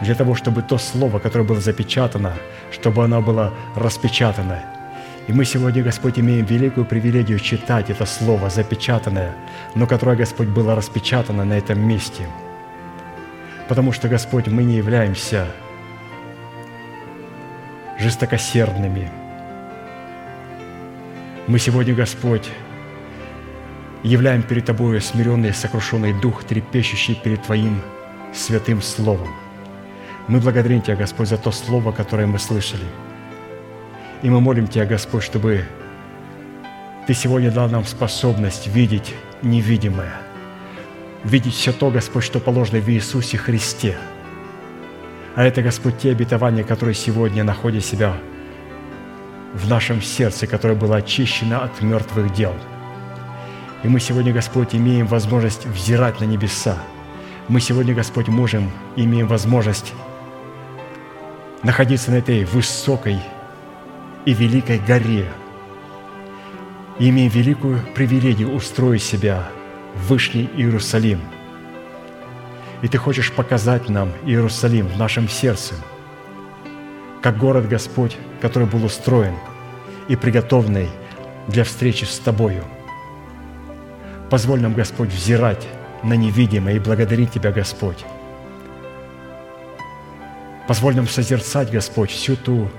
для 0.02 0.14
того, 0.14 0.34
чтобы 0.34 0.60
то 0.60 0.76
слово, 0.76 1.20
которое 1.20 1.44
было 1.44 1.60
запечатано, 1.60 2.34
чтобы 2.70 3.02
оно 3.02 3.22
было 3.22 3.54
распечатано. 3.76 4.62
И 5.28 5.32
мы 5.32 5.46
сегодня, 5.46 5.82
Господь, 5.82 6.18
имеем 6.18 6.44
великую 6.44 6.84
привилегию 6.84 7.38
читать 7.38 7.88
это 7.88 8.04
слово 8.04 8.50
запечатанное, 8.50 9.32
но 9.74 9.86
которое, 9.86 10.16
Господь, 10.16 10.48
было 10.48 10.74
распечатано 10.74 11.44
на 11.44 11.54
этом 11.54 11.80
месте. 11.80 12.26
Потому 13.72 13.90
что, 13.92 14.06
Господь, 14.06 14.48
мы 14.48 14.64
не 14.64 14.76
являемся 14.76 15.46
жестокосердными. 17.98 19.10
Мы 21.46 21.58
сегодня, 21.58 21.94
Господь, 21.94 22.50
являем 24.02 24.42
перед 24.42 24.66
Тобою 24.66 25.00
смиренный 25.00 25.54
сокрушенный 25.54 26.12
дух, 26.12 26.44
трепещущий 26.44 27.14
перед 27.14 27.44
Твоим 27.44 27.80
святым 28.34 28.82
Словом. 28.82 29.30
Мы 30.28 30.40
благодарим 30.40 30.82
Тебя, 30.82 30.96
Господь, 30.96 31.28
за 31.28 31.38
то 31.38 31.50
слово, 31.50 31.92
которое 31.92 32.26
мы 32.26 32.38
слышали. 32.38 32.84
И 34.20 34.28
мы 34.28 34.42
молим 34.42 34.68
Тебя, 34.68 34.84
Господь, 34.84 35.22
чтобы 35.22 35.64
Ты 37.06 37.14
сегодня 37.14 37.50
дал 37.50 37.70
нам 37.70 37.86
способность 37.86 38.66
видеть 38.66 39.14
невидимое, 39.40 40.12
видеть 41.24 41.54
все 41.54 41.72
то, 41.72 41.90
Господь, 41.90 42.24
что 42.24 42.40
положено 42.40 42.80
в 42.80 42.88
Иисусе 42.88 43.38
Христе. 43.38 43.96
А 45.34 45.44
это, 45.44 45.62
Господь, 45.62 45.98
те 45.98 46.10
обетования, 46.10 46.64
которые 46.64 46.94
сегодня 46.94 47.44
находят 47.44 47.84
себя 47.84 48.16
в 49.54 49.68
нашем 49.68 50.02
сердце, 50.02 50.46
которое 50.46 50.74
было 50.74 50.96
очищено 50.96 51.62
от 51.62 51.80
мертвых 51.80 52.32
дел. 52.32 52.54
И 53.82 53.88
мы 53.88 54.00
сегодня, 54.00 54.32
Господь, 54.32 54.74
имеем 54.74 55.06
возможность 55.06 55.66
взирать 55.66 56.20
на 56.20 56.24
небеса. 56.24 56.76
Мы 57.48 57.60
сегодня, 57.60 57.94
Господь, 57.94 58.28
можем, 58.28 58.70
имеем 58.96 59.26
возможность 59.26 59.92
находиться 61.62 62.10
на 62.10 62.16
этой 62.16 62.44
высокой 62.44 63.18
и 64.24 64.34
великой 64.34 64.78
горе, 64.78 65.28
и 66.98 67.08
имея 67.08 67.28
великую 67.30 67.80
привилегию 67.94 68.52
устроить 68.52 69.02
себя 69.02 69.48
Вышний 69.96 70.48
Иерусалим. 70.56 71.20
И 72.82 72.88
Ты 72.88 72.98
хочешь 72.98 73.32
показать 73.32 73.88
нам 73.88 74.10
Иерусалим 74.24 74.86
в 74.86 74.98
нашем 74.98 75.28
сердце, 75.28 75.74
как 77.22 77.38
город 77.38 77.68
Господь, 77.68 78.16
который 78.40 78.66
был 78.66 78.84
устроен 78.84 79.34
и 80.08 80.16
приготовленный 80.16 80.88
для 81.46 81.64
встречи 81.64 82.04
с 82.04 82.18
Тобою. 82.18 82.64
Позволь 84.30 84.60
нам, 84.60 84.74
Господь, 84.74 85.10
взирать 85.10 85.66
на 86.02 86.14
невидимое 86.14 86.74
и 86.74 86.80
благодарить 86.80 87.32
Тебя, 87.32 87.52
Господь, 87.52 88.04
Позволь 90.66 90.94
нам 90.94 91.08
созерцать, 91.08 91.70
Господь, 91.70 92.10
всю 92.10 92.36
ту 92.36 92.70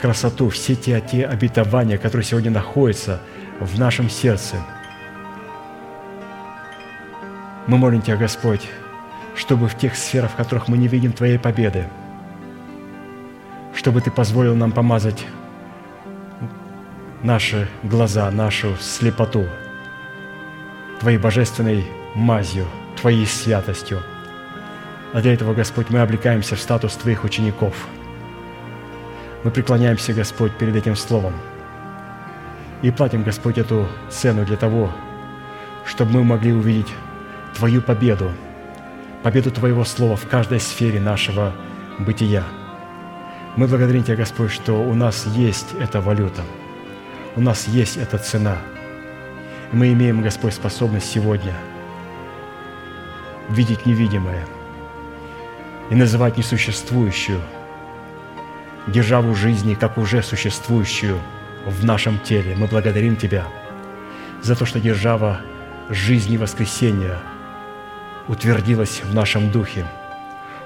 красоту, 0.00 0.48
все 0.50 0.74
те, 0.74 1.00
те 1.00 1.26
обетования, 1.26 1.98
которые 1.98 2.24
сегодня 2.24 2.50
находятся 2.50 3.20
в 3.60 3.78
нашем 3.78 4.08
сердце. 4.08 4.56
Мы 7.68 7.78
молим 7.78 8.02
Тебя, 8.02 8.16
Господь, 8.16 8.68
чтобы 9.36 9.68
в 9.68 9.78
тех 9.78 9.94
сферах, 9.94 10.32
в 10.32 10.34
которых 10.34 10.66
мы 10.66 10.76
не 10.76 10.88
видим 10.88 11.12
Твоей 11.12 11.38
победы, 11.38 11.84
чтобы 13.76 14.00
Ты 14.00 14.10
позволил 14.10 14.56
нам 14.56 14.72
помазать 14.72 15.24
наши 17.22 17.68
глаза, 17.84 18.28
нашу 18.32 18.76
слепоту 18.80 19.46
Твоей 20.98 21.18
божественной 21.18 21.84
мазью, 22.16 22.66
Твоей 22.96 23.26
святостью– 23.26 24.02
а 25.12 25.22
для 25.22 25.32
этого, 25.32 25.54
Господь, 25.54 25.88
мы 25.88 26.00
облекаемся 26.00 26.54
в 26.54 26.60
статус 26.60 26.94
Твоих 26.94 27.24
учеников. 27.24 27.86
Мы 29.42 29.50
преклоняемся, 29.50 30.12
Господь, 30.12 30.52
перед 30.58 30.76
этим 30.76 30.96
Словом. 30.96 31.32
И 32.82 32.90
платим, 32.90 33.22
Господь, 33.22 33.56
эту 33.56 33.88
цену 34.10 34.44
для 34.44 34.56
того, 34.56 34.92
чтобы 35.86 36.12
мы 36.12 36.24
могли 36.24 36.52
увидеть 36.52 36.92
Твою 37.58 37.82
победу, 37.82 38.32
победу 39.22 39.50
Твоего 39.50 39.84
Слова 39.84 40.16
в 40.16 40.26
каждой 40.28 40.60
сфере 40.60 41.00
нашего 41.00 41.52
бытия. 41.98 42.44
Мы 43.56 43.66
благодарим 43.66 44.04
Тебя, 44.04 44.16
Господь, 44.16 44.52
что 44.52 44.74
у 44.82 44.94
нас 44.94 45.26
есть 45.26 45.74
эта 45.78 46.00
валюта, 46.00 46.42
у 47.36 47.40
нас 47.40 47.68
есть 47.68 47.96
эта 47.96 48.18
цена. 48.18 48.56
И 49.72 49.76
мы 49.76 49.92
имеем, 49.92 50.22
Господь, 50.22 50.54
способность 50.54 51.10
сегодня 51.10 51.54
видеть 53.50 53.84
невидимое– 53.86 54.46
и 55.90 55.94
называть 55.94 56.36
несуществующую 56.36 57.40
державу 58.86 59.34
жизни, 59.34 59.74
как 59.74 59.98
уже 59.98 60.22
существующую 60.22 61.18
в 61.66 61.84
нашем 61.84 62.18
теле. 62.18 62.54
Мы 62.56 62.66
благодарим 62.66 63.16
Тебя 63.16 63.46
за 64.42 64.54
то, 64.54 64.66
что 64.66 64.80
держава 64.80 65.40
жизни 65.88 66.36
воскресения 66.36 67.18
утвердилась 68.28 69.02
в 69.02 69.14
нашем 69.14 69.50
духе. 69.50 69.84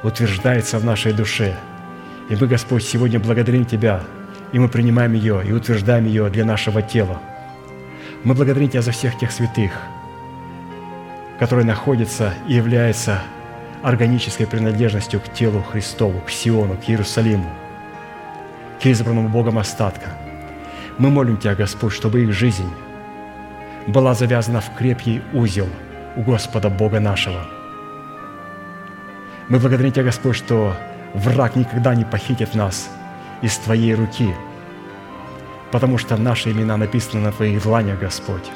утверждается 0.02 0.80
в 0.80 0.84
нашей 0.84 1.12
душе. 1.12 1.56
И 2.28 2.34
мы, 2.34 2.48
Господь, 2.48 2.82
сегодня 2.82 3.20
благодарим 3.20 3.64
Тебя, 3.64 4.02
и 4.50 4.58
мы 4.58 4.68
принимаем 4.68 5.12
ее 5.12 5.42
и 5.46 5.52
утверждаем 5.52 6.06
ее 6.06 6.28
для 6.28 6.44
нашего 6.44 6.82
тела. 6.82 7.20
Мы 8.24 8.34
благодарим 8.34 8.68
Тебя 8.68 8.82
за 8.82 8.90
всех 8.90 9.16
тех 9.16 9.30
святых, 9.30 9.72
которые 11.38 11.64
находятся 11.64 12.34
и 12.48 12.54
являются 12.54 13.22
органической 13.82 14.46
принадлежностью 14.46 15.20
к 15.20 15.32
телу 15.32 15.62
Христову, 15.62 16.20
к 16.20 16.30
Сиону, 16.30 16.76
к 16.76 16.88
Иерусалиму, 16.88 17.48
к 18.82 18.86
избранному 18.86 19.28
Богом 19.28 19.58
остатка. 19.58 20.10
Мы 20.98 21.10
молим 21.10 21.36
Тебя, 21.36 21.54
Господь, 21.54 21.92
чтобы 21.92 22.24
их 22.24 22.32
жизнь 22.32 22.70
была 23.86 24.14
завязана 24.14 24.60
в 24.60 24.74
крепкий 24.76 25.22
узел 25.32 25.68
у 26.16 26.22
Господа 26.22 26.68
Бога 26.68 27.00
нашего. 27.00 27.46
Мы 29.48 29.58
благодарим 29.58 29.92
Тебя, 29.92 30.04
Господь, 30.04 30.36
что 30.36 30.74
враг 31.14 31.56
никогда 31.56 31.94
не 31.94 32.04
похитит 32.04 32.54
нас 32.54 32.90
из 33.42 33.56
Твоей 33.58 33.94
руки, 33.94 34.34
потому 35.70 35.98
что 35.98 36.16
наши 36.16 36.52
имена 36.52 36.76
написаны 36.76 37.22
на 37.22 37.32
Твоих 37.32 37.62
дланях, 37.62 37.98
Господь. 37.98 38.50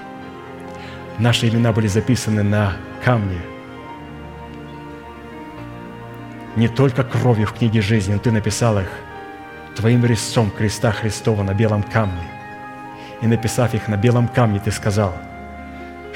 Наши 1.18 1.48
имена 1.48 1.72
были 1.72 1.86
записаны 1.86 2.42
на 2.42 2.74
камне. 3.04 3.40
Не 6.56 6.68
только 6.68 7.04
кровью 7.04 7.46
в 7.46 7.52
книге 7.52 7.80
жизни, 7.80 8.14
но 8.14 8.18
Ты 8.18 8.30
написал 8.30 8.78
их 8.78 8.88
Твоим 9.76 10.04
резцом 10.06 10.50
креста 10.50 10.92
Христова 10.92 11.42
на 11.42 11.52
белом 11.52 11.82
камне. 11.82 12.22
И 13.22 13.26
написав 13.26 13.74
их 13.74 13.88
на 13.88 13.96
белом 13.96 14.28
камне, 14.28 14.60
Ты 14.60 14.70
сказал, 14.70 15.14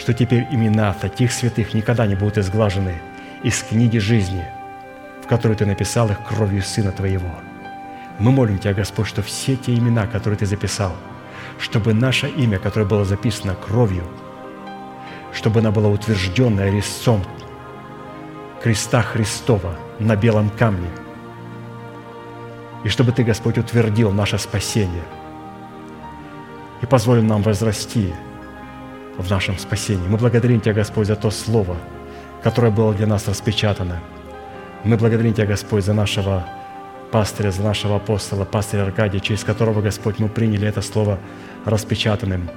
что 0.01 0.15
теперь 0.15 0.47
имена 0.51 0.95
таких 0.95 1.31
святых 1.31 1.75
никогда 1.75 2.07
не 2.07 2.15
будут 2.15 2.39
изглажены 2.39 2.95
из 3.43 3.63
книги 3.63 3.99
жизни, 3.99 4.43
в 5.23 5.27
которую 5.27 5.59
Ты 5.59 5.67
написал 5.67 6.09
их 6.09 6.25
кровью 6.25 6.63
Сына 6.63 6.91
Твоего. 6.91 7.31
Мы 8.19 8.33
молим 8.33 8.59
Тебя, 8.59 8.73
Господь, 8.73 9.07
что 9.07 9.23
все 9.23 9.57
те 9.57 9.75
имена, 9.75 10.07
которые 10.07 10.39
Ты 10.39 10.47
записал, 10.47 10.97
чтобы 11.59 11.93
наше 11.93 12.31
имя, 12.31 12.59
которое 12.59 12.87
было 12.87 13.05
записано 13.05 13.55
кровью, 13.55 14.05
чтобы 15.35 15.61
оно 15.61 15.71
было 15.71 15.89
утвержденное 15.89 16.71
резцом 16.71 17.23
креста 18.63 19.03
Христова 19.03 19.77
на 19.99 20.17
белом 20.17 20.49
камне, 20.49 20.89
и 22.85 22.89
чтобы 22.89 23.13
Ты, 23.13 23.23
Господь, 23.23 23.59
утвердил 23.59 24.13
наше 24.13 24.39
спасение 24.39 25.05
и 26.81 26.87
позволил 26.87 27.23
нам 27.23 27.43
возрасти 27.43 28.15
в 29.21 29.31
нашем 29.31 29.59
спасении. 29.59 30.07
Мы 30.09 30.19
благодарим 30.19 30.61
Тебя, 30.61 30.75
Господь, 30.75 31.07
за 31.07 31.17
то 31.17 31.31
Слово, 31.31 31.77
которое 32.43 32.71
было 32.71 32.95
для 32.95 33.07
нас 33.07 33.29
распечатано. 33.29 34.01
Мы 34.85 34.97
благодарим 34.97 35.35
Тебя, 35.35 35.47
Господь, 35.47 35.85
за 35.85 35.93
нашего 35.93 36.47
пастыря, 37.11 37.51
за 37.51 37.63
нашего 37.63 37.97
апостола, 37.97 38.45
пастыря 38.45 38.85
Аркадия, 38.85 39.21
через 39.21 39.45
которого, 39.45 39.83
Господь, 39.83 40.19
мы 40.19 40.29
приняли 40.29 40.67
это 40.67 40.81
Слово 40.81 41.19
распечатанным. 41.65 42.49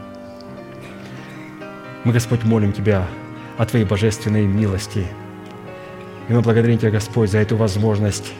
Мы, 2.03 2.13
Господь, 2.13 2.43
молим 2.43 2.71
Тебя 2.71 3.05
о 3.57 3.65
Твоей 3.65 3.85
божественной 3.85 4.45
милости. 4.45 5.07
И 6.29 6.33
мы 6.33 6.41
благодарим 6.41 6.77
Тебя, 6.77 6.91
Господь, 6.91 7.29
за 7.29 7.39
эту 7.39 7.57
возможность 7.57 8.31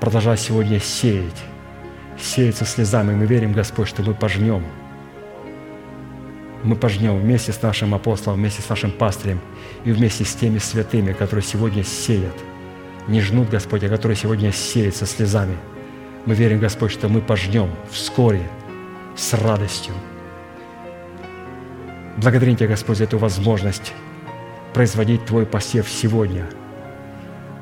продолжать 0.00 0.40
сегодня 0.40 0.80
сеять, 0.80 1.42
сеять 2.18 2.56
со 2.56 2.64
слезами. 2.64 3.14
Мы 3.14 3.26
верим, 3.26 3.52
Господь, 3.52 3.88
что 3.88 4.02
мы 4.02 4.14
пожнем– 4.14 4.64
мы 6.64 6.76
пожнем 6.76 7.18
вместе 7.18 7.52
с 7.52 7.62
нашим 7.62 7.94
апостолом, 7.94 8.38
вместе 8.38 8.62
с 8.62 8.68
нашим 8.68 8.90
пастырем 8.90 9.40
и 9.84 9.92
вместе 9.92 10.24
с 10.24 10.34
теми 10.34 10.58
святыми, 10.58 11.12
которые 11.12 11.44
сегодня 11.44 11.84
сеят, 11.84 12.34
не 13.06 13.20
жнут, 13.20 13.48
Господь, 13.48 13.84
а 13.84 13.88
которые 13.88 14.16
сегодня 14.16 14.52
сеют 14.52 14.96
со 14.96 15.06
слезами. 15.06 15.56
Мы 16.26 16.34
верим, 16.34 16.58
Господь, 16.58 16.90
что 16.90 17.08
мы 17.08 17.20
пожнем 17.20 17.70
вскоре 17.90 18.42
с 19.16 19.32
радостью. 19.34 19.94
Благодарим 22.16 22.56
Тебя, 22.56 22.68
Господь, 22.68 22.98
за 22.98 23.04
эту 23.04 23.18
возможность 23.18 23.92
производить 24.74 25.24
Твой 25.24 25.46
посев 25.46 25.88
сегодня. 25.88 26.46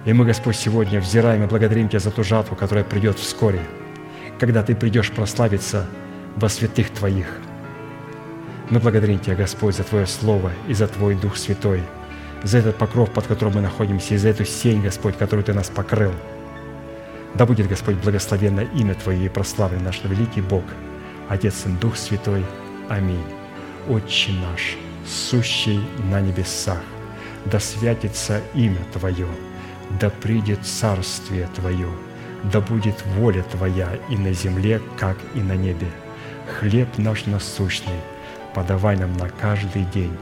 И 0.07 0.13
мы, 0.13 0.25
Господь, 0.25 0.57
сегодня 0.57 1.01
взираем 1.01 1.45
и 1.45 1.47
благодарим 1.47 1.89
Тебя 1.89 2.01
за 2.01 2.11
ту 2.11 2.25
жатву, 2.25 2.57
которая 2.57 2.85
придет 2.85 3.19
вскоре, 3.19 3.61
когда 4.41 4.63
Ты 4.63 4.75
придешь 4.75 5.11
прославиться 5.11 5.87
во 6.37 6.49
святых 6.49 6.91
Твоих– 6.91 7.27
мы 8.71 8.81
благодарим 8.81 9.21
Тебя, 9.21 9.37
Господь, 9.37 9.77
за 9.77 9.85
Твое 9.85 10.07
Слово 10.07 10.51
и 10.67 10.75
за 10.75 10.89
Твой 10.89 11.15
Дух 11.15 11.37
Святой, 11.37 11.83
за 12.43 12.59
этот 12.59 12.77
покров, 12.77 13.11
под 13.13 13.27
которым 13.27 13.55
мы 13.55 13.61
находимся, 13.61 14.15
и 14.15 14.19
за 14.19 14.29
эту 14.29 14.45
сень, 14.45 14.83
Господь, 14.83 15.17
которую 15.17 15.45
Ты 15.45 15.53
нас 15.53 15.69
покрыл. 15.69 16.13
Да 17.35 17.47
будет, 17.47 17.69
Господь, 17.69 17.97
благословенно 17.97 18.61
имя 18.61 18.95
Твое 18.95 19.27
и 19.27 19.29
прославлен 19.29 19.85
наш 19.85 20.03
великий 20.03 20.41
Бог, 20.41 20.65
Отец 21.29 21.65
и 21.67 21.69
Дух 21.69 21.97
Святой. 21.97 22.45
Аминь. 22.89 23.23
Отче 23.89 24.33
наш, 24.33 24.77
сущий 25.07 25.81
на 26.11 26.21
небесах, 26.21 26.83
да 27.45 27.61
святится 27.61 28.41
имя 28.55 28.81
Твое, 28.93 29.29
да 30.01 30.11
придет 30.11 30.67
царствие 30.67 31.49
Твое, 31.55 31.89
да 32.53 32.61
будет 32.61 32.97
воля 33.17 33.45
Твоя 33.45 33.91
и 34.11 34.17
на 34.17 34.33
земле, 34.33 34.81
как 34.99 35.17
и 35.37 35.41
на 35.41 35.55
небе. 35.55 35.87
Хлеб 36.59 36.89
наш 36.99 37.27
насущный– 37.27 38.01
подавай 38.57 38.97
нам 38.97 39.13
на 39.19 39.29
каждый 39.29 39.85
день, 39.93 40.17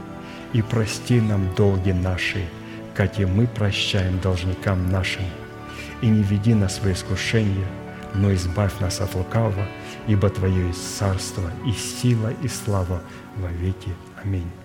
и 0.51 0.61
прости 0.61 1.21
нам 1.21 1.55
долги 1.55 1.93
наши, 1.93 2.45
как 2.93 3.17
и 3.17 3.25
мы 3.25 3.47
прощаем 3.47 4.19
должникам 4.19 4.91
нашим. 4.91 5.23
И 6.01 6.07
не 6.07 6.21
веди 6.21 6.53
нас 6.53 6.81
в 6.81 6.91
искушение, 6.91 7.67
но 8.13 8.33
избавь 8.33 8.77
нас 8.81 8.99
от 8.99 9.15
лукавого, 9.15 9.65
ибо 10.07 10.29
Твое 10.29 10.67
есть 10.67 10.97
царство 10.97 11.49
и 11.65 11.71
сила 11.71 12.33
и 12.43 12.49
слава 12.49 13.01
во 13.37 13.49
веки. 13.49 13.93
Аминь. 14.21 14.64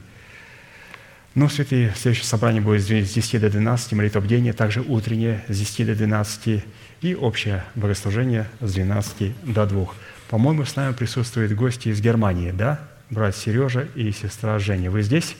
Ну, 1.33 1.47
святые, 1.47 1.93
следующее 1.95 2.25
собрание 2.25 2.61
будет 2.61 2.81
с 2.81 2.87
10 2.87 3.39
до 3.39 3.49
12, 3.49 3.93
молитва 3.93 4.19
бдения, 4.19 4.51
также 4.51 4.81
утреннее 4.81 5.41
с 5.47 5.57
10 5.57 5.85
до 5.87 5.95
12 5.95 6.65
и 6.99 7.15
общее 7.15 7.63
богослужение 7.75 8.49
с 8.59 8.73
12 8.73 9.53
до 9.53 9.65
2. 9.65 9.87
По-моему, 10.29 10.65
с 10.65 10.75
нами 10.75 10.91
присутствуют 10.91 11.53
гости 11.53 11.87
из 11.87 12.01
Германии, 12.01 12.51
да? 12.51 12.81
Брат 13.09 13.33
Сережа 13.33 13.87
и 13.95 14.11
сестра 14.11 14.59
Женя. 14.59 14.91
Вы 14.91 15.03
здесь? 15.03 15.37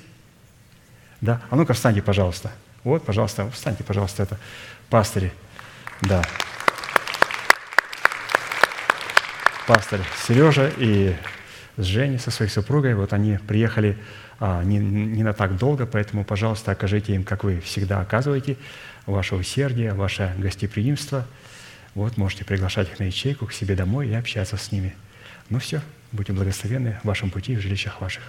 Да? 1.20 1.42
А 1.50 1.58
ну-ка, 1.58 1.74
встаньте, 1.74 2.02
пожалуйста. 2.02 2.54
Вот, 2.86 3.04
пожалуйста, 3.04 3.52
встаньте, 3.52 3.84
пожалуйста, 3.84 4.24
это 4.24 4.38
пастыри. 4.90 5.34
Да. 6.04 6.24
Пастырь 9.68 10.02
Сережа 10.26 10.72
и 10.78 11.14
с 11.76 11.84
Женей, 11.84 12.18
со 12.18 12.32
своей 12.32 12.50
супругой, 12.50 12.96
вот 12.96 13.12
они 13.12 13.40
приехали 13.46 13.98
не, 14.42 14.80
не 14.80 15.24
на 15.24 15.34
так 15.34 15.58
долго, 15.58 15.86
поэтому, 15.86 16.26
пожалуйста, 16.26 16.72
окажите 16.72 17.14
им, 17.14 17.24
как 17.24 17.44
вы 17.44 17.60
всегда 17.60 18.02
оказываете, 18.02 18.58
ваше 19.06 19.36
усердие, 19.36 19.94
ваше 19.94 20.34
гостеприимство. 20.38 21.28
Вот, 21.94 22.18
можете 22.18 22.44
приглашать 22.44 22.90
их 22.90 23.00
на 23.00 23.04
ячейку 23.04 23.46
к 23.46 23.54
себе 23.54 23.76
домой 23.76 24.08
и 24.10 24.14
общаться 24.14 24.58
с 24.58 24.72
ними. 24.72 24.96
Ну 25.50 25.60
все, 25.60 25.82
будьте 26.12 26.34
благословенны 26.34 26.98
в 27.04 27.08
вашем 27.08 27.30
пути, 27.30 27.56
в 27.56 27.62
жилищах 27.62 28.02
ваших. 28.02 28.24